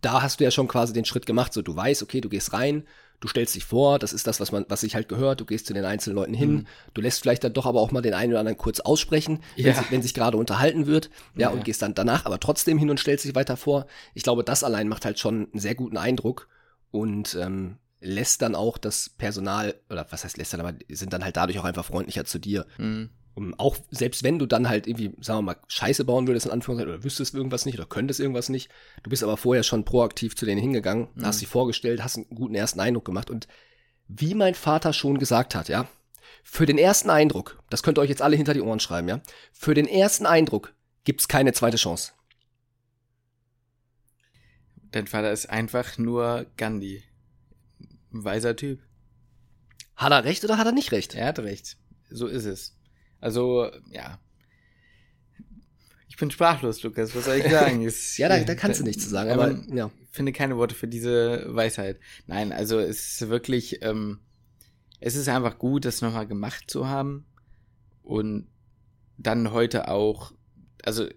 da 0.01 0.21
hast 0.21 0.39
du 0.39 0.43
ja 0.43 0.51
schon 0.51 0.67
quasi 0.67 0.93
den 0.93 1.05
Schritt 1.05 1.25
gemacht, 1.25 1.53
so 1.53 1.61
du 1.61 1.75
weißt, 1.75 2.03
okay, 2.03 2.21
du 2.21 2.29
gehst 2.29 2.53
rein, 2.53 2.87
du 3.19 3.27
stellst 3.27 3.55
dich 3.55 3.65
vor, 3.65 3.99
das 3.99 4.13
ist 4.13 4.27
das, 4.27 4.39
was 4.39 4.51
man, 4.51 4.65
was 4.69 4.81
sich 4.81 4.95
halt 4.95 5.07
gehört, 5.07 5.39
du 5.39 5.45
gehst 5.45 5.65
zu 5.65 5.73
den 5.73 5.85
einzelnen 5.85 6.15
Leuten 6.15 6.33
hin, 6.33 6.51
mhm. 6.51 6.67
du 6.93 7.01
lässt 7.01 7.21
vielleicht 7.21 7.43
dann 7.43 7.53
doch 7.53 7.65
aber 7.65 7.79
auch 7.79 7.91
mal 7.91 8.01
den 8.01 8.13
einen 8.13 8.33
oder 8.33 8.39
anderen 8.39 8.57
kurz 8.57 8.79
aussprechen, 8.79 9.39
ja. 9.55 9.65
wenn, 9.65 9.75
sich, 9.75 9.91
wenn 9.91 10.01
sich 10.01 10.13
gerade 10.13 10.37
unterhalten 10.37 10.87
wird, 10.87 11.09
ja, 11.35 11.41
ja, 11.41 11.49
und 11.49 11.63
gehst 11.63 11.81
dann 11.81 11.93
danach 11.93 12.25
aber 12.25 12.39
trotzdem 12.39 12.77
hin 12.77 12.89
und 12.89 12.99
stellst 12.99 13.25
dich 13.25 13.35
weiter 13.35 13.57
vor. 13.57 13.85
Ich 14.13 14.23
glaube, 14.23 14.43
das 14.43 14.63
allein 14.63 14.87
macht 14.87 15.05
halt 15.05 15.19
schon 15.19 15.49
einen 15.51 15.59
sehr 15.59 15.75
guten 15.75 15.97
Eindruck 15.97 16.47
und 16.91 17.35
ähm, 17.35 17.77
lässt 18.03 18.41
dann 18.41 18.55
auch 18.55 18.77
das 18.77 19.09
Personal, 19.09 19.75
oder 19.89 20.05
was 20.09 20.23
heißt 20.23 20.37
lässt 20.37 20.53
dann, 20.53 20.61
aber 20.61 20.77
sind 20.89 21.13
dann 21.13 21.23
halt 21.23 21.37
dadurch 21.37 21.59
auch 21.59 21.63
einfach 21.63 21.85
freundlicher 21.85 22.25
zu 22.25 22.39
dir. 22.39 22.65
Mhm. 22.77 23.09
Um, 23.35 23.55
auch 23.57 23.77
selbst 23.89 24.21
wenn 24.21 24.37
du 24.37 24.45
dann 24.45 24.69
halt 24.69 24.85
irgendwie, 24.85 25.15
sagen 25.19 25.39
wir 25.39 25.41
mal, 25.41 25.57
Scheiße 25.67 26.05
bauen 26.05 26.27
würdest, 26.27 26.45
in 26.45 26.51
Anführungszeichen, 26.51 26.93
oder 26.93 27.03
wüsstest 27.03 27.33
irgendwas 27.33 27.65
nicht 27.65 27.79
oder 27.79 27.87
könntest 27.87 28.19
irgendwas 28.19 28.49
nicht, 28.49 28.69
du 29.01 29.09
bist 29.09 29.23
aber 29.23 29.37
vorher 29.37 29.63
schon 29.63 29.85
proaktiv 29.85 30.35
zu 30.35 30.45
denen 30.45 30.61
hingegangen, 30.61 31.07
mhm. 31.15 31.25
hast 31.25 31.39
sie 31.39 31.47
vorgestellt, 31.47 32.03
hast 32.03 32.17
einen 32.17 32.29
guten 32.29 32.53
ersten 32.53 32.79
Eindruck 32.79 33.05
gemacht 33.05 33.31
und 33.31 33.47
wie 34.07 34.35
mein 34.35 34.53
Vater 34.53 34.93
schon 34.93 35.17
gesagt 35.17 35.55
hat, 35.55 35.67
ja, 35.67 35.87
für 36.43 36.67
den 36.67 36.77
ersten 36.77 37.09
Eindruck, 37.09 37.57
das 37.71 37.81
könnt 37.81 37.97
ihr 37.97 38.01
euch 38.01 38.09
jetzt 38.09 38.21
alle 38.21 38.35
hinter 38.35 38.53
die 38.53 38.61
Ohren 38.61 38.79
schreiben, 38.79 39.07
ja, 39.07 39.21
für 39.51 39.73
den 39.73 39.87
ersten 39.87 40.27
Eindruck 40.27 40.75
gibt's 41.03 41.27
keine 41.27 41.53
zweite 41.53 41.77
Chance. 41.77 42.11
Dein 44.91 45.07
Vater 45.07 45.31
ist 45.31 45.49
einfach 45.49 45.97
nur 45.97 46.45
Gandhi. 46.55 47.01
Weiser 48.13 48.55
Typ. 48.55 48.81
Hat 49.95 50.11
er 50.11 50.23
recht 50.23 50.43
oder 50.43 50.57
hat 50.57 50.65
er 50.65 50.71
nicht 50.71 50.91
recht? 50.91 51.15
Er 51.15 51.27
hat 51.27 51.39
recht. 51.39 51.77
So 52.09 52.27
ist 52.27 52.45
es. 52.45 52.75
Also, 53.19 53.71
ja. 53.89 54.19
Ich 56.07 56.17
bin 56.17 56.29
sprachlos, 56.29 56.83
Lukas. 56.83 57.15
Was 57.15 57.25
soll 57.25 57.37
ich 57.37 57.49
sagen? 57.49 57.81
Ist, 57.85 58.17
ja, 58.17 58.29
da, 58.29 58.39
da 58.43 58.53
kannst 58.53 58.79
du 58.79 58.83
nichts 58.83 59.03
zu 59.03 59.09
sagen, 59.09 59.31
aber 59.31 59.51
ja. 59.73 59.89
Ich 60.11 60.15
finde 60.15 60.31
keine 60.31 60.57
Worte 60.57 60.75
für 60.75 60.87
diese 60.87 61.43
Weisheit. 61.47 61.99
Nein, 62.27 62.51
also 62.51 62.77
es 62.77 63.21
ist 63.21 63.29
wirklich, 63.29 63.81
ähm, 63.81 64.19
es 64.99 65.15
ist 65.15 65.27
einfach 65.27 65.57
gut, 65.57 65.85
das 65.85 66.03
nochmal 66.03 66.27
gemacht 66.27 66.69
zu 66.69 66.87
haben 66.87 67.25
und 68.03 68.47
dann 69.17 69.51
heute 69.51 69.87
auch, 69.87 70.33
also, 70.83 71.07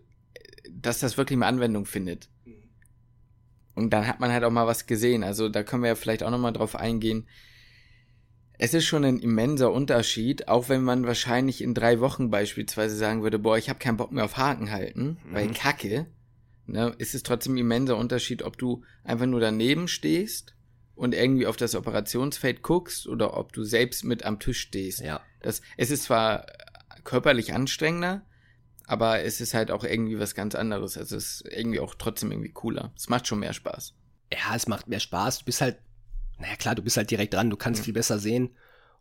dass 0.71 1.01
das 1.01 1.19
wirklich 1.19 1.39
mal 1.39 1.49
Anwendung 1.49 1.85
findet. 1.85 2.31
Und 3.77 3.91
dann 3.91 4.07
hat 4.09 4.21
man 4.21 4.33
halt 4.33 4.43
auch 4.43 4.51
mal 4.51 4.67
was 4.67 4.87
gesehen. 4.87 5.23
Also 5.23 5.49
da 5.51 5.63
können 5.63 5.83
wir 5.83 5.89
ja 5.89 5.95
vielleicht 5.95 6.23
auch 6.23 6.31
nochmal 6.31 6.55
drauf 6.55 6.75
eingehen. 6.75 7.29
Es 8.59 8.73
ist 8.73 8.87
schon 8.87 9.05
ein 9.05 9.19
immenser 9.19 9.71
Unterschied, 9.71 10.49
auch 10.49 10.71
wenn 10.71 10.83
man 10.83 11.07
wahrscheinlich 11.07 11.61
in 11.61 11.75
drei 11.75 12.01
Wochen 12.01 12.31
beispielsweise 12.31 12.97
sagen 12.97 13.23
würde, 13.23 13.39
boah, 13.39 13.59
ich 13.59 13.69
habe 13.69 13.79
keinen 13.79 13.99
Bock 13.99 14.13
mehr 14.13 14.25
auf 14.25 14.39
Haken 14.39 14.71
halten, 14.71 15.19
mhm. 15.23 15.35
weil 15.35 15.53
Kacke, 15.53 16.07
ne, 16.67 16.95
ist 16.97 17.15
es 17.15 17.23
trotzdem 17.23 17.55
ein 17.55 17.59
immenser 17.59 17.99
Unterschied, 17.99 18.43
ob 18.43 18.57
du 18.57 18.83
einfach 19.05 19.27
nur 19.27 19.41
daneben 19.41 19.89
stehst 19.89 20.55
und 20.95 21.15
irgendwie 21.15 21.47
auf 21.47 21.59
das 21.59 21.75
Operationsfeld 21.75 22.63
guckst 22.63 23.07
oder 23.07 23.37
ob 23.37 23.53
du 23.53 23.63
selbst 23.63 24.05
mit 24.05 24.25
am 24.25 24.41
Tisch 24.41 24.61
stehst. 24.61 25.01
Ja. 25.01 25.21
Das, 25.43 25.61
es 25.77 25.91
ist 25.91 26.05
zwar 26.05 26.47
körperlich 27.05 27.53
anstrengender, 27.53 28.25
aber 28.87 29.23
es 29.23 29.41
ist 29.41 29.55
halt 29.55 29.71
auch 29.71 29.85
irgendwie 29.85 30.19
was 30.19 30.35
ganz 30.35 30.55
anderes. 30.55 30.97
Also 30.97 31.17
es 31.17 31.43
ist 31.43 31.53
irgendwie 31.53 31.81
auch 31.81 31.95
trotzdem 31.97 32.31
irgendwie 32.31 32.53
cooler. 32.53 32.93
Es 32.97 33.09
macht 33.09 33.27
schon 33.27 33.41
mehr 33.41 33.53
Spaß. 33.53 33.95
Ja, 34.33 34.55
es 34.55 34.69
macht 34.69 34.89
mehr 34.89 35.01
Spaß. 35.01 35.41
Du 35.41 35.45
bist 35.45 35.61
halt, 35.61 35.79
naja 36.39 36.57
klar, 36.57 36.75
du 36.75 36.83
bist 36.83 36.97
halt 36.97 37.11
direkt 37.11 37.35
dran, 37.35 37.51
du 37.51 37.57
kannst 37.57 37.81
mhm. 37.81 37.85
viel 37.85 37.95
besser 37.95 38.19
sehen. 38.19 38.51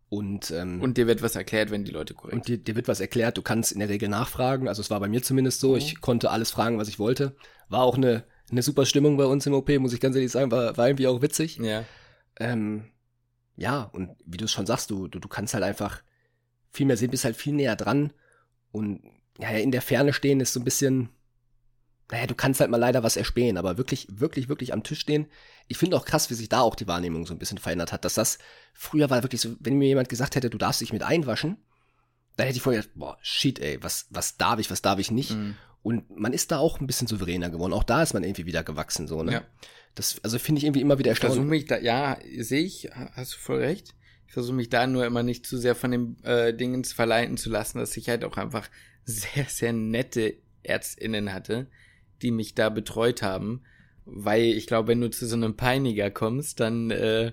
Und, 0.10 0.52
ähm, 0.52 0.82
und 0.82 0.98
dir 0.98 1.08
wird 1.08 1.22
was 1.22 1.36
erklärt, 1.36 1.72
wenn 1.72 1.84
die 1.84 1.92
Leute 1.92 2.14
korrekt 2.14 2.36
Und 2.36 2.48
dir, 2.48 2.58
dir 2.58 2.76
wird 2.76 2.88
was 2.88 3.00
erklärt, 3.00 3.38
du 3.38 3.42
kannst 3.42 3.72
in 3.72 3.80
der 3.80 3.90
Regel 3.90 4.10
nachfragen. 4.10 4.68
Also 4.68 4.82
es 4.82 4.90
war 4.90 5.00
bei 5.00 5.08
mir 5.08 5.22
zumindest 5.22 5.60
so, 5.60 5.72
mhm. 5.72 5.78
ich 5.78 6.02
konnte 6.02 6.32
alles 6.32 6.52
fragen, 6.52 6.78
was 6.78 6.88
ich 6.88 7.00
wollte. 7.00 7.36
War 7.70 7.82
auch 7.82 7.96
eine, 7.96 8.24
eine 8.50 8.62
super 8.62 8.86
Stimmung 8.86 9.18
bei 9.18 9.26
uns 9.26 9.46
im 9.46 9.54
OP, 9.54 9.70
muss 9.80 9.94
ich 9.94 10.00
ganz 10.00 10.16
ehrlich 10.16 10.32
sagen, 10.32 10.52
war, 10.52 10.78
war 10.78 10.88
irgendwie 10.88 11.08
auch 11.08 11.22
witzig. 11.22 11.58
Ja. 11.58 11.84
Ähm, 12.40 12.86
ja, 13.56 13.84
und 13.84 14.16
wie 14.26 14.38
du 14.38 14.46
es 14.46 14.52
schon 14.52 14.66
sagst, 14.66 14.90
du, 14.90 15.08
du, 15.08 15.20
du 15.20 15.28
kannst 15.28 15.54
halt 15.54 15.64
einfach 15.64 16.02
viel 16.72 16.86
mehr 16.86 16.98
sehen, 16.98 17.12
bist 17.12 17.26
halt 17.26 17.36
viel 17.36 17.54
näher 17.54 17.76
dran 17.76 18.12
und 18.72 19.02
ja, 19.40 19.50
in 19.50 19.72
der 19.72 19.82
Ferne 19.82 20.14
stehen 20.14 20.40
ist 20.40 20.54
so 20.54 20.60
ein 20.60 20.64
bisschen, 20.64 21.10
naja, 22.12 22.28
du 22.28 22.36
kannst 22.36 22.60
halt 22.60 22.70
mal 22.70 22.78
leider 22.78 23.04
was 23.04 23.18
erspähen, 23.18 23.58
aber 23.58 23.78
wirklich, 23.78 24.08
wirklich, 24.10 24.48
wirklich 24.48 24.74
am 24.74 24.84
Tisch 24.84 25.00
stehen. 25.00 25.28
Ich 25.68 25.78
finde 25.78 25.98
auch 25.98 26.06
krass, 26.06 26.30
wie 26.30 26.36
sich 26.36 26.50
da 26.50 26.62
auch 26.62 26.76
die 26.76 26.88
Wahrnehmung 26.88 27.26
so 27.26 27.34
ein 27.34 27.40
bisschen 27.40 27.58
verändert 27.58 27.92
hat, 27.92 28.06
dass 28.06 28.14
das 28.14 28.38
früher 28.74 29.10
war 29.10 29.24
wirklich 29.24 29.42
so, 29.42 29.56
wenn 29.60 29.78
mir 29.78 29.88
jemand 29.88 30.10
gesagt 30.10 30.36
hätte, 30.36 30.50
du 30.50 30.58
darfst 30.58 30.82
dich 30.82 30.94
mit 30.94 31.04
einwaschen, 31.04 31.58
Da 32.38 32.44
hätte 32.44 32.58
ich 32.58 32.62
vorher 32.62 32.82
gedacht, 32.82 32.98
boah, 32.98 33.18
shit, 33.22 33.60
ey, 33.60 33.82
was, 33.82 34.08
was 34.10 34.38
darf 34.38 34.60
ich, 34.60 34.70
was 34.70 34.82
darf 34.82 35.00
ich 35.00 35.12
nicht? 35.12 35.32
Mhm. 35.32 35.56
Und 35.82 36.18
man 36.18 36.34
ist 36.34 36.52
da 36.52 36.58
auch 36.58 36.80
ein 36.80 36.88
bisschen 36.88 37.08
souveräner 37.08 37.50
geworden. 37.50 37.74
Auch 37.74 37.84
da 37.84 38.02
ist 38.02 38.14
man 38.14 38.24
irgendwie 38.24 38.46
wieder 38.46 38.64
gewachsen, 38.64 39.08
so, 39.08 39.24
ne? 39.24 39.32
Ja. 39.32 39.42
Das, 39.94 40.20
also 40.24 40.40
finde 40.40 40.60
ich 40.60 40.66
irgendwie 40.66 40.82
immer 40.82 41.00
wieder 41.00 41.12
erstaunlich. 41.12 41.38
Versuche 41.38 41.50
mich 41.50 41.66
da, 41.66 41.78
ja, 41.78 42.18
sehe 42.40 42.64
ich, 42.64 42.90
hast 43.14 43.34
du 43.34 43.38
voll 43.38 43.60
recht. 43.60 43.96
Ich 44.28 44.34
versuche 44.34 44.56
mich 44.56 44.70
da 44.70 44.88
nur 44.88 45.06
immer 45.06 45.24
nicht 45.24 45.46
zu 45.46 45.58
sehr 45.58 45.76
von 45.76 45.92
den 45.92 46.24
äh, 46.24 46.54
Dingen 46.54 46.84
verleiten 46.84 47.38
zu 47.38 47.50
lassen, 47.50 47.80
dass 47.80 47.96
ich 47.98 48.10
halt 48.10 48.24
auch 48.24 48.38
einfach 48.38 48.70
sehr, 49.06 49.46
sehr 49.46 49.74
nette 49.74 50.36
ÄrztInnen 50.64 51.32
hatte, 51.32 51.68
die 52.22 52.32
mich 52.32 52.56
da 52.56 52.70
betreut 52.70 53.22
haben. 53.22 53.62
Weil 54.06 54.44
ich 54.44 54.68
glaube, 54.68 54.90
wenn 54.90 55.02
du 55.02 55.10
zu 55.10 55.26
so 55.26 55.36
einem 55.36 55.58
Peiniger 55.58 56.12
kommst, 56.12 56.60
dann, 56.60 56.92
äh, 56.92 57.32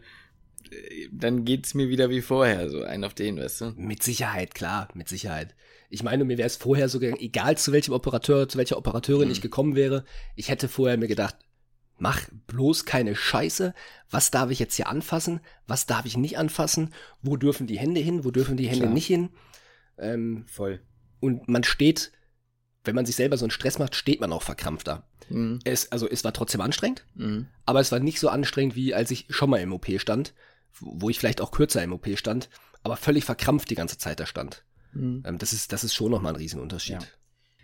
dann 1.10 1.44
geht's 1.44 1.74
mir 1.74 1.88
wieder 1.88 2.08
wie 2.08 2.22
vorher, 2.22 2.70
so 2.70 2.82
ein 2.82 3.04
auf 3.04 3.14
den, 3.14 3.38
weißt 3.38 3.60
du? 3.60 3.72
Mit 3.76 4.02
Sicherheit, 4.02 4.54
klar, 4.54 4.88
mit 4.94 5.08
Sicherheit. 5.08 5.54
Ich 5.90 6.02
meine, 6.02 6.24
mir 6.24 6.38
wäre 6.38 6.46
es 6.46 6.56
vorher 6.56 6.88
sogar 6.88 7.20
egal, 7.20 7.58
zu 7.58 7.72
welchem 7.72 7.92
Operateur, 7.92 8.48
zu 8.48 8.56
welcher 8.56 8.78
Operateurin 8.78 9.28
mhm. 9.28 9.32
ich 9.32 9.42
gekommen 9.42 9.76
wäre. 9.76 10.04
Ich 10.36 10.48
hätte 10.48 10.68
vorher 10.68 10.96
mir 10.96 11.08
gedacht, 11.08 11.36
mach 12.02 12.28
bloß 12.48 12.84
keine 12.84 13.14
Scheiße. 13.14 13.74
Was 14.10 14.32
darf 14.32 14.50
ich 14.50 14.58
jetzt 14.58 14.74
hier 14.74 14.88
anfassen? 14.88 15.40
Was 15.68 15.86
darf 15.86 16.04
ich 16.04 16.16
nicht 16.16 16.36
anfassen? 16.36 16.92
Wo 17.22 17.36
dürfen 17.36 17.68
die 17.68 17.78
Hände 17.78 18.00
hin? 18.00 18.24
Wo 18.24 18.32
dürfen 18.32 18.56
die 18.56 18.66
Hände 18.66 18.86
Klar. 18.86 18.92
nicht 18.92 19.06
hin? 19.06 19.30
Ähm, 19.98 20.44
Voll. 20.48 20.80
Und 21.20 21.46
man 21.46 21.62
steht, 21.62 22.10
wenn 22.82 22.96
man 22.96 23.06
sich 23.06 23.14
selber 23.14 23.36
so 23.36 23.44
einen 23.44 23.52
Stress 23.52 23.78
macht, 23.78 23.94
steht 23.94 24.20
man 24.20 24.32
auch 24.32 24.42
verkrampfter. 24.42 25.06
Mhm. 25.28 25.60
Es, 25.62 25.92
also 25.92 26.08
es 26.08 26.24
war 26.24 26.32
trotzdem 26.32 26.60
anstrengend, 26.60 27.06
mhm. 27.14 27.46
aber 27.66 27.78
es 27.78 27.92
war 27.92 28.00
nicht 28.00 28.18
so 28.18 28.28
anstrengend, 28.28 28.74
wie 28.74 28.94
als 28.94 29.12
ich 29.12 29.26
schon 29.30 29.48
mal 29.48 29.60
im 29.60 29.72
OP 29.72 29.86
stand, 29.98 30.34
wo 30.80 31.08
ich 31.08 31.20
vielleicht 31.20 31.40
auch 31.40 31.52
kürzer 31.52 31.84
im 31.84 31.92
OP 31.92 32.08
stand, 32.18 32.50
aber 32.82 32.96
völlig 32.96 33.24
verkrampft 33.24 33.70
die 33.70 33.76
ganze 33.76 33.96
Zeit 33.96 34.18
da 34.18 34.26
stand. 34.26 34.64
Mhm. 34.92 35.22
Ähm, 35.24 35.38
das, 35.38 35.52
ist, 35.52 35.72
das 35.72 35.84
ist 35.84 35.94
schon 35.94 36.10
nochmal 36.10 36.32
ein 36.32 36.40
Riesenunterschied. 36.40 37.00
Ja. 37.00 37.08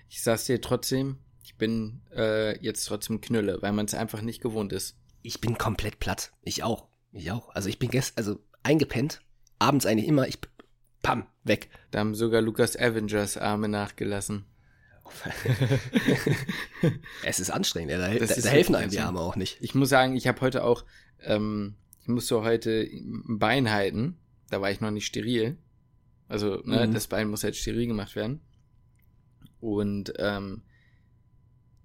Ich 0.09 0.23
sag's 0.23 0.45
dir 0.45 0.61
trotzdem, 0.61 1.19
ich 1.49 1.55
bin 1.55 2.03
äh, 2.15 2.63
jetzt 2.63 2.85
trotzdem 2.85 3.23
Knülle, 3.23 3.63
weil 3.63 3.73
man 3.73 3.87
es 3.87 3.95
einfach 3.95 4.21
nicht 4.21 4.43
gewohnt 4.43 4.71
ist. 4.71 4.99
Ich 5.23 5.41
bin 5.41 5.57
komplett 5.57 5.99
platt. 5.99 6.31
Ich 6.43 6.63
auch. 6.63 6.89
Ich 7.11 7.31
auch. 7.33 7.49
Also 7.55 7.71
ich 7.71 7.79
bin 7.79 7.91
gestern, 7.91 8.19
also 8.19 8.39
eingepennt, 8.63 9.23
abends 9.59 9.87
eigentlich 9.87 10.09
immer, 10.09 10.29
ich 10.29 10.41
pam, 11.03 11.27
weg. 11.45 11.71
Da 11.91 12.01
haben 12.01 12.15
sogar 12.15 12.43
Lukas 12.43 12.77
Avengers 12.77 13.39
Arme 13.39 13.67
nachgelassen. 13.71 14.45
es 17.25 17.41
ist 17.41 17.49
anstrengend, 17.49 17.93
da, 17.93 17.97
da, 17.97 18.27
da 18.27 18.49
helfen 18.51 18.75
einem 18.75 18.91
die 18.91 19.01
Arme 19.01 19.21
auch 19.21 19.37
nicht. 19.37 19.57
Ich 19.63 19.75
muss 19.75 19.89
sagen, 19.89 20.17
ich 20.17 20.27
habe 20.27 20.43
heute 20.43 20.65
auch, 20.65 20.85
ähm, 21.23 21.77
ich 22.03 22.09
musste 22.09 22.43
heute 22.43 22.83
ein 22.83 23.39
Bein 23.39 23.71
halten, 23.71 24.19
da 24.51 24.61
war 24.61 24.71
ich 24.71 24.83
noch 24.83 24.91
nicht 24.91 25.07
steril. 25.07 25.57
Also, 26.29 26.61
ne, 26.67 26.87
mhm. 26.87 26.93
das 26.93 27.07
Bein 27.07 27.29
muss 27.29 27.43
halt 27.43 27.57
steril 27.57 27.87
gemacht 27.87 28.17
werden. 28.17 28.43
Und 29.61 30.13
ähm, 30.19 30.61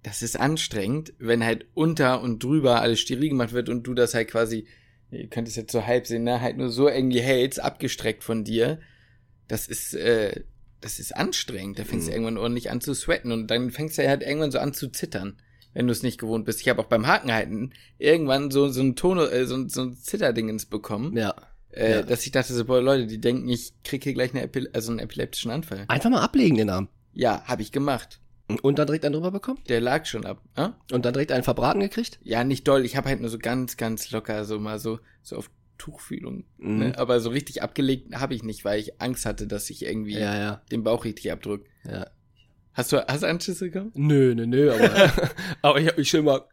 das 0.04 0.20
ist 0.20 0.38
anstrengend, 0.38 1.14
wenn 1.18 1.42
halt 1.42 1.66
unter 1.72 2.20
und 2.20 2.42
drüber 2.42 2.82
alles 2.82 3.00
steril 3.00 3.30
gemacht 3.30 3.52
wird 3.52 3.70
und 3.70 3.84
du 3.84 3.94
das 3.94 4.12
halt 4.12 4.28
quasi, 4.28 4.66
ihr 5.10 5.28
könnt 5.28 5.48
es 5.48 5.56
jetzt 5.56 5.72
so 5.72 5.86
halb 5.86 6.06
sehen, 6.06 6.24
ne, 6.24 6.42
halt 6.42 6.58
nur 6.58 6.68
so 6.68 6.88
irgendwie 6.88 7.22
hältst, 7.22 7.60
abgestreckt 7.60 8.22
von 8.22 8.44
dir. 8.44 8.78
Das 9.48 9.66
ist, 9.66 9.94
äh, 9.94 10.42
das 10.82 10.98
ist 10.98 11.16
anstrengend. 11.16 11.78
Da 11.78 11.84
fängst 11.84 12.06
mhm. 12.06 12.10
du 12.10 12.16
irgendwann 12.16 12.36
ordentlich 12.36 12.70
an 12.70 12.82
zu 12.82 12.92
sweaten 12.92 13.32
und 13.32 13.50
dann 13.50 13.70
fängst 13.70 13.96
du 13.96 14.06
halt 14.06 14.22
irgendwann 14.22 14.50
so 14.50 14.58
an 14.58 14.74
zu 14.74 14.88
zittern, 14.88 15.40
wenn 15.72 15.86
du 15.86 15.92
es 15.92 16.02
nicht 16.02 16.20
gewohnt 16.20 16.44
bist. 16.44 16.60
Ich 16.60 16.68
habe 16.68 16.82
auch 16.82 16.88
beim 16.88 17.06
Hakenhalten 17.06 17.72
irgendwann 17.96 18.50
so, 18.50 18.68
so 18.68 18.82
ein 18.82 18.96
Ton, 18.96 19.18
äh, 19.18 19.46
so, 19.46 19.66
so 19.68 19.84
ein 19.84 19.96
Zitterdingens 19.96 20.66
bekommen. 20.66 21.16
Ja. 21.16 21.34
Äh, 21.70 21.92
ja. 21.92 22.02
Dass 22.02 22.26
ich 22.26 22.30
dachte 22.30 22.52
so, 22.52 22.66
boah, 22.66 22.82
Leute, 22.82 23.06
die 23.06 23.22
denken, 23.22 23.48
ich 23.48 23.72
krieg 23.84 24.04
hier 24.04 24.12
gleich 24.12 24.34
eine 24.34 24.42
Epil 24.42 24.68
also 24.74 24.90
einen 24.92 25.00
epileptischen 25.00 25.50
Anfall. 25.50 25.86
Einfach 25.88 26.10
mal 26.10 26.20
ablegen 26.20 26.58
den 26.58 26.68
Arm. 26.68 26.88
Ja, 27.14 27.42
habe 27.46 27.62
ich 27.62 27.72
gemacht. 27.72 28.20
Und 28.62 28.78
dann 28.78 28.86
direkt 28.86 29.04
einen 29.04 29.14
drüber 29.14 29.30
bekommen? 29.30 29.60
Der 29.68 29.80
lag 29.80 30.04
schon 30.04 30.26
ab. 30.26 30.42
Äh? 30.54 30.68
Und 30.92 31.04
dann 31.04 31.14
direkt 31.14 31.32
einen 31.32 31.44
verbraten 31.44 31.80
gekriegt? 31.80 32.18
Ja, 32.22 32.44
nicht 32.44 32.68
doll. 32.68 32.84
Ich 32.84 32.96
habe 32.96 33.08
halt 33.08 33.20
nur 33.20 33.30
so 33.30 33.38
ganz, 33.38 33.76
ganz 33.76 34.10
locker, 34.10 34.44
so 34.44 34.58
mal 34.60 34.78
so, 34.78 35.00
so 35.22 35.36
auf 35.36 35.50
Tuchfühlung. 35.78 36.44
Mhm. 36.58 36.78
Ne? 36.78 36.98
Aber 36.98 37.20
so 37.20 37.30
richtig 37.30 37.62
abgelegt 37.62 38.14
habe 38.14 38.34
ich 38.34 38.42
nicht, 38.42 38.64
weil 38.64 38.80
ich 38.80 39.00
Angst 39.00 39.24
hatte, 39.26 39.46
dass 39.46 39.70
ich 39.70 39.84
irgendwie 39.84 40.18
ja, 40.18 40.36
ja. 40.36 40.62
den 40.70 40.84
Bauch 40.84 41.04
richtig 41.04 41.32
abdrück. 41.32 41.66
Ja. 41.84 42.06
Hast 42.74 42.92
du, 42.92 43.06
hast 43.06 43.22
du 43.22 43.28
Anschüsse 43.28 43.66
bekommen? 43.66 43.92
Nö, 43.94 44.34
nö, 44.34 44.46
nö, 44.46 44.72
aber, 44.72 45.12
aber 45.62 45.80
ich 45.80 45.86
habe 45.86 45.98
mich 45.98 46.08
schön 46.08 46.24
mal 46.24 46.44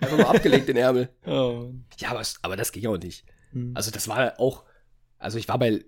einfach 0.00 0.16
mal 0.18 0.34
abgelegt, 0.34 0.68
den 0.68 0.76
Ärmel. 0.76 1.08
Oh. 1.26 1.72
Ja, 1.98 2.10
aber, 2.10 2.22
aber 2.42 2.56
das 2.56 2.72
ging 2.72 2.86
auch 2.86 2.98
nicht. 2.98 3.24
Mhm. 3.52 3.72
Also 3.74 3.90
das 3.90 4.08
war 4.08 4.40
auch, 4.40 4.64
also 5.18 5.38
ich 5.38 5.48
war 5.48 5.58
bei, 5.58 5.84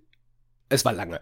es 0.69 0.85
war 0.85 0.93
lange. 0.93 1.21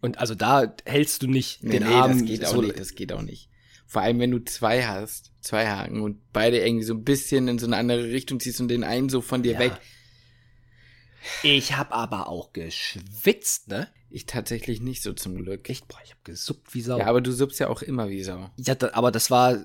Und 0.00 0.18
also 0.18 0.34
da 0.34 0.74
hältst 0.84 1.22
du 1.22 1.26
nicht 1.26 1.62
nee, 1.62 1.78
den 1.78 1.88
nee, 1.88 1.94
Arm. 1.94 2.18
Das 2.18 2.26
geht 2.26 2.46
so 2.46 2.58
auch 2.58 2.62
nicht, 2.62 2.78
das 2.78 2.94
geht 2.94 3.12
auch 3.12 3.22
nicht. 3.22 3.48
Vor 3.86 4.02
allem, 4.02 4.20
wenn 4.20 4.30
du 4.30 4.38
zwei 4.44 4.84
hast, 4.84 5.32
zwei 5.40 5.66
Haken 5.66 6.00
und 6.00 6.32
beide 6.32 6.64
irgendwie 6.64 6.84
so 6.84 6.94
ein 6.94 7.04
bisschen 7.04 7.48
in 7.48 7.58
so 7.58 7.66
eine 7.66 7.76
andere 7.76 8.04
Richtung 8.04 8.38
ziehst 8.38 8.60
und 8.60 8.68
den 8.68 8.84
einen 8.84 9.08
so 9.08 9.20
von 9.20 9.42
dir 9.42 9.54
ja. 9.54 9.58
weg. 9.58 9.72
Ich 11.42 11.76
hab 11.76 11.92
aber 11.92 12.28
auch 12.28 12.52
geschwitzt, 12.52 13.68
ne? 13.68 13.88
Ich 14.08 14.26
tatsächlich 14.26 14.80
nicht 14.80 15.02
so 15.02 15.12
zum 15.12 15.36
Glück. 15.36 15.68
Echt? 15.68 15.86
Boah, 15.88 15.98
ich 16.04 16.12
hab 16.12 16.24
gesuppt 16.24 16.74
wie 16.74 16.80
Sau. 16.80 16.98
Ja, 16.98 17.06
aber 17.06 17.20
du 17.20 17.32
suppst 17.32 17.60
ja 17.60 17.68
auch 17.68 17.82
immer 17.82 18.08
wie 18.08 18.22
Sau. 18.22 18.50
Ja, 18.56 18.76
aber 18.92 19.10
das 19.10 19.30
war 19.30 19.64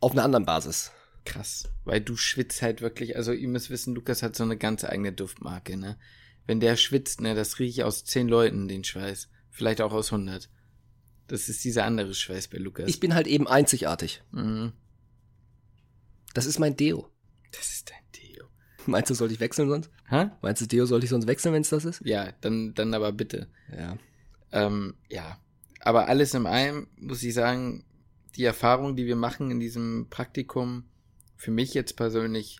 auf 0.00 0.12
einer 0.12 0.24
anderen 0.24 0.46
Basis. 0.46 0.90
Krass. 1.24 1.68
Weil 1.84 2.00
du 2.00 2.16
schwitzt 2.16 2.62
halt 2.62 2.80
wirklich, 2.80 3.16
also 3.16 3.32
ihr 3.32 3.48
müsst 3.48 3.70
wissen, 3.70 3.94
Lukas 3.94 4.22
hat 4.22 4.34
so 4.36 4.42
eine 4.42 4.56
ganz 4.56 4.84
eigene 4.84 5.12
Duftmarke, 5.12 5.76
ne? 5.76 5.98
Wenn 6.46 6.60
der 6.60 6.76
schwitzt, 6.76 7.20
ne, 7.20 7.34
das 7.34 7.58
rieche 7.58 7.80
ich 7.80 7.84
aus 7.84 8.04
zehn 8.04 8.26
Leuten, 8.26 8.66
den 8.66 8.82
Schweiß. 8.82 9.28
Vielleicht 9.50 9.80
auch 9.80 9.92
aus 9.92 10.12
100. 10.12 10.48
Das 11.26 11.48
ist 11.48 11.64
dieser 11.64 11.84
andere 11.84 12.14
Schweiß 12.14 12.48
bei 12.48 12.58
Lukas. 12.58 12.88
Ich 12.88 12.98
bin 12.98 13.14
halt 13.14 13.26
eben 13.26 13.46
einzigartig. 13.46 14.22
Mhm. 14.32 14.72
Das 16.34 16.46
ist 16.46 16.58
mein 16.58 16.76
Deo. 16.76 17.08
Das 17.52 17.70
ist 17.70 17.90
dein 17.90 18.02
Deo. 18.20 18.46
Meinst 18.86 19.10
du, 19.10 19.14
soll 19.14 19.30
ich 19.30 19.40
wechseln 19.40 19.68
sonst? 19.68 19.90
Hä? 20.08 20.30
Meinst 20.42 20.62
du, 20.62 20.66
Deo 20.66 20.86
sollte 20.86 21.04
ich 21.04 21.10
sonst 21.10 21.26
wechseln, 21.26 21.52
wenn 21.52 21.62
es 21.62 21.70
das 21.70 21.84
ist? 21.84 22.00
Ja, 22.04 22.32
dann, 22.40 22.74
dann 22.74 22.94
aber 22.94 23.12
bitte. 23.12 23.48
Ja. 23.76 23.96
Ähm, 24.52 24.94
ja. 25.08 25.38
Aber 25.80 26.08
alles 26.08 26.34
in 26.34 26.46
allem 26.46 26.88
muss 26.96 27.22
ich 27.22 27.34
sagen, 27.34 27.84
die 28.36 28.44
Erfahrung, 28.44 28.96
die 28.96 29.06
wir 29.06 29.16
machen 29.16 29.50
in 29.50 29.60
diesem 29.60 30.08
Praktikum, 30.10 30.84
für 31.36 31.50
mich 31.50 31.74
jetzt 31.74 31.96
persönlich, 31.96 32.58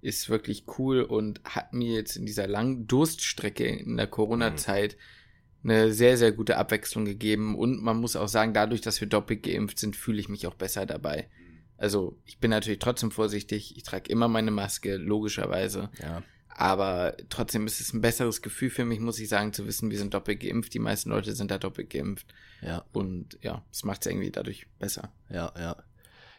ist 0.00 0.30
wirklich 0.30 0.64
cool 0.78 1.02
und 1.02 1.40
hat 1.44 1.72
mir 1.72 1.94
jetzt 1.94 2.16
in 2.16 2.26
dieser 2.26 2.46
langen 2.46 2.86
Durststrecke 2.86 3.66
in 3.66 3.96
der 3.96 4.06
Corona-Zeit 4.06 4.96
mhm 4.96 5.19
eine 5.62 5.92
sehr, 5.92 6.16
sehr 6.16 6.32
gute 6.32 6.56
Abwechslung 6.56 7.04
gegeben. 7.04 7.56
Und 7.56 7.82
man 7.82 7.98
muss 7.98 8.16
auch 8.16 8.28
sagen, 8.28 8.54
dadurch, 8.54 8.80
dass 8.80 9.00
wir 9.00 9.08
doppelt 9.08 9.42
geimpft 9.42 9.78
sind, 9.78 9.96
fühle 9.96 10.20
ich 10.20 10.28
mich 10.28 10.46
auch 10.46 10.54
besser 10.54 10.86
dabei. 10.86 11.28
Also 11.76 12.18
ich 12.24 12.38
bin 12.38 12.50
natürlich 12.50 12.78
trotzdem 12.78 13.10
vorsichtig. 13.10 13.76
Ich 13.76 13.82
trage 13.82 14.10
immer 14.10 14.28
meine 14.28 14.50
Maske, 14.50 14.96
logischerweise. 14.96 15.90
Ja. 16.02 16.22
Aber 16.48 17.16
trotzdem 17.30 17.66
ist 17.66 17.80
es 17.80 17.94
ein 17.94 18.02
besseres 18.02 18.42
Gefühl 18.42 18.68
für 18.68 18.84
mich, 18.84 19.00
muss 19.00 19.18
ich 19.18 19.28
sagen, 19.30 19.54
zu 19.54 19.66
wissen, 19.66 19.90
wir 19.90 19.96
sind 19.96 20.12
doppelt 20.12 20.40
geimpft. 20.40 20.74
Die 20.74 20.78
meisten 20.78 21.08
Leute 21.08 21.34
sind 21.34 21.50
da 21.50 21.58
doppelt 21.58 21.88
geimpft. 21.88 22.34
Ja. 22.60 22.84
Und 22.92 23.38
ja, 23.40 23.64
es 23.72 23.84
macht 23.84 24.02
es 24.02 24.12
irgendwie 24.12 24.30
dadurch 24.30 24.66
besser. 24.78 25.12
Ja, 25.30 25.52
ja. 25.58 25.82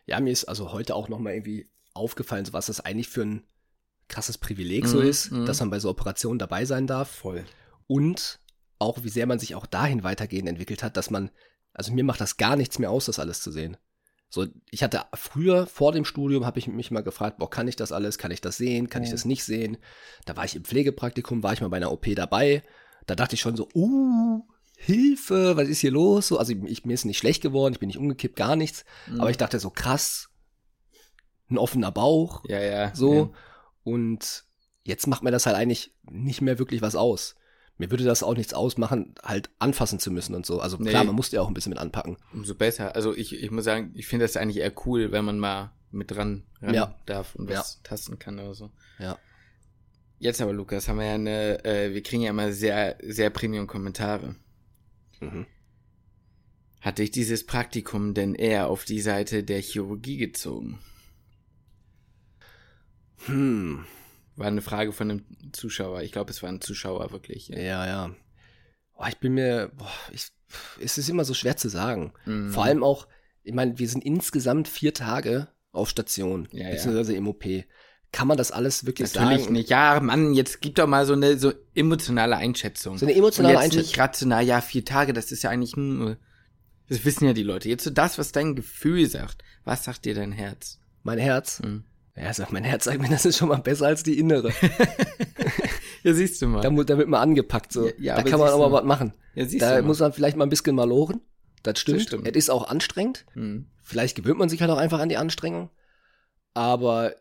Ja, 0.05 0.19
mir 0.19 0.31
ist 0.31 0.45
also 0.45 0.73
heute 0.73 0.95
auch 0.95 1.09
nochmal 1.09 1.33
irgendwie 1.33 1.69
aufgefallen, 1.93 2.47
was 2.51 2.67
das 2.67 2.81
eigentlich 2.81 3.09
für 3.09 3.23
ein 3.23 3.43
krasses 4.07 4.37
Privileg 4.37 4.83
mhm, 4.83 4.87
so 4.87 4.99
ist, 4.99 5.31
mhm. 5.31 5.45
dass 5.45 5.59
man 5.59 5.69
bei 5.69 5.79
so 5.79 5.89
Operationen 5.89 6.37
dabei 6.37 6.65
sein 6.65 6.85
darf. 6.85 7.09
Voll. 7.09 7.45
Und 7.87 8.39
auch 8.81 9.03
wie 9.03 9.09
sehr 9.09 9.27
man 9.27 9.39
sich 9.39 9.55
auch 9.55 9.65
dahin 9.65 10.03
weitergehend 10.03 10.49
entwickelt 10.49 10.83
hat, 10.83 10.97
dass 10.97 11.09
man, 11.09 11.29
also 11.73 11.93
mir 11.93 12.03
macht 12.03 12.19
das 12.19 12.37
gar 12.37 12.55
nichts 12.55 12.79
mehr 12.79 12.89
aus, 12.89 13.05
das 13.05 13.19
alles 13.19 13.41
zu 13.41 13.51
sehen. 13.51 13.77
So, 14.29 14.47
ich 14.69 14.81
hatte 14.81 15.03
früher, 15.13 15.67
vor 15.67 15.91
dem 15.91 16.05
Studium, 16.05 16.45
habe 16.45 16.57
ich 16.57 16.67
mich 16.67 16.89
mal 16.89 17.03
gefragt, 17.03 17.37
boah, 17.37 17.49
kann 17.49 17.67
ich 17.67 17.75
das 17.75 17.91
alles, 17.91 18.17
kann 18.17 18.31
ich 18.31 18.41
das 18.41 18.57
sehen, 18.57 18.89
kann 18.89 19.03
ja. 19.03 19.07
ich 19.07 19.11
das 19.11 19.25
nicht 19.25 19.43
sehen? 19.43 19.77
Da 20.25 20.35
war 20.35 20.45
ich 20.45 20.55
im 20.55 20.63
Pflegepraktikum, 20.63 21.43
war 21.43 21.53
ich 21.53 21.61
mal 21.61 21.69
bei 21.69 21.77
einer 21.77 21.91
OP 21.91 22.07
dabei. 22.15 22.63
Da 23.07 23.15
dachte 23.15 23.35
ich 23.35 23.41
schon 23.41 23.55
so, 23.55 23.67
uh, 23.75 24.41
Hilfe, 24.77 25.57
was 25.57 25.67
ist 25.67 25.79
hier 25.79 25.91
los? 25.91 26.27
So, 26.27 26.39
also 26.39 26.53
ich, 26.65 26.85
mir 26.85 26.93
ist 26.93 27.05
nicht 27.05 27.17
schlecht 27.17 27.41
geworden, 27.43 27.73
ich 27.73 27.79
bin 27.79 27.87
nicht 27.87 27.99
umgekippt, 27.99 28.35
gar 28.35 28.55
nichts. 28.55 28.85
Mhm. 29.07 29.21
Aber 29.21 29.29
ich 29.29 29.37
dachte 29.37 29.59
so, 29.59 29.69
krass, 29.69 30.29
ein 31.49 31.57
offener 31.57 31.91
Bauch. 31.91 32.43
Ja, 32.47 32.61
ja. 32.61 32.95
So. 32.95 33.13
Ja. 33.13 33.29
Und 33.83 34.45
jetzt 34.83 35.07
macht 35.07 35.23
mir 35.23 35.31
das 35.31 35.45
halt 35.45 35.57
eigentlich 35.57 35.93
nicht 36.09 36.41
mehr 36.41 36.57
wirklich 36.57 36.81
was 36.81 36.95
aus 36.95 37.35
mir 37.81 37.89
würde 37.89 38.03
das 38.03 38.21
auch 38.21 38.35
nichts 38.35 38.53
ausmachen, 38.53 39.15
halt 39.23 39.49
anfassen 39.57 39.97
zu 39.97 40.11
müssen 40.11 40.35
und 40.35 40.45
so. 40.45 40.59
Also 40.59 40.77
nee. 40.77 40.91
klar, 40.91 41.03
man 41.03 41.15
musste 41.15 41.37
ja 41.37 41.41
auch 41.41 41.47
ein 41.47 41.55
bisschen 41.55 41.71
mit 41.71 41.79
anpacken. 41.79 42.15
Umso 42.31 42.53
besser. 42.53 42.95
Also 42.95 43.15
ich, 43.15 43.33
ich 43.33 43.49
muss 43.49 43.63
sagen, 43.63 43.91
ich 43.95 44.05
finde 44.05 44.25
das 44.25 44.37
eigentlich 44.37 44.57
eher 44.57 44.71
cool, 44.85 45.11
wenn 45.11 45.25
man 45.25 45.39
mal 45.39 45.71
mit 45.89 46.11
dran 46.11 46.43
ran 46.61 46.75
ja. 46.75 46.95
darf 47.07 47.33
und 47.33 47.49
was 47.49 47.55
ja. 47.55 47.89
tasten 47.89 48.19
kann 48.19 48.37
oder 48.37 48.53
so. 48.53 48.69
Ja. 48.99 49.17
Jetzt 50.19 50.41
aber, 50.41 50.53
Lukas, 50.53 50.87
haben 50.87 50.99
wir 50.99 51.07
ja 51.07 51.15
eine, 51.15 51.65
äh, 51.65 51.91
wir 51.95 52.03
kriegen 52.03 52.21
ja 52.21 52.29
immer 52.29 52.51
sehr, 52.53 52.97
sehr 53.01 53.31
Premium-Kommentare. 53.31 54.35
Mhm. 55.19 55.47
Hat 56.81 56.99
dich 56.99 57.09
dieses 57.09 57.47
Praktikum 57.47 58.13
denn 58.13 58.35
eher 58.35 58.67
auf 58.67 58.85
die 58.85 59.01
Seite 59.01 59.43
der 59.43 59.59
Chirurgie 59.59 60.17
gezogen? 60.17 60.77
Hm. 63.25 63.85
War 64.35 64.47
eine 64.47 64.61
Frage 64.61 64.91
von 64.93 65.11
einem 65.11 65.25
Zuschauer. 65.51 66.01
Ich 66.01 66.11
glaube, 66.11 66.31
es 66.31 66.41
war 66.41 66.49
ein 66.49 66.61
Zuschauer 66.61 67.11
wirklich. 67.11 67.49
Ja, 67.49 67.85
ja. 67.85 68.15
Oh, 68.95 69.05
ich 69.07 69.17
bin 69.17 69.33
mir, 69.33 69.71
boah, 69.75 69.91
ich, 70.11 70.27
es 70.79 70.97
ist 70.97 71.09
immer 71.09 71.25
so 71.25 71.33
schwer 71.33 71.57
zu 71.57 71.69
sagen. 71.69 72.13
Mhm. 72.25 72.51
Vor 72.51 72.63
allem 72.63 72.83
auch, 72.83 73.07
ich 73.43 73.53
meine, 73.53 73.77
wir 73.79 73.89
sind 73.89 74.05
insgesamt 74.05 74.67
vier 74.67 74.93
Tage 74.93 75.47
auf 75.71 75.89
Station, 75.89 76.47
ja, 76.51 76.69
beziehungsweise 76.69 77.13
ja. 77.13 77.17
im 77.17 77.27
OP. 77.27 77.45
Kann 78.11 78.27
man 78.27 78.37
das 78.37 78.51
alles 78.51 78.85
wirklich 78.85 79.13
Natürlich 79.13 79.43
sagen? 79.43 79.53
nicht. 79.53 79.69
Ja, 79.69 79.99
Mann, 80.01 80.33
jetzt 80.33 80.61
gib 80.61 80.75
doch 80.75 80.87
mal 80.87 81.05
so 81.05 81.13
eine 81.13 81.37
so 81.37 81.53
emotionale 81.73 82.35
Einschätzung. 82.35 82.97
So 82.97 83.05
eine 83.05 83.15
emotionale 83.15 83.55
Und 83.55 83.61
jetzt 83.61 83.65
Einschätzung. 83.71 83.87
Nicht 83.87 83.99
rational, 83.99 84.45
ja, 84.45 84.61
vier 84.61 84.83
Tage, 84.83 85.13
das 85.13 85.31
ist 85.31 85.43
ja 85.43 85.49
eigentlich 85.49 85.77
nur. 85.77 86.17
Das 86.89 87.05
wissen 87.05 87.25
ja 87.25 87.31
die 87.31 87.43
Leute. 87.43 87.69
Jetzt 87.69 87.85
so 87.85 87.89
das, 87.89 88.17
was 88.17 88.33
dein 88.33 88.53
Gefühl 88.53 89.07
sagt. 89.07 89.43
Was 89.63 89.85
sagt 89.85 90.03
dir 90.03 90.13
dein 90.13 90.33
Herz? 90.33 90.79
Mein 91.03 91.19
Herz? 91.19 91.61
Mhm. 91.61 91.85
Ja, 92.15 92.33
sagt 92.33 92.51
mein 92.51 92.63
Herz, 92.63 92.85
sagt 92.85 93.01
mir, 93.01 93.09
das 93.09 93.25
ist 93.25 93.37
schon 93.37 93.49
mal 93.49 93.61
besser 93.61 93.87
als 93.87 94.03
die 94.03 94.19
innere. 94.19 94.51
ja, 96.03 96.13
siehst 96.13 96.41
du 96.41 96.47
mal. 96.47 96.61
Da, 96.61 96.69
da 96.69 96.97
wird 96.97 97.07
man 97.07 97.21
angepackt, 97.21 97.71
so. 97.71 97.87
Ja, 97.87 97.93
ja, 97.99 98.15
da 98.15 98.23
kann 98.23 98.39
man 98.39 98.49
aber 98.49 98.71
was 98.71 98.83
machen. 98.83 99.13
Ja, 99.33 99.45
siehst 99.45 99.61
da 99.61 99.77
du 99.77 99.83
muss 99.83 99.99
man 99.99 100.11
vielleicht 100.11 100.37
mal 100.37 100.45
ein 100.45 100.49
bisschen 100.49 100.75
maloren. 100.75 101.21
Das 101.63 101.79
stimmt. 101.79 101.99
Das 101.99 102.07
stimmt. 102.07 102.27
Es 102.27 102.35
ist 102.35 102.49
auch 102.49 102.67
anstrengend. 102.67 103.25
Mhm. 103.33 103.67
Vielleicht 103.81 104.15
gewöhnt 104.15 104.39
man 104.39 104.49
sich 104.49 104.61
halt 104.61 104.71
auch 104.71 104.77
einfach 104.77 104.99
an 104.99 105.09
die 105.09 105.17
Anstrengung. 105.17 105.69
Aber 106.53 107.15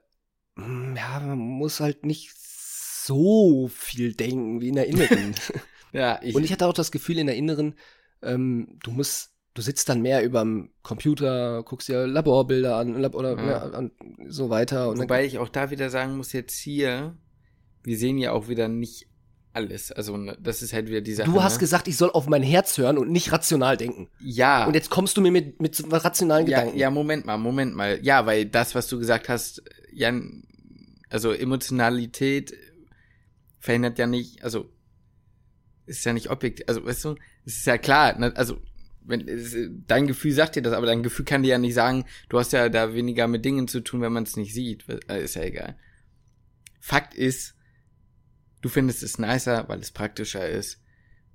hm, 0.57 0.97
ja, 0.97 1.21
man 1.21 1.39
muss 1.39 1.81
halt 1.81 2.05
nicht 2.05 2.33
so 2.35 3.69
viel 3.69 4.15
denken 4.15 4.61
wie 4.61 4.69
in 4.69 4.75
der 4.75 4.87
Inneren. 4.87 5.35
ja, 5.93 6.21
ich 6.23 6.35
Und 6.35 6.45
ich 6.45 6.53
hatte 6.53 6.67
auch 6.67 6.73
das 6.73 6.91
Gefühl 6.91 7.19
in 7.19 7.27
der 7.27 7.37
Inneren, 7.37 7.75
ähm, 8.23 8.79
du 8.83 8.91
musst, 8.91 9.31
du 9.61 9.65
sitzt 9.65 9.91
dann 9.91 10.01
mehr 10.01 10.25
überm 10.25 10.71
Computer, 10.83 11.63
guckst 11.65 11.89
dir 11.89 12.07
Laborbilder 12.07 12.77
an 12.77 12.99
Lab 12.99 13.15
oder 13.15 13.37
ja. 13.37 13.59
An, 13.59 13.91
so 14.27 14.49
weiter. 14.49 14.97
Wobei 14.97 15.27
ich 15.27 15.39
auch 15.39 15.51
da 15.51 15.71
wieder 15.71 15.91
sagen 15.91 16.17
muss, 16.17 16.33
jetzt 16.33 16.59
hier, 16.59 17.15
wir 17.83 17.99
sehen 17.99 18.17
ja 18.17 18.33
auch 18.33 18.49
wieder 18.49 18.69
nicht 18.69 19.07
alles. 19.53 19.93
Also 19.93 20.17
ne, 20.17 20.35
das 20.41 20.63
ist 20.63 20.73
halt 20.73 20.89
wieder 20.89 21.03
die 21.03 21.13
Sache. 21.13 21.31
Du 21.31 21.43
hast 21.43 21.57
ne? 21.57 21.61
gesagt, 21.61 21.89
ich 21.89 21.99
soll 21.99 22.11
auf 22.11 22.27
mein 22.27 22.43
Herz 22.43 22.79
hören 22.79 22.97
und 22.97 23.11
nicht 23.11 23.33
rational 23.33 23.77
denken. 23.77 24.09
Ja. 24.19 24.65
Und 24.65 24.73
jetzt 24.73 24.89
kommst 24.89 25.19
du 25.19 25.21
mir 25.21 25.31
mit, 25.31 25.61
mit 25.61 25.79
rationalen 25.93 26.47
ja, 26.47 26.61
Gedanken. 26.61 26.79
Ja, 26.79 26.91
Moment 26.91 27.27
mal, 27.27 27.37
Moment 27.37 27.77
mal. 27.77 27.99
Ja, 28.03 28.25
weil 28.25 28.47
das, 28.47 28.75
was 28.75 28.87
du 28.87 28.99
gesagt 28.99 29.29
hast, 29.29 29.63
Jan, 29.93 30.43
also 31.11 31.33
Emotionalität 31.33 32.55
verhindert 33.59 33.99
ja 33.99 34.07
nicht, 34.07 34.43
also 34.43 34.71
ist 35.85 36.03
ja 36.07 36.15
nicht 36.15 36.31
objektiv, 36.31 36.65
also 36.67 36.87
weißt 36.87 37.05
du, 37.05 37.17
es 37.45 37.57
ist 37.57 37.67
ja 37.67 37.77
klar, 37.77 38.19
ne, 38.19 38.33
also 38.37 38.59
wenn 39.11 39.85
dein 39.87 40.07
Gefühl 40.07 40.33
sagt 40.33 40.57
dir 40.57 40.63
das, 40.63 40.73
aber 40.73 40.87
dein 40.87 41.03
Gefühl 41.03 41.25
kann 41.25 41.43
dir 41.43 41.51
ja 41.51 41.59
nicht 41.59 41.75
sagen, 41.75 42.05
du 42.29 42.39
hast 42.39 42.53
ja 42.53 42.69
da 42.69 42.95
weniger 42.95 43.29
mit 43.29 43.45
Dingen 43.45 43.69
zu 43.69 43.81
tun, 43.81 44.01
wenn 44.01 44.13
man 44.13 44.23
es 44.23 44.37
nicht 44.37 44.55
sieht, 44.55 44.85
äh, 45.09 45.23
ist 45.23 45.35
ja 45.35 45.43
egal. 45.43 45.77
Fakt 46.81 47.15
ist, 47.15 47.55
du 48.63 48.69
findest 48.69 49.03
es 49.03 49.19
nicer, 49.19 49.69
weil 49.69 49.81
es 49.81 49.91
praktischer 49.91 50.49
ist 50.49 50.81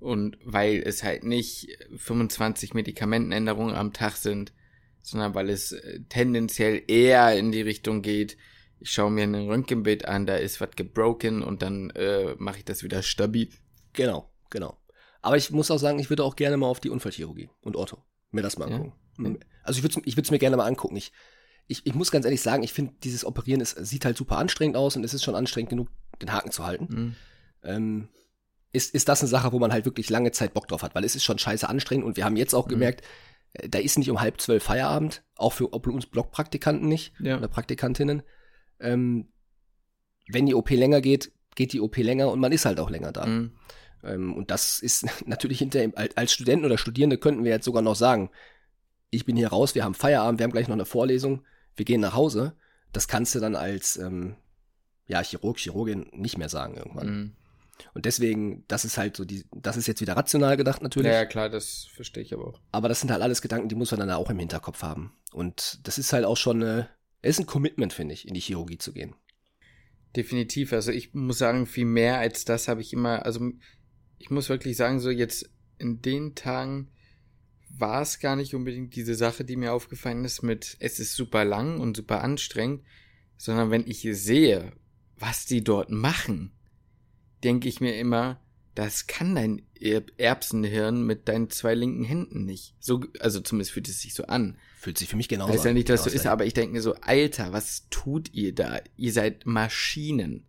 und 0.00 0.38
weil 0.44 0.82
es 0.84 1.02
halt 1.02 1.24
nicht 1.24 1.68
25 1.96 2.74
Medikamentenänderungen 2.74 3.74
am 3.74 3.92
Tag 3.92 4.16
sind, 4.16 4.52
sondern 5.02 5.34
weil 5.34 5.50
es 5.50 5.72
äh, 5.72 6.00
tendenziell 6.08 6.82
eher 6.88 7.38
in 7.38 7.52
die 7.52 7.62
Richtung 7.62 8.02
geht, 8.02 8.36
ich 8.78 8.90
schaue 8.90 9.10
mir 9.10 9.24
ein 9.24 9.34
Röntgenbild 9.34 10.06
an, 10.06 10.26
da 10.26 10.36
ist 10.36 10.60
was 10.60 10.70
gebroken 10.76 11.42
und 11.42 11.62
dann 11.62 11.90
äh, 11.90 12.34
mache 12.38 12.58
ich 12.58 12.64
das 12.64 12.82
wieder 12.82 13.02
stabil. 13.02 13.48
Genau, 13.94 14.30
genau. 14.50 14.78
Aber 15.26 15.36
ich 15.36 15.50
muss 15.50 15.72
auch 15.72 15.78
sagen, 15.78 15.98
ich 15.98 16.08
würde 16.08 16.22
auch 16.22 16.36
gerne 16.36 16.56
mal 16.56 16.68
auf 16.68 16.78
die 16.78 16.88
Unfallchirurgie 16.88 17.50
und 17.60 17.74
Ortho 17.74 17.98
mir 18.30 18.42
das 18.42 18.58
mal 18.58 18.70
angucken. 18.70 18.92
Ja. 19.18 19.34
Also 19.64 19.78
ich 19.78 19.82
würde 19.82 20.00
es 20.06 20.16
ich 20.24 20.30
mir 20.30 20.38
gerne 20.38 20.56
mal 20.56 20.66
angucken. 20.66 20.94
Ich, 20.94 21.10
ich, 21.66 21.84
ich 21.84 21.94
muss 21.94 22.12
ganz 22.12 22.26
ehrlich 22.26 22.42
sagen, 22.42 22.62
ich 22.62 22.72
finde, 22.72 22.94
dieses 23.02 23.24
Operieren 23.24 23.60
ist, 23.60 23.72
sieht 23.72 24.04
halt 24.04 24.16
super 24.16 24.38
anstrengend 24.38 24.76
aus 24.76 24.94
und 24.94 25.02
es 25.02 25.14
ist 25.14 25.24
schon 25.24 25.34
anstrengend 25.34 25.70
genug, 25.70 25.88
den 26.22 26.32
Haken 26.32 26.52
zu 26.52 26.64
halten. 26.64 26.86
Mhm. 26.88 27.16
Ähm, 27.64 28.08
ist, 28.72 28.94
ist 28.94 29.08
das 29.08 29.20
eine 29.20 29.28
Sache, 29.28 29.50
wo 29.50 29.58
man 29.58 29.72
halt 29.72 29.84
wirklich 29.84 30.10
lange 30.10 30.30
Zeit 30.30 30.54
Bock 30.54 30.68
drauf 30.68 30.84
hat, 30.84 30.94
weil 30.94 31.02
es 31.02 31.16
ist 31.16 31.24
schon 31.24 31.40
scheiße 31.40 31.68
anstrengend 31.68 32.06
und 32.06 32.16
wir 32.16 32.24
haben 32.24 32.36
jetzt 32.36 32.54
auch 32.54 32.66
mhm. 32.66 32.70
gemerkt, 32.70 33.02
äh, 33.54 33.68
da 33.68 33.80
ist 33.80 33.98
nicht 33.98 34.10
um 34.10 34.20
halb 34.20 34.40
zwölf 34.40 34.62
Feierabend, 34.62 35.24
auch 35.34 35.54
für 35.54 35.66
uns 35.66 36.06
Blockpraktikanten 36.06 36.88
nicht 36.88 37.14
ja. 37.18 37.36
oder 37.36 37.48
Praktikantinnen. 37.48 38.22
Ähm, 38.78 39.32
wenn 40.28 40.46
die 40.46 40.54
OP 40.54 40.70
länger 40.70 41.00
geht, 41.00 41.32
geht 41.56 41.72
die 41.72 41.80
OP 41.80 41.96
länger 41.96 42.30
und 42.30 42.38
man 42.38 42.52
ist 42.52 42.64
halt 42.64 42.78
auch 42.78 42.90
länger 42.90 43.10
da. 43.10 43.26
Mhm. 43.26 43.50
Ähm, 44.02 44.34
und 44.34 44.50
das 44.50 44.80
ist 44.80 45.06
natürlich 45.26 45.58
hinter 45.58 45.80
als 46.14 46.32
Studenten 46.32 46.64
oder 46.64 46.78
Studierende 46.78 47.18
könnten 47.18 47.44
wir 47.44 47.52
jetzt 47.52 47.64
sogar 47.64 47.82
noch 47.82 47.96
sagen, 47.96 48.30
ich 49.10 49.24
bin 49.24 49.36
hier 49.36 49.48
raus, 49.48 49.74
wir 49.74 49.84
haben 49.84 49.94
Feierabend, 49.94 50.40
wir 50.40 50.44
haben 50.44 50.52
gleich 50.52 50.68
noch 50.68 50.74
eine 50.74 50.84
Vorlesung, 50.84 51.44
wir 51.76 51.84
gehen 51.84 52.00
nach 52.00 52.14
Hause. 52.14 52.54
Das 52.92 53.08
kannst 53.08 53.34
du 53.34 53.40
dann 53.40 53.56
als 53.56 53.96
ähm, 53.96 54.36
ja, 55.06 55.22
Chirurg, 55.22 55.58
Chirurgin 55.58 56.06
nicht 56.12 56.38
mehr 56.38 56.48
sagen 56.48 56.76
irgendwann. 56.76 57.06
Mhm. 57.06 57.32
Und 57.94 58.06
deswegen, 58.06 58.64
das 58.68 58.84
ist 58.84 58.96
halt 58.96 59.16
so 59.16 59.24
die, 59.24 59.44
das 59.54 59.76
ist 59.76 59.86
jetzt 59.86 60.00
wieder 60.00 60.16
rational 60.16 60.56
gedacht 60.56 60.82
natürlich. 60.82 61.12
Ja, 61.12 61.26
klar, 61.26 61.48
das 61.50 61.86
verstehe 61.94 62.22
ich 62.22 62.32
aber 62.32 62.48
auch. 62.48 62.60
Aber 62.72 62.88
das 62.88 63.00
sind 63.00 63.10
halt 63.10 63.22
alles 63.22 63.42
Gedanken, 63.42 63.68
die 63.68 63.74
muss 63.74 63.90
man 63.90 64.00
dann 64.00 64.10
auch 64.10 64.30
im 64.30 64.38
Hinterkopf 64.38 64.82
haben. 64.82 65.12
Und 65.32 65.80
das 65.86 65.98
ist 65.98 66.12
halt 66.12 66.24
auch 66.24 66.36
schon 66.36 66.62
eine, 66.62 66.88
ist 67.22 67.38
ein 67.38 67.46
Commitment, 67.46 67.92
finde 67.92 68.14
ich, 68.14 68.26
in 68.26 68.34
die 68.34 68.40
Chirurgie 68.40 68.78
zu 68.78 68.92
gehen. 68.92 69.14
Definitiv. 70.14 70.72
Also 70.72 70.90
ich 70.92 71.12
muss 71.12 71.38
sagen, 71.38 71.66
viel 71.66 71.84
mehr 71.84 72.18
als 72.18 72.46
das 72.46 72.68
habe 72.68 72.80
ich 72.80 72.92
immer, 72.92 73.26
also 73.26 73.50
ich 74.18 74.30
muss 74.30 74.48
wirklich 74.48 74.76
sagen, 74.76 75.00
so 75.00 75.10
jetzt 75.10 75.48
in 75.78 76.02
den 76.02 76.34
Tagen 76.34 76.88
war 77.78 78.02
es 78.02 78.20
gar 78.20 78.36
nicht 78.36 78.54
unbedingt 78.54 78.96
diese 78.96 79.14
Sache, 79.14 79.44
die 79.44 79.56
mir 79.56 79.72
aufgefallen 79.72 80.24
ist 80.24 80.42
mit, 80.42 80.76
es 80.80 80.98
ist 80.98 81.14
super 81.14 81.44
lang 81.44 81.80
und 81.80 81.96
super 81.96 82.22
anstrengend, 82.22 82.82
sondern 83.36 83.70
wenn 83.70 83.86
ich 83.86 84.08
sehe, 84.12 84.72
was 85.18 85.46
die 85.46 85.62
dort 85.62 85.90
machen, 85.90 86.52
denke 87.44 87.68
ich 87.68 87.80
mir 87.80 87.98
immer, 87.98 88.40
das 88.74 89.06
kann 89.06 89.34
dein 89.34 89.62
Erbsenhirn 90.18 91.04
mit 91.04 91.28
deinen 91.28 91.48
zwei 91.48 91.74
linken 91.74 92.04
Händen 92.04 92.44
nicht. 92.44 92.74
So, 92.78 93.02
also 93.20 93.40
zumindest 93.40 93.72
fühlt 93.72 93.88
es 93.88 94.02
sich 94.02 94.12
so 94.14 94.24
an. 94.24 94.58
Fühlt 94.78 94.98
sich 94.98 95.08
für 95.08 95.16
mich 95.16 95.28
genauso 95.28 95.52
an. 95.52 95.58
Weiß 95.58 95.64
ja 95.64 95.72
nicht, 95.72 95.88
dass 95.88 96.04
so 96.04 96.10
ist, 96.10 96.26
aber 96.26 96.44
ich 96.44 96.52
denke 96.52 96.74
mir 96.74 96.82
so, 96.82 96.94
Alter, 96.96 97.52
was 97.52 97.86
tut 97.88 98.32
ihr 98.34 98.54
da? 98.54 98.80
Ihr 98.96 99.12
seid 99.12 99.46
Maschinen. 99.46 100.46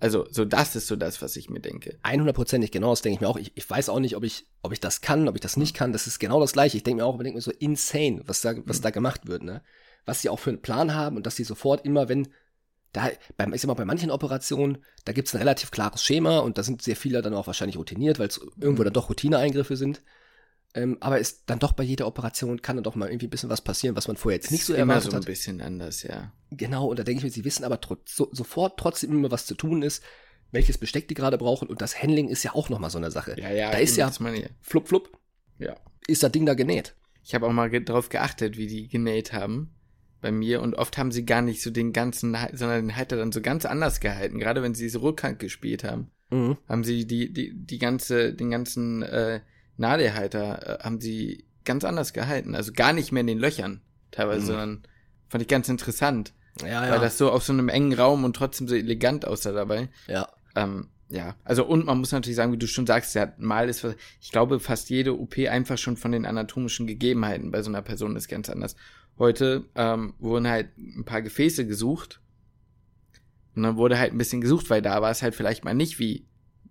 Also, 0.00 0.26
so 0.30 0.44
das 0.44 0.76
ist 0.76 0.86
so 0.86 0.94
das, 0.94 1.20
was 1.22 1.34
ich 1.36 1.50
mir 1.50 1.60
denke. 1.60 1.98
100%ig 2.04 2.70
genau, 2.70 2.90
das 2.90 3.02
denke 3.02 3.16
ich 3.16 3.20
mir 3.20 3.28
auch. 3.28 3.36
Ich, 3.36 3.52
ich 3.56 3.68
weiß 3.68 3.88
auch 3.88 3.98
nicht, 3.98 4.16
ob 4.16 4.22
ich, 4.22 4.46
ob 4.62 4.72
ich 4.72 4.80
das 4.80 5.00
kann, 5.00 5.28
ob 5.28 5.34
ich 5.34 5.40
das 5.40 5.56
nicht 5.56 5.74
kann. 5.74 5.92
Das 5.92 6.06
ist 6.06 6.20
genau 6.20 6.40
das 6.40 6.52
Gleiche. 6.52 6.76
Ich 6.76 6.84
denke 6.84 7.02
mir 7.02 7.06
auch, 7.06 7.16
ich 7.16 7.22
denke 7.22 7.36
mir 7.36 7.42
so 7.42 7.50
insane, 7.50 8.22
was 8.26 8.40
da, 8.40 8.54
was 8.64 8.78
mhm. 8.78 8.82
da 8.82 8.90
gemacht 8.90 9.26
wird, 9.26 9.42
ne? 9.42 9.62
Was 10.04 10.22
sie 10.22 10.28
auch 10.28 10.38
für 10.38 10.50
einen 10.50 10.62
Plan 10.62 10.94
haben 10.94 11.16
und 11.16 11.26
dass 11.26 11.36
sie 11.36 11.44
sofort 11.44 11.84
immer, 11.84 12.08
wenn, 12.08 12.28
da, 12.92 13.10
beim, 13.36 13.52
ich 13.52 13.60
sag 13.60 13.68
mal, 13.68 13.74
bei 13.74 13.84
manchen 13.84 14.10
Operationen, 14.10 14.78
da 15.04 15.12
gibt 15.12 15.28
es 15.28 15.34
ein 15.34 15.38
relativ 15.38 15.70
klares 15.70 16.02
Schema 16.04 16.38
und 16.38 16.58
da 16.58 16.62
sind 16.62 16.80
sehr 16.80 16.96
viele 16.96 17.20
dann 17.20 17.34
auch 17.34 17.46
wahrscheinlich 17.46 17.76
routiniert, 17.76 18.18
weil 18.18 18.28
es 18.28 18.40
irgendwo 18.60 18.84
dann 18.84 18.92
doch 18.92 19.10
Routineeingriffe 19.10 19.76
sind. 19.76 20.02
Ähm, 20.74 20.98
aber 21.00 21.18
ist 21.18 21.44
dann 21.46 21.58
doch 21.58 21.72
bei 21.72 21.82
jeder 21.82 22.06
Operation 22.06 22.60
kann 22.60 22.76
dann 22.76 22.84
doch 22.84 22.94
mal 22.94 23.08
irgendwie 23.08 23.26
ein 23.26 23.30
bisschen 23.30 23.48
was 23.48 23.62
passieren, 23.62 23.96
was 23.96 24.06
man 24.06 24.16
vorher 24.16 24.36
jetzt 24.36 24.50
nicht 24.50 24.64
so 24.64 24.74
erwartet 24.74 25.06
hat. 25.06 25.12
Immer 25.12 25.22
so 25.22 25.26
ein 25.26 25.30
bisschen 25.30 25.60
anders, 25.60 26.02
ja. 26.02 26.32
Genau, 26.50 26.86
und 26.88 26.98
da 26.98 27.04
denke 27.04 27.18
ich 27.18 27.24
mir, 27.24 27.30
sie 27.30 27.44
wissen 27.44 27.64
aber 27.64 27.80
trotz, 27.80 28.14
so, 28.14 28.28
sofort 28.32 28.78
trotzdem 28.78 29.12
immer, 29.12 29.30
was 29.30 29.46
zu 29.46 29.54
tun 29.54 29.82
ist, 29.82 30.02
welches 30.50 30.78
Besteck 30.78 31.08
die 31.08 31.14
gerade 31.14 31.38
brauchen 31.38 31.68
und 31.68 31.80
das 31.80 32.02
Handling 32.02 32.28
ist 32.28 32.42
ja 32.42 32.54
auch 32.54 32.68
nochmal 32.68 32.90
so 32.90 32.98
eine 32.98 33.10
Sache. 33.10 33.36
Ja, 33.38 33.50
ja. 33.50 33.70
Da 33.70 33.78
ist 33.78 33.96
ja 33.96 34.10
flupp, 34.60 34.88
flupp. 34.88 35.18
Ja. 35.58 35.76
Ist 36.06 36.22
das 36.22 36.32
Ding 36.32 36.46
da 36.46 36.54
genäht. 36.54 36.94
Ich 37.22 37.34
habe 37.34 37.46
auch 37.46 37.52
mal 37.52 37.70
ge 37.70 37.84
drauf 37.84 38.08
geachtet, 38.08 38.56
wie 38.56 38.66
die 38.66 38.88
genäht 38.88 39.32
haben 39.32 39.74
bei 40.20 40.32
mir 40.32 40.62
und 40.62 40.74
oft 40.74 40.98
haben 40.98 41.12
sie 41.12 41.24
gar 41.24 41.42
nicht 41.42 41.62
so 41.62 41.70
den 41.70 41.92
ganzen, 41.92 42.36
sondern 42.52 42.88
den 42.88 42.96
Halter 42.96 43.16
dann 43.16 43.32
so 43.32 43.40
ganz 43.40 43.64
anders 43.64 44.00
gehalten. 44.00 44.38
Gerade 44.38 44.62
wenn 44.62 44.74
sie 44.74 44.88
so 44.88 45.00
Rückhand 45.00 45.38
gespielt 45.38 45.84
haben, 45.84 46.10
mhm. 46.30 46.56
haben 46.68 46.84
sie 46.84 47.06
die, 47.06 47.32
die, 47.32 47.52
die 47.54 47.78
ganze, 47.78 48.34
den 48.34 48.50
ganzen 48.50 49.02
äh, 49.02 49.40
Nadelhalter 49.78 50.80
äh, 50.80 50.84
haben 50.84 51.00
sie 51.00 51.44
ganz 51.64 51.84
anders 51.84 52.12
gehalten. 52.12 52.54
Also 52.54 52.72
gar 52.72 52.92
nicht 52.92 53.12
mehr 53.12 53.22
in 53.22 53.26
den 53.26 53.38
Löchern 53.38 53.80
teilweise, 54.10 54.42
mhm. 54.42 54.46
sondern 54.46 54.82
fand 55.28 55.42
ich 55.42 55.48
ganz 55.48 55.68
interessant. 55.68 56.32
Ja, 56.62 56.86
ja. 56.86 56.92
Weil 56.92 57.00
das 57.00 57.18
so 57.18 57.30
auf 57.30 57.44
so 57.44 57.52
einem 57.52 57.68
engen 57.68 57.92
Raum 57.92 58.24
und 58.24 58.34
trotzdem 58.34 58.68
so 58.68 58.74
elegant 58.74 59.26
aussah 59.26 59.52
dabei. 59.52 59.88
Ja. 60.06 60.28
Ähm, 60.56 60.88
ja, 61.10 61.36
also 61.44 61.64
und 61.64 61.86
man 61.86 61.98
muss 61.98 62.12
natürlich 62.12 62.36
sagen, 62.36 62.52
wie 62.52 62.58
du 62.58 62.66
schon 62.66 62.86
sagst, 62.86 63.14
ja, 63.14 63.32
mal 63.38 63.68
ist, 63.68 63.86
ich 64.20 64.30
glaube, 64.30 64.60
fast 64.60 64.90
jede 64.90 65.18
OP 65.18 65.38
einfach 65.38 65.78
schon 65.78 65.96
von 65.96 66.12
den 66.12 66.26
anatomischen 66.26 66.86
Gegebenheiten 66.86 67.50
bei 67.50 67.62
so 67.62 67.70
einer 67.70 67.80
Person 67.80 68.14
ist 68.14 68.28
ganz 68.28 68.50
anders. 68.50 68.76
Heute 69.18 69.64
ähm, 69.74 70.14
wurden 70.18 70.48
halt 70.48 70.76
ein 70.76 71.04
paar 71.04 71.22
Gefäße 71.22 71.66
gesucht 71.66 72.20
und 73.56 73.62
dann 73.62 73.76
wurde 73.76 73.98
halt 73.98 74.12
ein 74.12 74.18
bisschen 74.18 74.40
gesucht, 74.40 74.68
weil 74.68 74.82
da 74.82 75.00
war 75.00 75.10
es 75.10 75.22
halt 75.22 75.34
vielleicht 75.34 75.64
mal 75.64 75.74
nicht 75.74 75.98
wie 75.98 76.26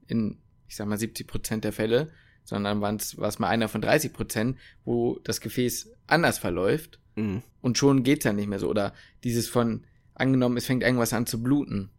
in, 0.07 0.37
ich 0.67 0.75
sag 0.75 0.87
mal, 0.87 0.99
70 0.99 1.27
Prozent 1.27 1.63
der 1.63 1.73
Fälle, 1.73 2.11
sondern 2.47 2.79
war 2.79 2.95
es 2.95 3.39
mal 3.39 3.49
einer 3.49 3.67
von 3.67 3.81
30 3.81 4.13
Prozent, 4.13 4.57
wo 4.85 5.19
das 5.25 5.41
Gefäß 5.41 5.91
anders 6.07 6.39
verläuft 6.39 6.99
mhm. 7.15 7.43
und 7.61 7.77
schon 7.77 8.03
geht's 8.03 8.23
ja 8.23 8.31
nicht 8.31 8.47
mehr 8.47 8.59
so. 8.59 8.69
Oder 8.69 8.93
dieses 9.25 9.49
von, 9.49 9.83
angenommen, 10.15 10.55
es 10.55 10.65
fängt 10.65 10.81
irgendwas 10.81 11.11
an 11.11 11.25
zu 11.25 11.43
bluten. 11.43 11.89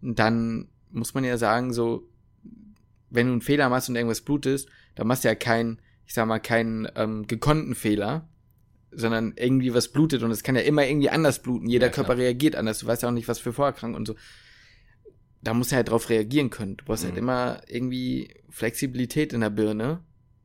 Und 0.00 0.18
dann 0.18 0.68
muss 0.90 1.12
man 1.12 1.22
ja 1.22 1.36
sagen, 1.36 1.74
so, 1.74 2.08
wenn 3.10 3.26
du 3.26 3.32
einen 3.32 3.42
Fehler 3.42 3.68
machst 3.68 3.90
und 3.90 3.96
irgendwas 3.96 4.22
blutest, 4.22 4.70
dann 4.94 5.06
machst 5.06 5.24
du 5.24 5.28
ja 5.28 5.34
keinen, 5.34 5.82
ich 6.06 6.14
sag 6.14 6.26
mal, 6.26 6.38
keinen 6.38 6.88
ähm, 6.96 7.26
gekonnten 7.26 7.74
Fehler, 7.74 8.26
sondern 8.90 9.34
irgendwie 9.36 9.74
was 9.74 9.88
blutet 9.88 10.22
und 10.22 10.30
es 10.30 10.42
kann 10.42 10.56
ja 10.56 10.62
immer 10.62 10.86
irgendwie 10.86 11.10
anders 11.10 11.42
bluten. 11.42 11.68
Jeder 11.68 11.88
ja, 11.88 11.92
Körper 11.92 12.16
reagiert 12.16 12.56
anders. 12.56 12.78
Du 12.78 12.86
weißt 12.86 13.02
ja 13.02 13.10
auch 13.10 13.12
nicht, 13.12 13.28
was 13.28 13.38
für 13.38 13.52
Vorerkrankungen 13.52 13.96
und 13.96 14.06
so. 14.06 14.14
Da 15.42 15.54
musst 15.54 15.72
du 15.72 15.76
halt 15.76 15.90
drauf 15.90 16.08
reagieren 16.08 16.50
können. 16.50 16.76
Du 16.76 16.84
brauchst 16.84 17.04
halt 17.04 17.14
mhm. 17.14 17.28
halt 17.28 17.58
immer 17.58 17.60
irgendwie 17.66 18.34
Flexibilität 18.48 19.32
in 19.32 19.40
der 19.40 19.50
Birne 19.50 20.00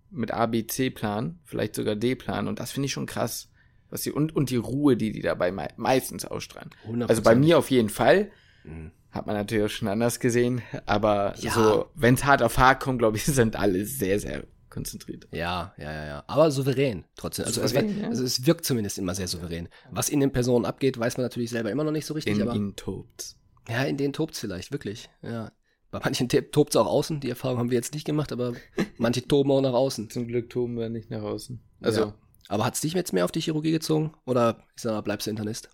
mit 0.10 0.32
A, 0.32 0.46
B, 0.48 0.66
C-Plan, 0.66 1.40
vielleicht 1.46 1.76
sogar 1.76 1.96
D-Plan. 1.96 2.48
Und 2.48 2.60
das 2.60 2.72
finde 2.72 2.88
ich 2.88 2.94
schon 2.94 3.06
krass. 3.06 3.50
Was 3.90 4.02
die, 4.02 4.12
und, 4.12 4.36
und 4.36 4.50
die 4.50 4.58
Ruhe, 4.58 4.98
die 4.98 5.12
die 5.12 5.22
dabei 5.22 5.52
me 5.52 5.68
meistens 5.78 6.26
ausstrahlen. 6.26 6.72
100%. 6.88 7.08
Also 7.08 7.22
bei 7.22 7.36
mir 7.36 7.58
auf 7.58 7.72
jeden 7.72 7.90
Fall. 7.90 8.32
Mhm. 8.64 8.92
Hat 9.12 9.26
man 9.26 9.36
natürlich 9.36 9.66
auch 9.66 9.76
schon 9.76 9.88
anders 9.88 10.20
gesehen. 10.20 10.62
Aber 10.86 11.36
ja. 11.38 11.52
so, 11.52 11.90
wenn 11.96 12.16
es 12.16 12.26
hart 12.26 12.42
auf 12.42 12.58
hart 12.58 12.82
kommt, 12.82 13.00
glaube 13.00 13.18
ich, 13.18 13.26
sind 13.26 13.56
alle 13.56 13.86
sehr, 13.86 14.20
sehr 14.20 14.44
konzentriert. 14.70 15.28
Ja, 15.32 15.74
ja, 15.78 15.92
ja, 15.92 16.06
ja. 16.06 16.24
Aber 16.28 16.52
souverän 16.52 17.06
trotzdem. 17.16 17.46
Also, 17.46 17.62
souverän, 17.62 17.90
es, 17.90 18.02
ja. 18.02 18.08
also, 18.10 18.24
es 18.24 18.46
wirkt 18.46 18.66
zumindest 18.66 18.98
immer 18.98 19.16
sehr 19.16 19.28
souverän. 19.28 19.70
Was 19.92 20.10
in 20.10 20.20
den 20.20 20.32
Personen 20.32 20.66
abgeht, 20.66 21.00
weiß 21.00 21.18
man 21.18 21.26
natürlich 21.26 21.52
selber 21.52 21.72
immer 21.72 21.84
noch 21.84 21.92
nicht 21.92 22.06
so 22.06 22.14
richtig. 22.14 22.36
In 22.36 22.42
aber, 22.42 22.56
ihnen 22.56 22.76
tobt 22.76 23.38
Ja, 23.68 23.84
in 23.84 23.98
denen 23.98 24.14
tobt 24.14 24.36
vielleicht, 24.36 24.72
wirklich. 24.72 25.10
Ja. 25.22 25.52
Bei 25.92 26.00
manchen 26.00 26.28
tobt 26.30 26.72
es 26.72 26.76
auch 26.76 26.88
außen. 26.88 27.20
Die 27.22 27.30
Erfahrung 27.30 27.60
haben 27.60 27.72
wir 27.72 27.78
jetzt 27.78 27.94
nicht 27.94 28.06
gemacht, 28.06 28.32
aber 28.32 28.54
manche 28.98 29.26
toben 29.28 29.52
auch 29.52 29.62
nach 29.62 29.74
außen. 29.74 30.10
Zum 30.10 30.28
Glück 30.28 30.50
toben 30.50 30.78
wir 30.78 30.90
nicht 30.90 31.10
nach 31.10 31.24
außen. 31.24 31.62
Also. 31.82 32.02
Ja. 32.02 32.16
Aber 32.50 32.66
hat 32.66 32.76
es 32.76 32.82
dich 32.82 32.94
jetzt 32.94 33.12
mehr 33.12 33.26
auf 33.26 33.32
die 33.32 33.42
Chirurgie 33.42 33.72
gezogen? 33.72 34.14
Oder 34.26 34.64
ich 34.76 34.84
sag 34.84 34.92
mal, 34.92 35.02
bleibst 35.02 35.28
du 35.28 35.32
Internist? 35.32 35.70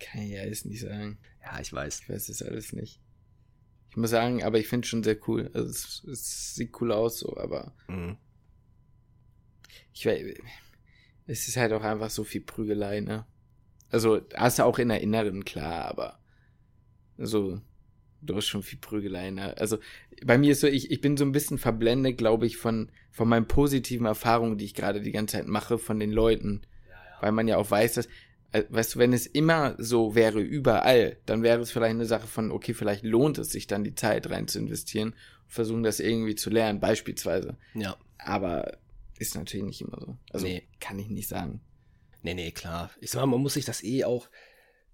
Kann 0.00 0.22
ich 0.22 0.30
ja 0.30 0.42
alles 0.42 0.64
nicht 0.64 0.80
sagen. 0.80 1.18
Ja, 1.44 1.60
ich 1.60 1.72
weiß. 1.72 2.00
Ich 2.02 2.08
weiß 2.08 2.26
das 2.26 2.42
alles 2.42 2.72
nicht. 2.72 3.00
Ich 3.90 3.96
muss 3.96 4.10
sagen, 4.10 4.42
aber 4.42 4.58
ich 4.58 4.68
finde 4.68 4.84
es 4.84 4.88
schon 4.88 5.02
sehr 5.02 5.16
cool. 5.28 5.50
Also 5.52 5.68
es, 5.68 6.04
es, 6.10 6.54
sieht 6.54 6.80
cool 6.80 6.92
aus, 6.92 7.20
so, 7.20 7.36
aber 7.36 7.74
mhm. 7.88 8.16
ich 9.92 10.06
weiß, 10.06 10.22
es 11.26 11.48
ist 11.48 11.56
halt 11.56 11.72
auch 11.72 11.82
einfach 11.82 12.10
so 12.10 12.22
viel 12.22 12.40
Prügelei, 12.40 13.00
ne? 13.00 13.26
Also 13.90 14.20
hast 14.34 14.60
du 14.60 14.64
auch 14.64 14.78
in 14.78 14.88
der 14.88 15.00
Inneren, 15.00 15.44
klar, 15.44 15.86
aber 15.86 16.19
so, 17.20 17.60
du 18.22 18.36
hast 18.36 18.46
schon 18.46 18.62
viel 18.62 18.78
Prügelei, 18.78 19.30
ne? 19.30 19.56
Also 19.58 19.78
bei 20.24 20.38
mir 20.38 20.52
ist 20.52 20.60
so, 20.60 20.66
ich, 20.66 20.90
ich 20.90 21.00
bin 21.00 21.16
so 21.16 21.24
ein 21.24 21.32
bisschen 21.32 21.58
verblendet, 21.58 22.18
glaube 22.18 22.46
ich, 22.46 22.56
von, 22.56 22.90
von 23.10 23.28
meinen 23.28 23.46
positiven 23.46 24.06
Erfahrungen, 24.06 24.58
die 24.58 24.64
ich 24.64 24.74
gerade 24.74 25.00
die 25.00 25.12
ganze 25.12 25.36
Zeit 25.36 25.46
mache, 25.46 25.78
von 25.78 25.98
den 25.98 26.10
Leuten. 26.10 26.62
Ja, 26.88 26.92
ja. 26.92 27.22
Weil 27.22 27.32
man 27.32 27.48
ja 27.48 27.56
auch 27.56 27.70
weiß, 27.70 27.94
dass 27.94 28.08
äh, 28.52 28.64
weißt 28.68 28.94
du, 28.94 28.98
wenn 28.98 29.12
es 29.12 29.26
immer 29.26 29.76
so 29.78 30.14
wäre, 30.14 30.40
überall, 30.40 31.18
dann 31.26 31.42
wäre 31.42 31.60
es 31.60 31.70
vielleicht 31.70 31.94
eine 31.94 32.06
Sache 32.06 32.26
von, 32.26 32.50
okay, 32.50 32.74
vielleicht 32.74 33.04
lohnt 33.04 33.38
es 33.38 33.50
sich 33.50 33.66
dann 33.66 33.84
die 33.84 33.94
Zeit 33.94 34.28
rein 34.30 34.48
zu 34.48 34.58
investieren 34.58 35.10
und 35.10 35.52
versuchen 35.52 35.82
das 35.82 36.00
irgendwie 36.00 36.34
zu 36.34 36.50
lernen, 36.50 36.80
beispielsweise. 36.80 37.56
Ja. 37.74 37.96
Aber 38.18 38.78
ist 39.18 39.34
natürlich 39.34 39.66
nicht 39.66 39.80
immer 39.82 39.98
so. 40.00 40.16
Also 40.32 40.46
nee. 40.46 40.66
kann 40.80 40.98
ich 40.98 41.08
nicht 41.08 41.28
sagen. 41.28 41.60
Nee, 42.22 42.34
nee, 42.34 42.50
klar. 42.50 42.90
Ich 43.00 43.10
sag 43.10 43.20
mal, 43.20 43.26
man 43.26 43.40
muss 43.40 43.54
sich 43.54 43.64
das 43.64 43.84
eh 43.84 44.04
auch, 44.04 44.28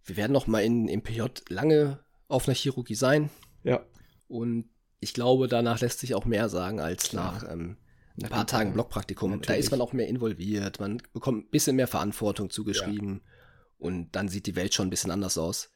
wir 0.05 0.17
werden 0.17 0.33
noch 0.33 0.47
mal 0.47 0.63
in, 0.63 0.89
im 0.89 1.03
PJ 1.03 1.23
lange 1.49 2.05
auf 2.29 2.49
einer 2.49 2.55
Chirurgie 2.55 2.95
sein. 2.95 3.31
Ja. 3.63 3.85
Und 4.29 4.69
ich 5.01 5.15
glaube, 5.15 5.49
danach 5.49 5.81
lässt 5.81 6.01
sich 6.01 6.15
auch 6.15 6.25
mehr 6.25 6.49
sagen 6.49 6.81
als 6.81 7.13
nach 7.13 7.45
ähm, 7.51 7.77
ein 8.21 8.29
paar 8.29 8.47
Tagen 8.47 8.73
Blockpraktikum. 8.73 9.31
Natürlich. 9.31 9.47
Da 9.47 9.55
ist 9.55 9.71
man 9.71 9.81
auch 9.81 9.93
mehr 9.93 10.09
involviert, 10.09 10.81
man 10.81 11.03
bekommt 11.13 11.47
ein 11.47 11.51
bisschen 11.51 11.77
mehr 11.77 11.87
Verantwortung 11.87 12.51
zugeschrieben. 12.51 13.23
Ja. 13.25 13.33
Und 13.79 14.13
dann 14.13 14.29
sieht 14.29 14.47
die 14.47 14.57
Welt 14.57 14.73
schon 14.73 14.87
ein 14.87 14.91
bisschen 14.91 15.11
anders 15.11 15.37
aus. 15.37 15.71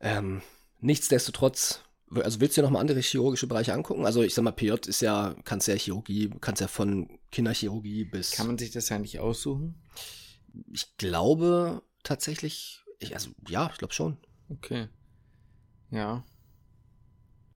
Ähm, 0.00 0.42
nichtsdestotrotz, 0.80 1.82
also 2.10 2.40
willst 2.40 2.56
du 2.56 2.60
dir 2.60 2.66
noch 2.66 2.72
mal 2.72 2.80
andere 2.80 3.00
chirurgische 3.00 3.46
Bereiche 3.46 3.72
angucken? 3.72 4.04
Also 4.04 4.22
ich 4.22 4.34
sag 4.34 4.42
mal, 4.42 4.50
PJ 4.50 4.88
ist 4.88 5.00
ja, 5.00 5.36
kannst 5.44 5.68
ja 5.68 5.74
Chirurgie, 5.74 6.30
kannst 6.40 6.60
ja 6.60 6.66
von 6.66 7.20
Kinderchirurgie 7.30 8.04
bis. 8.04 8.32
Kann 8.32 8.48
man 8.48 8.58
sich 8.58 8.72
das 8.72 8.88
ja 8.88 8.98
nicht 8.98 9.20
aussuchen? 9.20 9.80
Ich 10.72 10.96
glaube 10.96 11.82
tatsächlich, 12.02 12.80
ich, 12.98 13.14
also 13.14 13.30
ja, 13.48 13.70
ich 13.72 13.78
glaube 13.78 13.94
schon. 13.94 14.18
Okay. 14.48 14.88
Ja. 15.92 16.24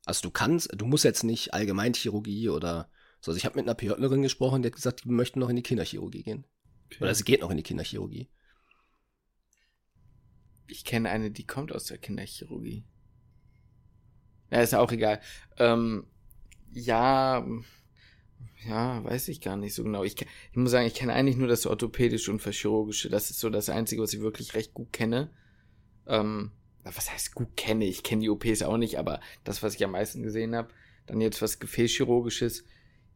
Also 0.05 0.23
du 0.23 0.31
kannst, 0.31 0.71
du 0.73 0.87
musst 0.87 1.05
jetzt 1.05 1.25
nicht 1.25 1.53
Allgemeinchirurgie 1.53 2.51
oder 2.51 2.89
so. 3.21 3.33
Also 3.33 3.39
ich 3.39 3.45
habe 3.45 3.57
mit 3.57 3.67
einer 3.67 3.75
PJlerin 3.75 4.23
gesprochen, 4.23 4.63
die 4.63 4.69
hat 4.69 4.77
gesagt, 4.77 5.05
die 5.05 5.09
möchten 5.09 5.41
noch 5.41 5.49
in 5.49 5.57
die 5.57 5.63
Kinderchirurgie 5.63 6.23
gehen. 6.23 6.45
Okay. 6.87 7.03
Oder 7.03 7.15
sie 7.15 7.25
geht 7.25 7.41
noch 7.41 7.51
in 7.51 7.57
die 7.57 7.65
Kinderchirurgie. 7.65 8.29
Ich 10.69 10.85
kenne 10.85 11.11
eine, 11.11 11.31
die 11.31 11.47
kommt 11.47 11.73
aus 11.73 11.87
der 11.87 11.99
Kinderchirurgie. 11.99 12.85
Ja, 14.51 14.61
ist 14.61 14.73
ja 14.73 14.81
auch 14.81 14.93
egal. 14.93 15.21
Ähm, 15.57 16.07
ja, 16.73 17.45
ja, 18.69 19.03
weiß 19.03 19.29
ich 19.29 19.41
gar 19.41 19.57
nicht 19.57 19.75
so 19.75 19.83
genau. 19.83 20.05
Ich, 20.05 20.21
ich 20.21 20.57
muss 20.57 20.71
sagen, 20.71 20.87
ich 20.87 20.95
kenne 20.95 21.15
eigentlich 21.15 21.37
nur 21.37 21.49
das 21.49 21.67
orthopädische 21.67 22.31
und 22.31 22.43
chirurgische. 22.43 23.09
Das 23.09 23.31
ist 23.31 23.41
so 23.41 23.51
das 23.51 23.71
Einzige, 23.71 24.03
was 24.03 24.13
ich 24.13 24.21
wirklich 24.21 24.55
recht 24.55 24.75
gut 24.75 24.93
kenne. 24.93 25.31
Ähm, 26.07 26.53
was 26.95 27.11
heißt 27.11 27.35
gut 27.35 27.57
kenne? 27.57 27.85
Ich 27.85 28.03
kenne 28.03 28.23
die 28.23 28.31
OPs 28.31 28.63
auch 28.63 28.77
nicht, 28.77 28.99
aber 28.99 29.21
das, 29.45 29.63
was 29.63 29.75
ich 29.75 29.85
am 29.85 29.93
meisten 29.93 30.23
gesehen 30.23 30.55
habe, 30.55 30.69
dann 31.07 31.21
jetzt 31.21 31.43
was 31.43 31.59
Gefäßchirurgisches. 31.59 32.65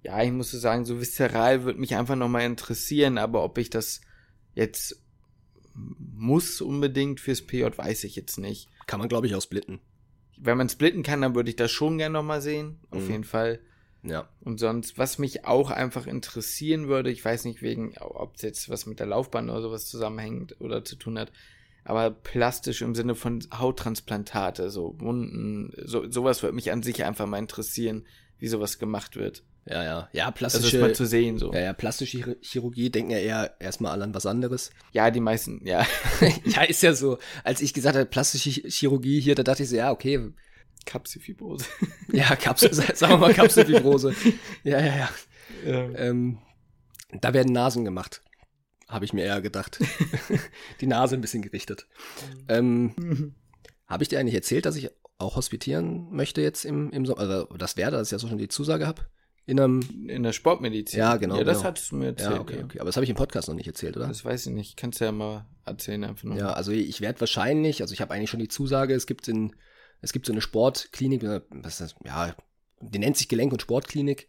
Ja, 0.02 0.22
ich 0.22 0.32
muss 0.32 0.50
so 0.50 0.58
sagen, 0.58 0.84
so 0.84 1.00
viszeral 1.00 1.64
würde 1.64 1.78
mich 1.78 1.94
einfach 1.94 2.16
nochmal 2.16 2.42
interessieren, 2.42 3.18
aber 3.18 3.44
ob 3.44 3.58
ich 3.58 3.70
das 3.70 4.00
jetzt 4.54 5.02
muss 5.74 6.60
unbedingt 6.60 7.20
fürs 7.20 7.42
PJ, 7.42 7.64
weiß 7.76 8.04
ich 8.04 8.16
jetzt 8.16 8.38
nicht. 8.38 8.68
Kann 8.86 8.98
man, 8.98 9.08
glaube 9.08 9.26
ich, 9.26 9.34
auch 9.34 9.42
splitten. 9.42 9.80
Wenn 10.36 10.58
man 10.58 10.68
splitten 10.68 11.02
kann, 11.02 11.20
dann 11.20 11.34
würde 11.34 11.50
ich 11.50 11.56
das 11.56 11.70
schon 11.70 11.98
gerne 11.98 12.14
nochmal 12.14 12.40
sehen. 12.40 12.80
Auf 12.90 13.04
mhm. 13.04 13.10
jeden 13.10 13.24
Fall. 13.24 13.60
Ja. 14.02 14.28
Und 14.40 14.58
sonst, 14.58 14.98
was 14.98 15.18
mich 15.18 15.44
auch 15.44 15.70
einfach 15.70 16.06
interessieren 16.06 16.88
würde, 16.88 17.10
ich 17.10 17.24
weiß 17.24 17.44
nicht 17.44 17.62
wegen, 17.62 17.94
ob 17.98 18.36
es 18.36 18.42
jetzt 18.42 18.70
was 18.70 18.86
mit 18.86 18.98
der 18.98 19.06
Laufbahn 19.06 19.50
oder 19.50 19.60
sowas 19.60 19.86
zusammenhängt 19.86 20.56
oder 20.60 20.84
zu 20.84 20.96
tun 20.96 21.18
hat, 21.18 21.30
aber 21.84 22.10
plastisch 22.10 22.82
im 22.82 22.94
Sinne 22.94 23.14
von 23.14 23.46
Hauttransplantate, 23.52 24.70
so 24.70 24.94
Wunden, 24.98 25.72
so, 25.84 26.10
sowas 26.10 26.42
würde 26.42 26.54
mich 26.54 26.72
an 26.72 26.82
sich 26.82 27.04
einfach 27.04 27.26
mal 27.26 27.38
interessieren, 27.38 28.06
wie 28.38 28.48
sowas 28.48 28.78
gemacht 28.78 29.16
wird. 29.16 29.42
Ja, 29.66 29.84
ja. 29.84 30.08
Ja, 30.12 30.30
plastische. 30.30 30.64
Das 30.64 30.74
ist 30.74 30.80
mal 30.80 30.94
zu 30.94 31.06
sehen, 31.06 31.38
so. 31.38 31.52
Ja, 31.52 31.60
ja, 31.60 31.72
plastische 31.72 32.36
Chirurgie 32.40 32.90
denken 32.90 33.10
ja 33.10 33.18
eher 33.18 33.60
erstmal 33.60 33.92
alle 33.92 34.04
an 34.04 34.14
was 34.14 34.26
anderes. 34.26 34.70
Ja, 34.92 35.10
die 35.10 35.20
meisten, 35.20 35.60
ja. 35.64 35.86
ja, 36.44 36.62
ist 36.62 36.82
ja 36.82 36.94
so. 36.94 37.18
Als 37.44 37.60
ich 37.60 37.74
gesagt 37.74 37.96
habe, 37.96 38.06
plastische 38.06 38.50
Chirurgie 38.50 39.20
hier, 39.20 39.34
da 39.34 39.42
dachte 39.42 39.62
ich 39.62 39.68
so, 39.68 39.76
ja, 39.76 39.90
okay. 39.90 40.32
Kapselfibrose. 40.86 41.66
ja, 42.12 42.34
Kapsel, 42.36 42.72
sagen 42.72 43.12
wir 43.12 43.18
mal 43.18 43.34
Kapselfibrose. 43.34 44.14
ja, 44.64 44.80
ja, 44.80 44.96
ja. 44.96 45.08
ja. 45.66 45.90
Ähm, 45.94 46.38
da 47.20 47.34
werden 47.34 47.52
Nasen 47.52 47.84
gemacht. 47.84 48.22
Habe 48.90 49.04
ich 49.04 49.12
mir 49.12 49.24
eher 49.24 49.40
gedacht. 49.40 49.80
die 50.80 50.86
Nase 50.86 51.14
ein 51.14 51.20
bisschen 51.20 51.42
gerichtet. 51.42 51.86
Ähm, 52.48 53.34
habe 53.86 54.02
ich 54.02 54.08
dir 54.08 54.18
eigentlich 54.18 54.34
erzählt, 54.34 54.66
dass 54.66 54.76
ich 54.76 54.90
auch 55.18 55.36
hospitieren 55.36 56.10
möchte 56.10 56.40
jetzt 56.40 56.64
im, 56.64 56.90
im 56.90 57.06
Sommer? 57.06 57.20
Also 57.20 57.44
das 57.56 57.76
wäre, 57.76 57.92
dass 57.92 58.08
ich 58.08 58.12
ja 58.12 58.18
so 58.18 58.26
schon 58.26 58.38
die 58.38 58.48
Zusage 58.48 58.86
habe. 58.86 59.02
In 59.46 59.60
einem. 59.60 59.80
In 60.08 60.22
der 60.24 60.32
Sportmedizin. 60.32 60.98
Ja, 60.98 61.16
genau. 61.16 61.36
Ja, 61.36 61.44
das 61.44 61.58
genau. 61.58 61.68
hattest 61.68 61.90
du 61.92 61.96
mir 61.96 62.06
erzählt. 62.06 62.34
Ja, 62.34 62.40
okay, 62.40 62.58
ja. 62.58 62.64
okay. 62.64 62.80
Aber 62.80 62.88
das 62.88 62.96
habe 62.96 63.04
ich 63.04 63.10
im 63.10 63.16
Podcast 63.16 63.48
noch 63.48 63.54
nicht 63.54 63.66
erzählt, 63.66 63.96
oder? 63.96 64.08
Das 64.08 64.24
weiß 64.24 64.46
ich 64.46 64.52
nicht. 64.52 64.76
Kannst 64.76 65.00
du 65.00 65.04
ja 65.04 65.12
mal 65.12 65.46
erzählen 65.64 66.02
einfach 66.04 66.24
nur. 66.24 66.36
Ja, 66.36 66.52
also 66.52 66.72
ich 66.72 67.00
werde 67.00 67.20
wahrscheinlich, 67.20 67.82
also 67.82 67.94
ich 67.94 68.00
habe 68.00 68.12
eigentlich 68.12 68.30
schon 68.30 68.40
die 68.40 68.48
Zusage, 68.48 68.94
es 68.94 69.06
gibt 69.06 69.28
in, 69.28 69.54
es 70.00 70.12
gibt 70.12 70.26
so 70.26 70.32
eine 70.32 70.40
Sportklinik, 70.40 71.22
was 71.22 71.74
ist 71.74 71.80
das? 71.80 71.94
Ja, 72.04 72.34
die 72.80 72.98
nennt 72.98 73.16
sich 73.16 73.28
Gelenk- 73.28 73.52
und 73.52 73.62
Sportklinik. 73.62 74.28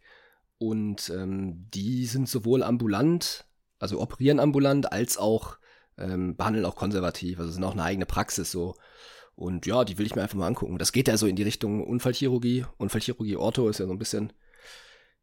Und 0.58 1.10
ähm, 1.10 1.66
die 1.74 2.06
sind 2.06 2.28
sowohl 2.28 2.62
ambulant, 2.62 3.46
also 3.82 4.00
operieren 4.00 4.40
ambulant, 4.40 4.92
als 4.92 5.18
auch 5.18 5.58
ähm, 5.98 6.36
behandeln 6.36 6.64
auch 6.64 6.76
konservativ. 6.76 7.38
Also 7.38 7.52
sind 7.52 7.64
auch 7.64 7.72
eine 7.72 7.84
eigene 7.84 8.06
Praxis 8.06 8.50
so. 8.50 8.74
Und 9.34 9.66
ja, 9.66 9.84
die 9.84 9.98
will 9.98 10.06
ich 10.06 10.14
mir 10.14 10.22
einfach 10.22 10.38
mal 10.38 10.46
angucken. 10.46 10.78
Das 10.78 10.92
geht 10.92 11.08
ja 11.08 11.16
so 11.16 11.26
in 11.26 11.36
die 11.36 11.42
Richtung 11.42 11.84
Unfallchirurgie. 11.86 12.64
Unfallchirurgie 12.78 13.36
Ortho 13.36 13.68
ist 13.68 13.80
ja 13.80 13.86
so 13.86 13.92
ein 13.92 13.98
bisschen 13.98 14.32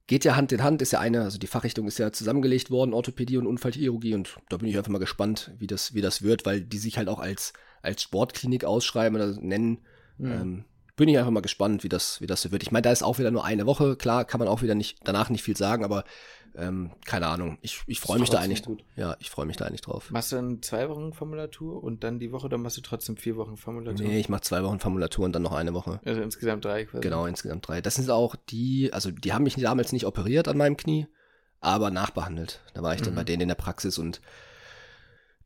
geht 0.09 0.25
ja 0.25 0.35
Hand 0.35 0.51
in 0.51 0.63
Hand, 0.63 0.81
ist 0.81 0.91
ja 0.91 0.99
eine, 0.99 1.21
also 1.21 1.37
die 1.37 1.45
Fachrichtung 1.45 1.87
ist 1.87 1.99
ja 1.99 2.11
zusammengelegt 2.11 2.71
worden, 2.71 2.95
Orthopädie 2.95 3.37
und 3.37 3.45
Unfallchirurgie 3.45 4.15
und 4.15 4.39
da 4.49 4.57
bin 4.57 4.67
ich 4.67 4.75
einfach 4.75 4.91
mal 4.91 4.97
gespannt, 4.97 5.51
wie 5.59 5.67
das, 5.67 5.93
wie 5.93 6.01
das 6.01 6.23
wird, 6.23 6.47
weil 6.47 6.61
die 6.61 6.79
sich 6.79 6.97
halt 6.97 7.07
auch 7.07 7.19
als, 7.19 7.53
als 7.83 8.01
Sportklinik 8.01 8.65
ausschreiben 8.65 9.15
oder 9.15 9.39
nennen. 9.39 9.81
Mhm. 10.17 10.31
Ähm, 10.31 10.65
bin 10.99 11.07
ich 11.07 11.17
einfach 11.17 11.31
mal 11.31 11.39
gespannt, 11.39 11.85
wie 11.85 11.89
das, 11.89 12.19
wie 12.19 12.27
das 12.27 12.41
so 12.41 12.51
wird. 12.51 12.61
Ich 12.61 12.71
meine, 12.71 12.81
da 12.81 12.91
ist 12.91 13.03
auch 13.03 13.19
wieder 13.19 13.31
nur 13.31 13.45
eine 13.45 13.65
Woche, 13.65 13.95
klar, 13.95 14.25
kann 14.25 14.39
man 14.39 14.49
auch 14.49 14.61
wieder 14.61 14.75
nicht, 14.75 14.99
danach 15.05 15.29
nicht 15.29 15.43
viel 15.43 15.55
sagen, 15.55 15.85
aber 15.85 16.03
ähm, 16.55 16.91
keine 17.05 17.27
Ahnung. 17.27 17.57
Ich, 17.61 17.81
ich 17.87 18.01
freue 18.01 18.19
mich 18.19 18.29
da 18.29 18.39
eigentlich. 18.39 18.63
Gut. 18.63 18.83
Ja, 18.97 19.15
ich 19.19 19.29
freue 19.29 19.45
mich 19.45 19.55
da 19.55 19.63
eigentlich 19.63 19.79
drauf. 19.79 20.11
Machst 20.11 20.33
du 20.33 20.35
dann 20.35 20.61
zwei 20.61 20.89
Wochen 20.89 21.13
Formulatur 21.13 21.81
und 21.81 22.03
dann 22.03 22.19
die 22.19 22.33
Woche, 22.33 22.49
dann 22.49 22.61
machst 22.61 22.75
du 22.75 22.81
trotzdem 22.81 23.15
vier 23.15 23.37
Wochen 23.37 23.55
Formulatur? 23.55 24.05
Nee, 24.05 24.19
ich 24.19 24.27
mache 24.27 24.41
zwei 24.41 24.61
Wochen 24.61 24.79
Formulatur 24.79 25.23
und 25.23 25.33
dann 25.33 25.41
noch 25.41 25.53
eine 25.53 25.73
Woche. 25.73 26.01
Also 26.03 26.21
insgesamt 26.21 26.65
drei 26.65 26.83
quasi. 26.83 27.01
Genau, 27.01 27.25
insgesamt 27.25 27.65
drei. 27.65 27.79
Das 27.79 27.95
sind 27.95 28.09
auch 28.09 28.35
die, 28.35 28.91
also 28.91 29.09
die 29.09 29.31
haben 29.31 29.43
mich 29.43 29.55
damals 29.55 29.93
nicht 29.93 30.05
operiert 30.05 30.49
an 30.49 30.57
meinem 30.57 30.75
Knie, 30.75 31.07
aber 31.61 31.91
nachbehandelt. 31.91 32.59
Da 32.73 32.83
war 32.83 32.93
ich 32.93 33.01
dann 33.01 33.13
mhm. 33.13 33.17
bei 33.17 33.23
denen 33.23 33.43
in 33.43 33.47
der 33.47 33.55
Praxis 33.55 33.97
und 33.97 34.19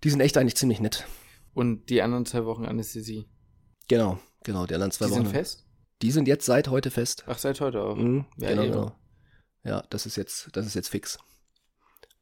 die 0.04 0.10
sind 0.10 0.20
echt 0.20 0.36
eigentlich 0.36 0.58
ziemlich 0.58 0.80
nett. 0.80 1.06
Und 1.54 1.91
die 1.91 2.01
anderen 2.01 2.26
zwei 2.26 2.43
Wochen 2.45 2.66
Anästhesie? 2.66 3.28
Genau, 3.88 4.18
genau, 4.44 4.66
die 4.66 4.74
anderen 4.74 4.91
zwei 4.91 5.06
die 5.06 5.12
Wochen. 5.12 5.20
Die 5.22 5.26
sind 5.28 5.36
fest? 5.36 5.66
Die 6.02 6.12
sind 6.12 6.28
jetzt 6.28 6.46
seit 6.46 6.68
heute 6.68 6.91
fest. 6.91 7.24
Ach, 7.28 7.38
seit 7.38 7.62
heute 7.62 7.82
auch. 7.82 7.96
Mhm, 7.96 8.26
ja, 8.38 8.50
genau, 8.50 8.64
genau. 8.64 8.96
Ja, 9.64 9.84
das 9.89 10.06
ist 10.06 10.18
jetzt, 10.18 10.50
das 10.54 10.66
ist 10.66 10.74
jetzt 10.76 10.89
fix 10.89 11.18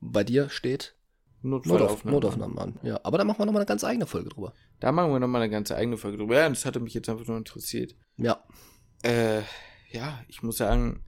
bei 0.02 0.24
dir 0.24 0.50
steht 0.50 0.96
Notaufnahmen. 1.44 2.14
Notaufnahmen 2.14 2.60
an. 2.60 2.80
Ja, 2.84 3.00
aber 3.04 3.18
da 3.18 3.24
machen 3.24 3.40
wir 3.40 3.46
nochmal 3.46 3.62
eine 3.62 3.68
ganz 3.68 3.84
eigene 3.84 4.06
Folge 4.06 4.30
drüber. 4.30 4.54
Da 4.80 4.92
machen 4.92 5.12
wir 5.12 5.20
nochmal 5.20 5.42
eine 5.42 5.52
ganz 5.52 5.72
eigene 5.72 5.98
Folge 5.98 6.18
drüber. 6.18 6.36
Ja, 6.36 6.50
das 6.50 6.66
hatte 6.66 6.80
mich 6.80 6.94
jetzt 6.94 7.10
einfach 7.10 7.26
nur 7.26 7.38
interessiert. 7.38 7.96
Ja. 8.18 8.44
Äh, 9.04 9.42
ja, 9.90 10.24
ich 10.28 10.44
muss 10.44 10.58
sagen, 10.58 11.04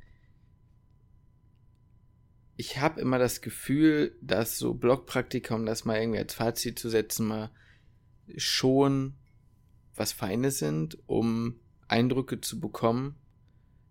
ich 2.55 2.79
habe 2.79 3.01
immer 3.01 3.19
das 3.19 3.41
Gefühl, 3.41 4.17
dass 4.21 4.57
so 4.57 4.73
Blockpraktika, 4.73 5.53
um 5.53 5.65
das 5.65 5.85
mal 5.85 5.99
irgendwie 5.99 6.19
als 6.19 6.33
Fazit 6.33 6.79
zu 6.79 6.89
setzen, 6.89 7.27
mal 7.27 7.51
schon 8.37 9.17
was 9.95 10.11
Feines 10.11 10.59
sind, 10.59 10.97
um 11.07 11.59
Eindrücke 11.87 12.41
zu 12.41 12.59
bekommen. 12.59 13.15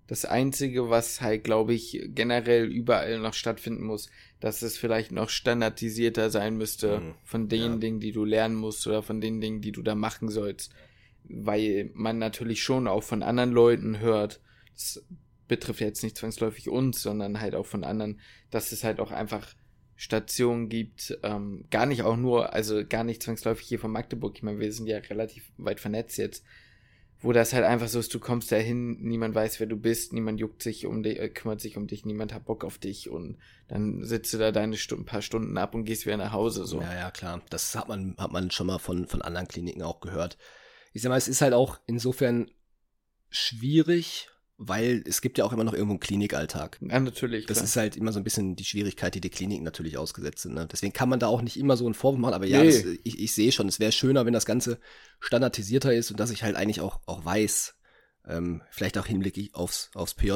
Das 0.07 0.25
Einzige, 0.25 0.91
was 0.91 1.21
halt, 1.21 1.45
glaube 1.45 1.75
ich, 1.75 2.03
generell 2.09 2.67
überall 2.67 3.19
noch 3.19 3.35
stattfinden 3.35 3.85
muss, 3.85 4.11
dass 4.41 4.63
es 4.63 4.77
vielleicht 4.77 5.13
noch 5.13 5.29
standardisierter 5.29 6.29
sein 6.29 6.57
müsste 6.57 7.01
mhm. 7.01 7.15
von 7.25 7.49
den 7.49 7.73
ja. 7.73 7.77
Dingen, 7.77 8.01
die 8.01 8.13
du 8.13 8.25
lernen 8.25 8.57
musst 8.57 8.87
oder 8.87 9.03
von 9.03 9.21
den 9.21 9.41
Dingen, 9.41 9.61
die 9.61 9.73
du 9.73 9.83
da 9.83 9.95
machen 9.95 10.29
sollst. 10.29 10.75
Weil 11.25 11.91
man 11.95 12.19
natürlich 12.19 12.63
schon 12.63 12.89
auch 12.89 13.05
von 13.05 13.23
anderen 13.23 13.53
Leuten 13.53 14.01
hört, 14.01 14.41
das 14.75 15.05
betrifft 15.47 15.81
jetzt 15.81 16.03
nicht 16.03 16.19
zwangsläufig 16.19 16.69
uns, 16.69 17.03
sondern 17.03 17.41
halt 17.41 17.55
auch 17.55 17.67
von 17.67 17.85
anderen, 17.85 18.21
dass 18.51 18.73
es 18.73 18.85
halt 18.85 19.01
auch 19.01 19.13
einfach 19.13 19.55
Stationen 20.03 20.69
gibt, 20.69 21.17
ähm, 21.23 21.65
gar 21.71 21.87
nicht 21.87 22.03
auch 22.03 22.17
nur, 22.17 22.53
also 22.53 22.85
gar 22.85 23.05
nicht 23.05 23.23
zwangsläufig 23.23 23.69
hier 23.69 23.79
von 23.79 23.93
Magdeburg, 23.93 24.33
ich 24.35 24.43
meine, 24.43 24.59
wir 24.59 24.73
sind 24.73 24.89
ja 24.89 24.99
relativ 24.99 25.53
weit 25.59 25.79
vernetzt 25.79 26.19
jetzt, 26.19 26.45
wo 27.21 27.31
das 27.31 27.53
halt 27.53 27.65
einfach 27.65 27.87
so 27.87 28.01
ist, 28.01 28.13
du 28.13 28.19
kommst 28.19 28.51
da 28.51 28.57
hin, 28.57 28.97
niemand 29.01 29.37
weiß, 29.37 29.61
wer 29.61 29.69
du 29.69 29.77
bist, 29.77 30.13
niemand 30.13 30.41
juckt 30.41 30.61
sich 30.61 30.87
um 30.87 31.05
dich, 31.05 31.21
äh, 31.21 31.29
kümmert 31.29 31.61
sich 31.61 31.77
um 31.77 31.87
dich, 31.87 32.05
niemand 32.05 32.35
hat 32.35 32.47
Bock 32.47 32.65
auf 32.65 32.79
dich 32.79 33.11
und 33.11 33.39
dann 33.69 34.03
sitzt 34.03 34.35
du 34.35 34.39
da 34.39 34.51
deine 34.51 34.77
Stunden, 34.77 35.05
paar 35.05 35.23
Stunden 35.23 35.57
ab 35.57 35.73
und 35.73 35.85
gehst 35.85 36.05
wieder 36.05 36.17
nach 36.17 36.33
Hause, 36.33 36.67
so. 36.67 36.81
Ja, 36.81 36.95
ja, 36.95 37.11
klar. 37.13 37.41
Das 37.51 37.77
hat 37.77 37.87
man, 37.87 38.17
hat 38.19 38.33
man 38.33 38.51
schon 38.51 38.67
mal 38.67 38.79
von, 38.79 39.07
von 39.07 39.23
anderen 39.23 39.47
Kliniken 39.47 39.83
auch 39.83 40.01
gehört. 40.01 40.37
Ich 40.93 41.03
sag 41.03 41.11
mal, 41.11 41.17
es 41.17 41.29
ist 41.29 41.43
halt 41.43 41.55
auch 41.55 41.79
insofern 41.87 42.51
schwierig, 43.31 44.32
weil 44.65 45.03
es 45.07 45.21
gibt 45.21 45.39
ja 45.39 45.45
auch 45.45 45.53
immer 45.53 45.65
noch 45.65 45.73
irgendwo 45.73 45.93
einen 45.93 46.01
Klinikalltag. 46.01 46.79
Ja, 46.81 47.01
natürlich. 47.01 47.47
Das 47.47 47.59
klar. 47.59 47.65
ist 47.65 47.77
halt 47.77 47.97
immer 47.97 48.13
so 48.13 48.21
ein 48.21 48.25
bisschen 48.25 48.55
die 48.55 48.65
Schwierigkeit, 48.65 49.15
die 49.15 49.21
die 49.21 49.31
Kliniken 49.31 49.65
natürlich 49.65 49.99
ausgesetzt 49.99 50.43
sind. 50.43 50.55
Ne? 50.55 50.69
Deswegen 50.71 50.93
kann 50.93 51.09
man 51.09 51.19
da 51.19 51.27
auch 51.27 51.43
nicht 51.43 51.59
immer 51.59 51.77
so 51.77 51.85
einen 51.85 51.95
Vorwurf 51.95 52.21
machen, 52.21 52.35
aber 52.35 52.47
ja, 52.47 52.63
nee. 52.63 52.67
das, 52.67 52.85
ich, 53.03 53.19
ich 53.19 53.35
sehe 53.35 53.51
schon, 53.51 53.67
es 53.67 53.81
wäre 53.81 53.91
schöner, 53.91 54.25
wenn 54.25 54.33
das 54.33 54.47
Ganze 54.47 54.79
standardisierter 55.19 55.93
ist 55.93 56.13
und 56.13 56.21
dass 56.21 56.31
ich 56.31 56.45
halt 56.45 56.55
eigentlich 56.55 56.81
auch, 56.81 57.01
auch 57.07 57.25
weiß, 57.25 57.75
ähm, 58.29 58.63
vielleicht 58.71 58.99
auch 58.99 59.07
hinblicklich 59.07 59.55
aufs, 59.55 59.91
aufs 59.95 60.15
PJ, 60.15 60.33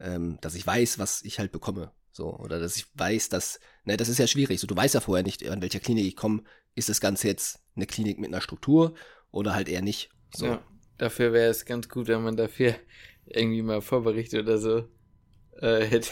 ähm, 0.00 0.38
dass 0.40 0.54
ich 0.54 0.66
weiß, 0.66 0.98
was 0.98 1.22
ich 1.22 1.38
halt 1.38 1.52
bekomme. 1.52 1.92
So, 2.10 2.34
oder 2.38 2.58
dass 2.58 2.76
ich 2.76 2.86
weiß, 2.94 3.28
dass, 3.28 3.60
ne, 3.84 3.96
das 3.96 4.08
ist 4.08 4.18
ja 4.18 4.26
schwierig. 4.26 4.60
So, 4.60 4.66
du 4.66 4.76
weißt 4.76 4.94
ja 4.94 5.00
vorher 5.00 5.24
nicht, 5.24 5.46
an 5.48 5.62
welcher 5.62 5.80
Klinik 5.80 6.06
ich 6.06 6.16
komme. 6.16 6.42
Ist 6.74 6.88
das 6.88 7.00
Ganze 7.00 7.28
jetzt 7.28 7.60
eine 7.76 7.86
Klinik 7.86 8.18
mit 8.18 8.28
einer 8.28 8.40
Struktur 8.40 8.94
oder 9.30 9.54
halt 9.54 9.68
eher 9.68 9.82
nicht? 9.82 10.10
So. 10.34 10.46
Ja, 10.46 10.62
dafür 10.96 11.32
wäre 11.32 11.50
es 11.50 11.64
ganz 11.64 11.88
gut, 11.88 12.08
wenn 12.08 12.22
man 12.22 12.36
dafür 12.36 12.74
irgendwie 13.34 13.62
mal 13.62 13.80
Vorberichte 13.80 14.40
oder 14.40 14.58
so 14.58 14.84
äh, 15.60 15.84
hätte. 15.84 16.10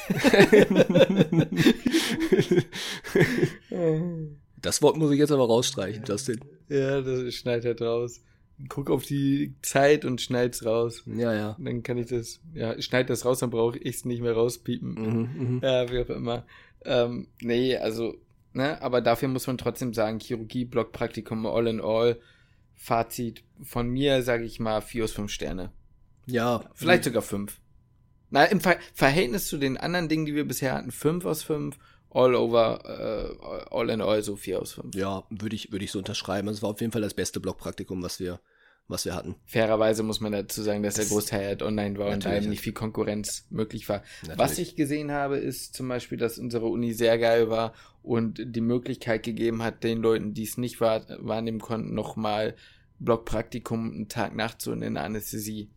das 4.62 4.82
Wort 4.82 4.96
muss 4.96 5.10
ich 5.12 5.18
jetzt 5.18 5.32
aber 5.32 5.46
rausstreichen, 5.46 6.04
Justin. 6.06 6.40
Ja, 6.68 7.00
das 7.00 7.34
schneidet 7.34 7.64
halt 7.66 7.82
raus. 7.82 8.20
Guck 8.68 8.90
auf 8.90 9.06
die 9.06 9.54
Zeit 9.62 10.04
und 10.04 10.20
schneid's 10.20 10.64
raus. 10.64 11.02
Ja, 11.06 11.32
ja. 11.32 11.56
Dann 11.58 11.82
kann 11.82 11.96
ich 11.96 12.08
das, 12.08 12.40
ja, 12.52 12.80
schneid 12.80 13.08
das 13.08 13.24
raus, 13.24 13.38
dann 13.38 13.50
brauche 13.50 13.78
ich 13.78 13.96
es 13.96 14.04
nicht 14.04 14.20
mehr 14.20 14.34
rauspiepen. 14.34 14.92
Mhm, 14.94 15.58
mh. 15.60 15.66
Ja, 15.66 15.90
wie 15.90 16.00
auch 16.00 16.10
immer. 16.10 16.44
Ähm, 16.84 17.28
nee, 17.40 17.76
also, 17.76 18.14
ne, 18.52 18.80
aber 18.82 19.00
dafür 19.00 19.28
muss 19.28 19.46
man 19.46 19.56
trotzdem 19.58 19.94
sagen, 19.94 20.20
Chirurgie, 20.20 20.66
Blockpraktikum, 20.66 21.46
all 21.46 21.66
in 21.68 21.80
all, 21.80 22.20
Fazit 22.76 23.42
von 23.62 23.88
mir, 23.88 24.22
sage 24.22 24.44
ich 24.44 24.60
mal, 24.60 24.80
vier 24.80 25.04
aus 25.04 25.12
fünf 25.12 25.30
Sterne. 25.30 25.72
Ja. 26.26 26.64
Vielleicht 26.74 27.04
sogar 27.04 27.22
fünf. 27.22 27.60
Na, 28.30 28.44
im 28.44 28.60
Ver 28.60 28.78
Verhältnis 28.94 29.48
zu 29.48 29.58
den 29.58 29.76
anderen 29.76 30.08
Dingen, 30.08 30.26
die 30.26 30.34
wir 30.34 30.46
bisher 30.46 30.74
hatten, 30.74 30.92
fünf 30.92 31.24
aus 31.24 31.42
fünf. 31.42 31.78
All 32.12 32.34
over, 32.34 32.80
uh, 32.84 33.74
all 33.76 33.88
in 33.88 34.00
all, 34.00 34.22
so 34.22 34.34
vier 34.34 34.60
aus 34.60 34.72
fünf. 34.72 34.94
Ja, 34.96 35.24
würde 35.30 35.54
ich, 35.54 35.70
würde 35.70 35.84
ich 35.84 35.92
so 35.92 35.98
unterschreiben. 35.98 36.48
Es 36.48 36.60
war 36.60 36.70
auf 36.70 36.80
jeden 36.80 36.92
Fall 36.92 37.02
das 37.02 37.14
beste 37.14 37.38
Blockpraktikum, 37.38 38.02
was 38.02 38.18
wir, 38.18 38.40
was 38.88 39.04
wir 39.04 39.14
hatten. 39.14 39.36
Fairerweise 39.46 40.02
muss 40.02 40.20
man 40.20 40.32
dazu 40.32 40.62
sagen, 40.62 40.82
dass 40.82 40.94
das 40.94 41.06
der 41.06 41.14
Großteil 41.14 41.46
halt 41.46 41.62
online 41.62 41.98
war 41.98 42.10
und 42.10 42.24
da 42.24 42.36
eben 42.36 42.48
nicht 42.48 42.62
viel 42.62 42.72
Konkurrenz 42.72 43.46
möglich 43.50 43.88
war. 43.88 44.02
Natürlich. 44.22 44.38
Was 44.38 44.58
ich 44.58 44.74
gesehen 44.74 45.12
habe, 45.12 45.36
ist 45.36 45.74
zum 45.74 45.86
Beispiel, 45.86 46.18
dass 46.18 46.38
unsere 46.38 46.66
Uni 46.66 46.94
sehr 46.94 47.16
geil 47.16 47.48
war 47.48 47.74
und 48.02 48.42
die 48.44 48.60
Möglichkeit 48.60 49.22
gegeben 49.22 49.62
hat, 49.62 49.84
den 49.84 49.98
Leuten, 49.98 50.34
die 50.34 50.44
es 50.44 50.56
nicht 50.56 50.80
wahr 50.80 51.06
nochmal 51.78 52.56
Blockpraktikum 52.98 53.92
einen 53.92 54.08
Tag 54.08 54.34
nachzuholen 54.34 54.82
in 54.82 54.94
der 54.94 55.04
Anästhesie. 55.04 55.70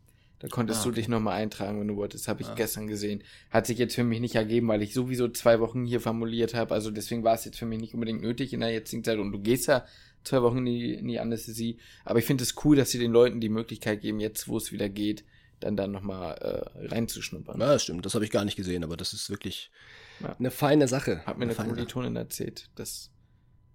Da 0.43 0.49
konntest 0.49 0.79
ah, 0.79 0.81
okay. 0.81 0.89
du 0.89 0.95
dich 0.95 1.07
nochmal 1.07 1.41
eintragen, 1.41 1.79
wenn 1.79 1.87
du 1.87 1.95
wolltest. 1.95 2.27
Habe 2.27 2.41
ich 2.41 2.49
ah. 2.49 2.53
gestern 2.53 2.87
gesehen. 2.87 3.23
Hat 3.49 3.65
sich 3.65 3.77
jetzt 3.77 3.95
für 3.95 4.03
mich 4.03 4.19
nicht 4.19 4.35
ergeben, 4.35 4.67
weil 4.67 4.81
ich 4.81 4.93
sowieso 4.93 5.29
zwei 5.29 5.61
Wochen 5.61 5.85
hier 5.85 6.01
formuliert 6.01 6.53
habe. 6.53 6.73
Also 6.73 6.91
deswegen 6.91 7.23
war 7.23 7.33
es 7.33 7.45
jetzt 7.45 7.57
für 7.57 7.65
mich 7.65 7.79
nicht 7.79 7.93
unbedingt 7.93 8.21
nötig 8.21 8.51
in 8.51 8.59
der 8.59 8.73
jetzigen 8.73 9.05
Zeit. 9.05 9.19
Und 9.19 9.31
du 9.31 9.39
gehst 9.39 9.67
ja 9.67 9.85
zwei 10.25 10.41
Wochen 10.41 10.57
in 10.57 10.65
die, 10.65 10.93
in 10.95 11.07
die 11.07 11.17
Anästhesie. 11.21 11.77
Aber 12.03 12.19
ich 12.19 12.25
finde 12.25 12.43
es 12.43 12.55
cool, 12.65 12.75
dass 12.75 12.91
sie 12.91 12.99
den 12.99 13.13
Leuten 13.13 13.39
die 13.39 13.47
Möglichkeit 13.47 14.01
geben, 14.01 14.19
jetzt 14.19 14.49
wo 14.49 14.57
es 14.57 14.73
wieder 14.73 14.89
geht, 14.89 15.23
dann 15.61 15.77
dann 15.77 15.93
nochmal 15.93 16.33
äh, 16.33 16.87
reinzuschnuppern. 16.87 17.61
Ja, 17.61 17.67
das 17.67 17.83
stimmt. 17.83 18.05
Das 18.05 18.13
habe 18.13 18.25
ich 18.25 18.31
gar 18.31 18.43
nicht 18.43 18.57
gesehen, 18.57 18.83
aber 18.83 18.97
das 18.97 19.13
ist 19.13 19.29
wirklich 19.29 19.71
ja. 20.19 20.35
eine 20.37 20.51
feine 20.51 20.89
Sache. 20.89 21.25
Hat 21.25 21.37
mir 21.37 21.45
eine, 21.45 21.57
eine 21.57 21.69
Kommilitonin 21.69 22.17
erzählt. 22.17 22.69
Das, 22.75 23.11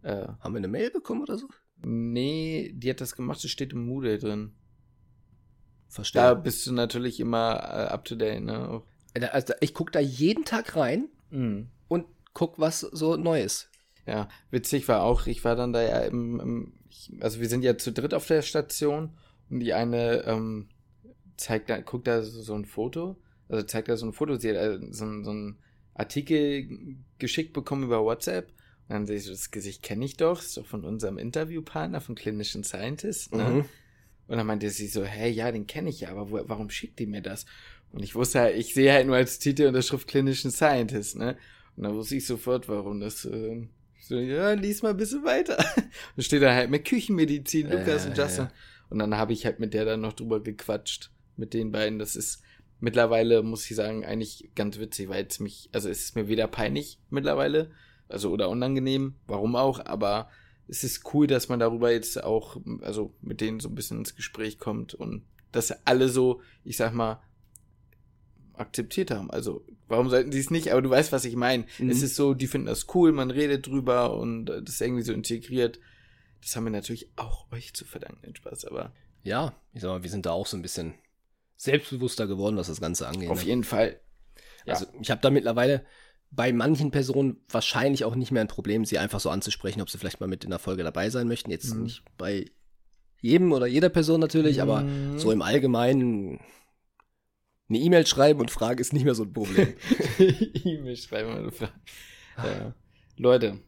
äh, 0.03 0.27
Haben 0.41 0.53
wir 0.53 0.59
eine 0.59 0.69
Mail 0.69 0.91
bekommen 0.91 1.23
oder 1.23 1.39
so? 1.39 1.49
Nee, 1.83 2.73
die 2.75 2.91
hat 2.91 3.01
das 3.01 3.17
gemacht, 3.17 3.43
es 3.43 3.51
steht 3.51 3.73
im 3.73 3.87
Moodle 3.87 4.19
drin. 4.19 4.53
Verstehe. 5.89 6.23
Da 6.23 6.35
bist 6.35 6.67
du 6.67 6.73
natürlich 6.73 7.19
immer 7.19 7.55
äh, 7.57 7.93
up 7.93 8.05
to 8.05 8.15
date, 8.15 8.43
ne? 8.43 8.83
Also 9.33 9.55
ich 9.61 9.75
gucke 9.75 9.91
da 9.91 10.01
jeden 10.01 10.45
Tag 10.45 10.77
rein 10.77 11.09
mhm. 11.31 11.69
und 11.89 12.07
guck, 12.35 12.59
was 12.59 12.81
so 12.81 13.17
neu 13.17 13.43
ist. 13.43 13.71
Ja, 14.07 14.29
witzig 14.51 14.87
war 14.89 15.03
auch, 15.03 15.27
ich 15.27 15.45
war 15.45 15.57
dann 15.57 15.73
da 15.73 15.83
ja 15.83 16.01
im, 16.01 16.41
im 16.41 16.73
ich, 16.89 17.13
also 17.21 17.41
wir 17.41 17.49
sind 17.49 17.63
ja 17.63 17.77
zu 17.77 17.93
dritt 17.93 18.15
auf 18.15 18.27
der 18.27 18.43
Station 18.43 19.11
und 19.51 19.61
die 19.61 19.75
eine 19.75 20.25
ähm, 20.25 20.69
zeigt 21.37 21.71
da, 21.71 21.81
guckt 21.81 22.07
da 22.07 22.23
so, 22.23 22.41
so 22.43 22.55
ein 22.55 22.65
Foto, 22.65 23.17
also 23.49 23.65
zeigt 23.65 23.89
da 23.89 23.97
so 23.97 24.07
ein 24.07 24.13
Foto, 24.13 24.37
sie 24.37 24.51
hat 24.51 24.57
äh, 24.57 24.79
so, 24.91 25.23
so 25.23 25.33
ein 25.33 25.59
Artikel 25.95 26.97
geschickt 27.19 27.53
bekommen 27.53 27.85
über 27.85 28.03
WhatsApp 28.05 28.49
und 28.89 28.95
dann 28.95 29.07
sehe 29.07 29.17
ich 29.17 29.25
so, 29.25 29.33
das 29.33 29.51
Gesicht 29.51 29.83
kenne 29.83 30.05
ich 30.05 30.17
doch, 30.17 30.41
ist 30.41 30.57
doch 30.57 30.67
von 30.67 30.85
unserem 30.85 31.19
Interviewpartner, 31.19 32.01
von 32.01 32.15
Clinician 32.15 32.65
Scientist, 32.65 33.35
ne? 33.35 33.45
Mhm. 33.45 33.65
Und 34.29 34.37
dann 34.37 34.47
meinte 34.47 34.71
sie 34.71 34.87
so, 34.87 35.05
hey, 35.05 35.31
ja, 35.31 35.51
den 35.51 35.67
kenne 35.67 35.89
ich 35.91 36.01
ja, 36.01 36.11
aber 36.11 36.31
wo, 36.31 36.41
warum 36.47 36.71
schickt 36.71 36.99
die 36.99 37.07
mir 37.07 37.23
das? 37.23 37.47
Und 37.93 38.03
ich 38.03 38.15
wusste 38.15 38.41
halt, 38.41 38.57
ich 38.57 38.75
sehe 38.75 38.93
halt 38.93 39.07
nur 39.07 39.17
als 39.17 39.39
Titel 39.39 39.67
und 39.67 39.73
der 39.73 39.83
Schrift 39.83 40.07
Clinician 40.07 40.53
Scientist, 40.53 41.17
ne? 41.17 41.37
Und 41.77 41.85
dann 41.85 41.95
wusste 41.95 42.17
ich 42.17 42.27
sofort, 42.27 42.69
warum 42.69 43.01
das, 43.01 43.25
äh, 43.25 43.67
so, 44.01 44.17
ja, 44.17 44.53
lies 44.53 44.83
mal 44.83 44.91
ein 44.91 44.97
bisschen 44.97 45.25
weiter. 45.25 45.57
Und 46.17 46.23
steht 46.23 46.43
da 46.43 46.55
halt 46.55 46.71
mit 46.71 46.87
Küchenmedizin, 46.87 47.71
Lukas 47.71 48.07
äh, 48.07 48.09
und 48.09 48.17
Justin. 48.17 48.45
Ja. 48.45 48.53
Und 48.89 48.99
dann 49.01 49.15
habe 49.17 49.35
ich 49.35 49.45
halt 49.45 49.61
mit 49.61 49.75
der 49.75 49.85
dann 49.85 50.01
noch 50.01 50.15
drüber 50.15 50.43
gequatscht, 50.43 51.11
mit 51.37 51.53
den 51.53 51.73
beiden. 51.73 51.99
Das 51.99 52.17
ist 52.17 52.43
mittlerweile, 52.81 53.43
muss 53.43 53.71
ich 53.71 53.77
sagen, 53.77 54.05
eigentlich 54.05 54.51
ganz 54.55 54.79
witzig, 54.79 55.09
weil 55.09 55.27
es 55.27 55.41
mich, 55.41 55.69
also 55.73 55.89
es 55.91 56.05
ist 56.05 56.17
mir 56.17 56.29
weder 56.29 56.49
peinlich 56.49 56.99
mittlerweile, 57.11 57.71
also 58.09 58.31
oder 58.31 58.49
unangenehm, 58.49 59.17
warum 59.27 59.57
auch, 59.57 59.85
aber 59.85 60.31
es 60.69 60.85
ist 60.85 61.15
cool, 61.15 61.27
dass 61.27 61.49
man 61.49 61.59
darüber 61.59 61.91
jetzt 61.91 62.23
auch, 62.23 62.61
also 62.83 63.15
mit 63.21 63.41
denen 63.41 63.61
so 63.61 63.69
ein 63.69 63.75
bisschen 63.75 63.99
ins 63.99 64.15
Gespräch 64.15 64.59
kommt 64.59 64.95
und 64.95 65.25
dass 65.51 65.87
alle 65.87 66.09
so, 66.09 66.43
ich 66.63 66.77
sag 66.77 66.93
mal, 66.93 67.23
akzeptiert 68.55 69.11
haben. 69.11 69.31
Also, 69.31 69.65
warum 69.87 70.11
sollten 70.11 70.33
sie 70.33 70.41
es 70.41 70.51
nicht? 70.51 70.73
Aber 70.73 70.83
du 70.83 70.91
weißt, 70.91 71.13
was 71.13 71.25
ich 71.25 71.37
meine. 71.37 71.65
Mhm. 71.79 71.91
Es 71.91 72.03
ist 72.03 72.17
so, 72.17 72.35
die 72.35 72.47
finden 72.47 72.67
das 72.67 72.87
cool, 72.95 73.13
man 73.13 73.31
redet 73.31 73.67
drüber 73.67 74.17
und 74.17 74.47
das 74.47 74.69
ist 74.69 74.81
irgendwie 74.81 75.03
so 75.03 75.13
integriert. 75.13 75.81
Das 76.43 76.55
haben 76.55 76.65
wir 76.65 76.71
natürlich 76.71 77.11
auch 77.17 77.51
euch 77.51 77.73
zu 77.75 77.85
verdanken, 77.85 78.35
Spaß, 78.35 78.67
aber. 78.67 78.93
Ja, 79.23 79.55
ich 79.73 79.83
sag 79.83 79.89
mal, 79.89 80.03
wir 80.03 80.11
sind 80.11 80.27
da 80.27 80.33
auch 80.33 80.47
so 80.47 80.57
ein 80.57 80.63
bisschen 80.63 80.95
selbstbewusster 81.57 82.27
geworden, 82.27 82.57
was 82.57 82.69
das 82.69 82.81
Ganze 82.81 83.09
angeht. 83.09 83.31
Auf 83.31 83.43
ne? 83.43 83.49
jeden 83.49 83.65
Fall. 83.65 84.01
Ja. 84.65 84.75
Also, 84.75 84.87
ich 85.01 85.11
habe 85.11 85.21
da 85.21 85.31
mittlerweile 85.31 85.85
bei 86.31 86.53
manchen 86.53 86.91
Personen 86.91 87.39
wahrscheinlich 87.49 88.05
auch 88.05 88.15
nicht 88.15 88.31
mehr 88.31 88.43
ein 88.43 88.49
Problem, 88.49 88.85
sie 88.85 88.99
einfach 88.99 89.21
so 89.21 89.31
anzusprechen, 89.31 89.81
ob 89.81 89.91
sie 89.91 89.99
vielleicht 89.99 90.21
mal 90.21 90.27
mit 90.27 90.45
in 90.45 90.51
der 90.51 90.59
Folge 90.59 90.83
dabei 90.83 91.11
sein 91.11 91.29
möchten. 91.29 91.51
Jetzt 91.51 91.75
mhm. 91.75 91.85
nicht 91.85 92.03
bei 92.17 92.51
jedem 93.21 93.53
oder 93.53 93.67
jeder 93.67 93.89
Person 93.89 94.21
natürlich, 94.21 94.57
mhm. 94.57 94.63
aber 94.63 94.85
so 95.17 95.33
im 95.33 95.43
Allgemeinen 95.43 96.41
eine 97.69 97.79
E-Mail 97.79 98.07
schreiben 98.07 98.41
und 98.41 98.51
fragen 98.51 98.81
ist 98.81 98.93
nicht 98.93 99.05
mehr 99.05 99.15
so 99.15 99.25
ein 99.25 99.33
Problem. 99.33 99.75
E-Mail 100.65 100.97
schreiben 100.97 101.45
und 101.45 101.55
fragen. 101.55 101.81
Ja. 102.39 102.75
Leute, 103.17 103.59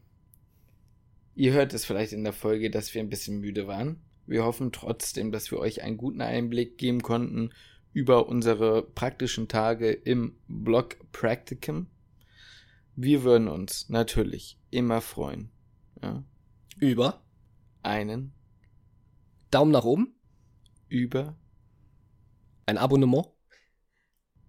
ihr 1.35 1.53
hört 1.53 1.73
es 1.73 1.85
vielleicht 1.85 2.13
in 2.13 2.23
der 2.23 2.33
Folge, 2.33 2.71
dass 2.71 2.93
wir 2.93 3.01
ein 3.01 3.09
bisschen 3.09 3.39
müde 3.39 3.67
waren. 3.67 4.01
Wir 4.25 4.45
hoffen 4.45 4.71
trotzdem, 4.71 5.31
dass 5.31 5.51
wir 5.51 5.59
euch 5.59 5.83
einen 5.83 5.97
guten 5.97 6.21
Einblick 6.21 6.77
geben 6.77 7.01
konnten 7.01 7.51
über 7.93 8.27
unsere 8.27 8.83
praktischen 8.83 9.47
Tage 9.47 9.91
im 9.91 10.35
Blog 10.47 10.97
Practicum. 11.11 11.87
Wir 12.95 13.23
würden 13.23 13.47
uns 13.47 13.89
natürlich 13.89 14.59
immer 14.69 15.01
freuen. 15.01 15.51
Ja. 16.01 16.23
Über 16.77 17.21
einen 17.83 18.33
Daumen 19.49 19.71
nach 19.71 19.83
oben. 19.83 20.15
Über 20.87 21.35
ein 22.65 22.77
Abonnement. 22.77 23.27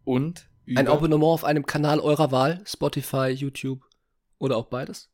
Und? 0.05 0.49
Über? 0.65 0.81
Ein 0.81 0.89
Abonnement 0.89 1.33
auf 1.33 1.45
einem 1.45 1.67
Kanal 1.67 2.01
eurer 2.01 2.31
Wahl, 2.31 2.63
Spotify, 2.67 3.29
YouTube 3.29 3.85
oder 4.39 4.57
auch 4.57 4.67
beides. 4.67 5.11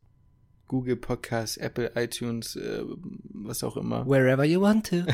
Google 0.66 0.97
Podcasts, 0.97 1.57
Apple, 1.57 1.93
iTunes, 1.97 2.55
äh, 2.57 2.83
was 2.85 3.64
auch 3.64 3.76
immer. 3.76 4.07
Wherever 4.07 4.45
you 4.45 4.61
want 4.61 4.89
to. 4.89 5.05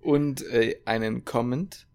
Und 0.00 0.42
äh, 0.48 0.80
einen 0.84 1.24
Comment. 1.24 1.86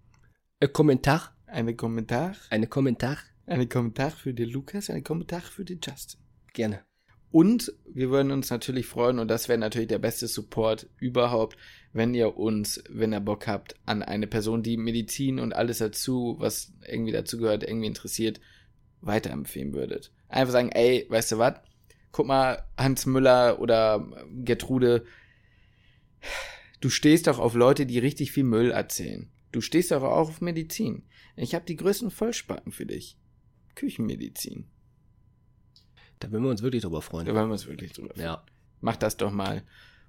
Ein 0.61 0.71
Kommentar. 0.71 1.35
Eine 1.47 1.75
Kommentar. 1.75 2.35
Eine 2.49 2.67
Kommentar. 2.67 3.17
Eine 3.47 3.67
Kommentar 3.67 4.11
für 4.11 4.33
den 4.33 4.49
Lukas, 4.49 4.89
eine 4.89 5.03
Kommentar 5.03 5.41
für 5.41 5.65
den 5.65 5.79
Justin. 5.83 6.19
Gerne. 6.53 6.83
Und 7.31 7.73
wir 7.85 8.09
würden 8.09 8.31
uns 8.31 8.49
natürlich 8.49 8.85
freuen, 8.85 9.19
und 9.19 9.27
das 9.27 9.49
wäre 9.49 9.59
natürlich 9.59 9.89
der 9.89 9.99
beste 9.99 10.27
Support 10.27 10.89
überhaupt, 10.97 11.57
wenn 11.91 12.13
ihr 12.13 12.37
uns, 12.37 12.81
wenn 12.89 13.13
ihr 13.13 13.19
Bock 13.19 13.45
habt, 13.47 13.75
an 13.85 14.03
eine 14.03 14.25
Person, 14.25 14.63
die 14.63 14.77
Medizin 14.77 15.39
und 15.39 15.53
alles 15.53 15.79
dazu, 15.79 16.37
was 16.39 16.71
irgendwie 16.87 17.11
dazu 17.11 17.37
gehört, 17.37 17.63
irgendwie 17.63 17.87
interessiert, 17.87 18.39
weiterempfehlen 19.01 19.73
würdet. 19.73 20.11
Einfach 20.29 20.53
sagen, 20.53 20.71
ey, 20.71 21.05
weißt 21.09 21.33
du 21.33 21.37
was? 21.37 21.55
Guck 22.11 22.25
mal, 22.25 22.63
Hans 22.77 23.05
Müller 23.05 23.59
oder 23.59 24.07
Gertrude, 24.31 25.05
du 26.79 26.89
stehst 26.89 27.27
doch 27.27 27.39
auf 27.39 27.53
Leute, 27.53 27.85
die 27.85 27.99
richtig 27.99 28.31
viel 28.31 28.45
Müll 28.45 28.71
erzählen. 28.71 29.29
Du 29.51 29.61
stehst 29.61 29.91
doch 29.91 30.03
auch 30.03 30.29
auf 30.29 30.41
Medizin. 30.41 31.03
Ich 31.35 31.53
habe 31.53 31.65
die 31.65 31.75
größten 31.75 32.11
Vollspacken 32.11 32.71
für 32.71 32.85
dich. 32.85 33.17
Küchenmedizin. 33.75 34.65
Da 36.19 36.31
würden 36.31 36.43
wir 36.43 36.49
uns 36.49 36.61
wirklich 36.61 36.83
drüber 36.83 37.01
freuen. 37.01 37.25
Da 37.25 37.33
würden 37.33 37.49
wir 37.49 37.53
uns 37.53 37.67
wirklich 37.67 37.93
drüber 37.93 38.13
freuen. 38.13 38.25
Ja. 38.25 38.43
Mach 38.81 38.95
das 38.95 39.17
doch 39.17 39.31
mal. 39.31 39.63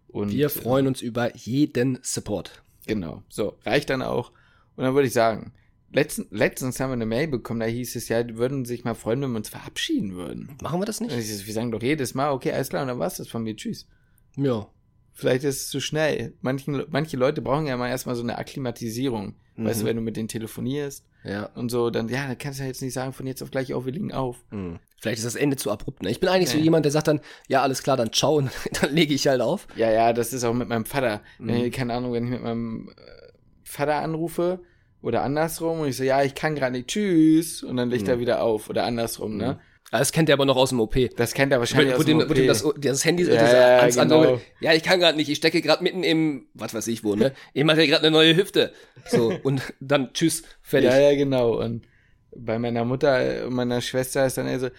Und, 0.09 0.33
wir 0.33 0.51
freuen 0.51 0.87
uns 0.87 1.03
über 1.03 1.35
jeden 1.37 1.99
Support. 2.03 2.63
Genau. 2.87 3.23
So, 3.29 3.59
reicht 3.65 3.91
dann 3.91 4.03
auch. 4.03 4.31
Und 4.77 4.85
dann 4.85 4.95
würde 4.95 5.09
ich 5.09 5.13
sagen, 5.13 5.53
letzten, 5.93 6.27
letztens 6.31 6.79
haben 6.79 6.91
wir 6.91 6.95
eine 6.95 7.07
Mail 7.07 7.29
bekommen, 7.29 7.61
da 7.61 7.67
hieß 7.67 7.97
es 7.97 8.09
ja, 8.09 8.23
die 8.23 8.37
würden 8.37 8.65
sich 8.65 8.85
mal 8.85 8.95
freuen, 8.95 9.21
wenn 9.23 9.33
wir 9.33 9.39
uns 9.39 9.49
verabschieden 9.49 10.15
würden. 10.15 10.57
Machen 10.63 10.81
wir 10.81 10.87
das 10.87 11.01
nicht? 11.01 11.15
Wir 11.15 11.55
sagen 11.55 11.73
doch 11.73 11.83
jedes 11.83 12.15
Mal, 12.15 12.31
okay, 12.31 12.53
alles 12.53 12.69
klar, 12.69 12.83
und 12.83 12.89
dann 12.89 12.99
war's 12.99 13.17
das 13.17 13.29
von 13.29 13.43
mir. 13.43 13.57
Tschüss. 13.57 13.89
Ja. 14.37 14.69
Vielleicht 15.17 15.45
ist 15.45 15.63
es 15.63 15.69
zu 15.69 15.81
schnell. 15.81 16.35
Manchen, 16.43 16.85
manche 16.91 17.17
Leute 17.17 17.41
brauchen 17.41 17.67
ja 17.67 17.79
mal 17.79 17.89
erstmal 17.89 18.15
so 18.15 18.23
eine 18.23 18.37
Akklimatisierung. 18.37 19.35
Mhm. 19.57 19.65
Weißt 19.65 19.81
du, 19.81 19.85
mhm. 19.85 19.89
wenn 19.89 19.97
du 19.97 20.03
mit 20.03 20.17
denen 20.19 20.29
telefonierst 20.29 21.07
ja. 21.25 21.47
und 21.55 21.71
so, 21.71 21.89
dann, 21.89 22.11
ja, 22.11 22.27
dann 22.27 22.37
kannst 22.37 22.59
du 22.59 22.65
ja 22.65 22.69
jetzt 22.69 22.83
nicht 22.83 22.93
sagen, 22.93 23.15
von 23.15 23.27
jetzt 23.27 23.43
auf 23.43 23.51
gleich 23.51 23.73
auf, 23.73 23.87
wir 23.87 23.93
liegen 23.93 24.13
auf. 24.13 24.45
Mhm. 24.51 24.79
Vielleicht 25.01 25.17
ist 25.19 25.25
das 25.25 25.35
Ende 25.35 25.57
zu 25.57 25.71
abrupt. 25.71 26.03
Ne? 26.03 26.11
Ich 26.11 26.21
bin 26.21 26.29
eigentlich 26.29 26.51
ja. 26.51 26.59
so 26.59 26.63
jemand, 26.63 26.85
der 26.85 26.93
sagt 26.93 27.09
dann, 27.09 27.21
ja, 27.49 27.63
alles 27.63 27.83
klar, 27.83 27.97
dann 27.97 28.13
ciao 28.13 28.37
und 28.37 28.51
dann 28.73 28.93
lege 28.93 29.15
ich 29.15 29.27
halt 29.27 29.41
auf. 29.41 29.67
Ja, 29.75 29.91
ja, 29.91 30.13
das 30.13 30.35
ist 30.35 30.45
auch 30.45 30.53
mit 30.53 30.69
meinem 30.69 30.85
Vater. 30.85 31.23
Mhm. 31.39 31.71
keine 31.71 31.95
Ahnung, 31.95 32.13
wenn 32.13 32.25
ich 32.25 32.31
mit 32.31 32.43
meinem 32.43 32.91
äh, 32.91 33.33
Vater 33.65 33.97
anrufe 33.97 34.61
oder 35.01 35.23
andersrum 35.23 35.81
und 35.81 35.89
ich 35.89 35.97
so, 35.97 36.05
ja, 36.05 36.23
ich 36.25 36.35
kann 36.35 36.55
gerade 36.55 36.73
nicht, 36.73 36.89
tschüss, 36.89 37.63
und 37.63 37.79
dann 37.79 37.89
legt 37.89 38.05
mhm. 38.05 38.11
er 38.11 38.19
wieder 38.19 38.43
auf 38.43 38.69
oder 38.69 38.85
andersrum, 38.85 39.39
ne? 39.39 39.61
Ah, 39.93 40.01
das 40.01 40.11
kennt 40.11 40.29
er 40.29 40.35
aber 40.35 40.45
noch 40.45 40.57
aus 40.57 40.71
dem 40.71 40.81
OP. 40.81 40.97
Das 41.17 41.33
kennt 41.33 41.53
er 41.53 41.61
wahrscheinlich 41.61 41.95
wo, 41.95 41.99
aus 41.99 42.05
dem 42.05 42.19
OP. 42.19 42.29
Wo 42.29 42.35
dem 42.35 42.47
das, 42.49 42.65
das 42.79 43.05
Handy 43.05 43.25
ja, 43.25 43.35
ja, 43.35 43.79
ans 43.79 43.97
genau. 43.97 44.21
andere, 44.21 44.41
ja, 44.61 44.73
ich 44.73 44.83
kann 44.83 44.99
gerade 44.99 45.17
nicht, 45.17 45.29
ich 45.29 45.39
stecke 45.39 45.63
gerade 45.63 45.83
mitten 45.83 46.03
im, 46.03 46.47
was 46.55 46.75
weiß 46.75 46.89
ich 46.89 47.05
wo, 47.05 47.15
ne? 47.15 47.33
Ich 47.53 47.65
mache 47.65 47.87
gerade 47.87 48.03
eine 48.03 48.11
neue 48.11 48.37
Hüfte. 48.37 48.73
So, 49.07 49.33
und 49.43 49.63
dann 49.81 50.13
tschüss, 50.13 50.43
fertig. 50.61 50.91
Ja, 50.91 50.99
ja, 50.99 51.17
genau. 51.17 51.61
Und 51.61 51.87
bei 52.35 52.59
meiner 52.59 52.85
Mutter 52.85 53.47
und 53.47 53.55
meiner 53.55 53.81
Schwester 53.81 54.27
ist 54.27 54.39
dann 54.39 54.49
eher 54.49 54.61
so, 54.61 54.71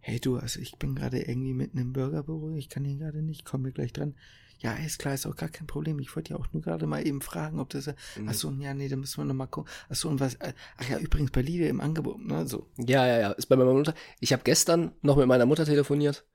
hey 0.00 0.18
du, 0.18 0.36
also 0.36 0.60
ich 0.60 0.76
bin 0.78 0.94
gerade 0.94 1.20
irgendwie 1.20 1.54
mitten 1.54 1.78
im 1.78 1.92
Bürgerbüro, 1.92 2.54
ich 2.56 2.68
kann 2.68 2.84
hier 2.84 2.96
gerade 2.96 3.22
nicht, 3.22 3.44
komm 3.44 3.62
mir 3.62 3.72
gleich 3.72 3.92
dran. 3.92 4.14
Ja, 4.60 4.74
ist 4.74 4.98
klar, 4.98 5.14
ist 5.14 5.26
auch 5.26 5.36
gar 5.36 5.48
kein 5.48 5.66
Problem. 5.66 5.98
Ich 6.00 6.14
wollte 6.14 6.34
ja 6.34 6.38
auch 6.38 6.46
nur 6.52 6.62
gerade 6.62 6.86
mal 6.86 7.06
eben 7.06 7.22
fragen, 7.22 7.60
ob 7.60 7.70
das. 7.70 7.86
Mhm. 8.16 8.28
Achso, 8.28 8.52
ja, 8.60 8.74
nee, 8.74 8.88
da 8.88 8.96
müssen 8.96 9.18
wir 9.18 9.24
nochmal 9.24 9.48
gucken. 9.48 9.70
Achso, 9.88 10.08
und 10.08 10.20
was. 10.20 10.34
Äh, 10.34 10.52
ach 10.76 10.88
ja, 10.88 10.98
übrigens 10.98 11.30
bei 11.30 11.40
Lidl 11.40 11.64
im 11.64 11.80
Angebot, 11.80 12.20
ne? 12.20 12.46
So. 12.46 12.68
Ja, 12.76 13.06
ja, 13.06 13.18
ja. 13.18 13.30
Ist 13.32 13.46
bei 13.46 13.56
meiner 13.56 13.72
Mutter. 13.72 13.94
Ich 14.20 14.34
habe 14.34 14.42
gestern 14.42 14.92
noch 15.00 15.16
mit 15.16 15.26
meiner 15.26 15.46
Mutter 15.46 15.64
telefoniert 15.64 16.26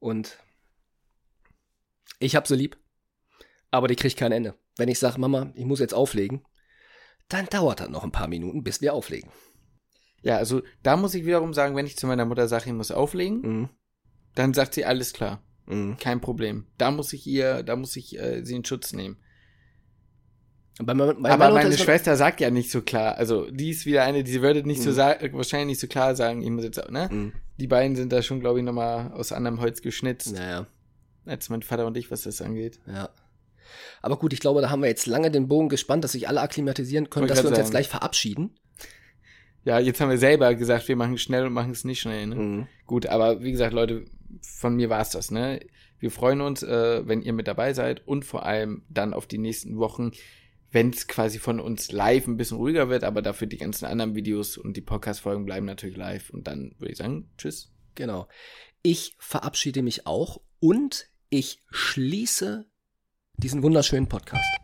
und 0.00 0.38
ich 2.18 2.36
hab 2.36 2.46
sie 2.46 2.56
lieb, 2.56 2.76
aber 3.70 3.88
die 3.88 3.96
kriegt 3.96 4.18
kein 4.18 4.32
Ende. 4.32 4.54
Wenn 4.76 4.88
ich 4.88 4.98
sage, 4.98 5.18
Mama, 5.18 5.52
ich 5.54 5.64
muss 5.64 5.80
jetzt 5.80 5.94
auflegen, 5.94 6.44
dann 7.28 7.46
dauert 7.46 7.80
das 7.80 7.88
noch 7.88 8.04
ein 8.04 8.12
paar 8.12 8.28
Minuten, 8.28 8.62
bis 8.62 8.82
wir 8.82 8.92
auflegen. 8.92 9.30
Ja, 10.22 10.36
also 10.36 10.62
da 10.82 10.96
muss 10.96 11.14
ich 11.14 11.24
wiederum 11.24 11.54
sagen, 11.54 11.74
wenn 11.74 11.86
ich 11.86 11.96
zu 11.96 12.06
meiner 12.06 12.26
Mutter 12.26 12.48
sage, 12.48 12.66
ich 12.66 12.72
muss 12.72 12.90
auflegen, 12.90 13.40
mhm. 13.40 13.68
dann 14.34 14.54
sagt 14.54 14.74
sie 14.74 14.84
alles 14.84 15.14
klar. 15.14 15.42
Mhm. 15.66 15.96
Kein 15.98 16.20
Problem. 16.20 16.66
Da 16.78 16.90
muss 16.90 17.12
ich 17.12 17.26
ihr, 17.26 17.62
da 17.62 17.76
muss 17.76 17.96
ich 17.96 18.18
äh, 18.18 18.44
sie 18.44 18.56
in 18.56 18.64
Schutz 18.64 18.92
nehmen. 18.92 19.16
Bei, 20.78 20.94
bei, 20.94 21.12
bei 21.12 21.30
Aber 21.30 21.50
meine 21.50 21.76
Schwester 21.76 22.16
sagt 22.16 22.40
ja 22.40 22.50
nicht 22.50 22.70
so 22.70 22.80
klar, 22.80 23.16
also 23.16 23.50
die 23.50 23.70
ist 23.70 23.84
wieder 23.84 24.04
eine, 24.04 24.24
die 24.24 24.40
würde 24.40 24.66
nicht 24.66 24.80
mhm. 24.80 24.84
so 24.84 24.92
sagen, 24.92 25.32
wahrscheinlich 25.34 25.66
nicht 25.66 25.80
so 25.80 25.86
klar 25.86 26.14
sagen, 26.14 26.42
ich 26.42 26.50
muss 26.50 26.64
jetzt, 26.64 26.90
ne? 26.90 27.08
Mhm. 27.12 27.32
Die 27.58 27.66
beiden 27.66 27.94
sind 27.94 28.12
da 28.12 28.22
schon, 28.22 28.40
glaube 28.40 28.58
ich, 28.58 28.64
nochmal 28.64 29.12
aus 29.12 29.32
anderem 29.32 29.60
Holz 29.60 29.82
geschnitzt. 29.82 30.34
Naja. 30.34 30.66
Als 31.26 31.50
mein 31.50 31.62
Vater 31.62 31.86
und 31.86 31.96
ich, 31.96 32.10
was 32.10 32.22
das 32.22 32.40
angeht. 32.40 32.80
Ja. 32.86 33.10
Aber 34.00 34.18
gut, 34.18 34.32
ich 34.32 34.40
glaube, 34.40 34.60
da 34.62 34.70
haben 34.70 34.82
wir 34.82 34.88
jetzt 34.88 35.06
lange 35.06 35.30
den 35.30 35.46
Bogen 35.46 35.68
gespannt, 35.68 36.04
dass 36.04 36.12
sich 36.12 36.26
alle 36.28 36.40
akklimatisieren 36.40 37.10
können, 37.10 37.28
dass 37.28 37.38
wir 37.38 37.48
uns 37.48 37.56
sagen. 37.56 37.66
jetzt 37.66 37.70
gleich 37.70 37.88
verabschieden. 37.88 38.50
Ja, 39.64 39.78
jetzt 39.78 40.00
haben 40.00 40.10
wir 40.10 40.18
selber 40.18 40.54
gesagt, 40.54 40.88
wir 40.88 40.96
machen 40.96 41.14
es 41.14 41.22
schnell 41.22 41.46
und 41.46 41.52
machen 41.52 41.70
es 41.70 41.84
nicht 41.84 42.00
schnell. 42.00 42.26
Ne? 42.26 42.34
Mhm. 42.34 42.66
Gut, 42.86 43.06
aber 43.06 43.42
wie 43.42 43.52
gesagt, 43.52 43.72
Leute, 43.72 44.04
von 44.40 44.76
mir 44.76 44.88
war 44.90 45.00
es 45.00 45.10
das. 45.10 45.30
Ne? 45.30 45.60
Wir 45.98 46.10
freuen 46.10 46.40
uns, 46.40 46.62
äh, 46.62 47.06
wenn 47.06 47.22
ihr 47.22 47.32
mit 47.32 47.48
dabei 47.48 47.74
seid 47.74 48.06
und 48.06 48.24
vor 48.24 48.44
allem 48.44 48.82
dann 48.88 49.14
auf 49.14 49.26
die 49.26 49.38
nächsten 49.38 49.78
Wochen, 49.78 50.12
wenn 50.70 50.90
es 50.90 51.06
quasi 51.06 51.38
von 51.38 51.60
uns 51.60 51.92
live 51.92 52.26
ein 52.26 52.36
bisschen 52.36 52.56
ruhiger 52.56 52.88
wird, 52.88 53.04
aber 53.04 53.22
dafür 53.22 53.46
die 53.46 53.58
ganzen 53.58 53.84
anderen 53.84 54.14
Videos 54.14 54.56
und 54.56 54.76
die 54.76 54.80
Podcast-Folgen 54.80 55.44
bleiben 55.44 55.66
natürlich 55.66 55.96
live. 55.96 56.30
Und 56.30 56.46
dann 56.46 56.74
würde 56.78 56.92
ich 56.92 56.98
sagen, 56.98 57.30
tschüss. 57.36 57.70
Genau. 57.94 58.26
Ich 58.82 59.14
verabschiede 59.18 59.82
mich 59.82 60.06
auch 60.06 60.40
und 60.58 61.08
ich 61.28 61.62
schließe 61.70 62.66
diesen 63.36 63.62
wunderschönen 63.62 64.08
Podcast. 64.08 64.61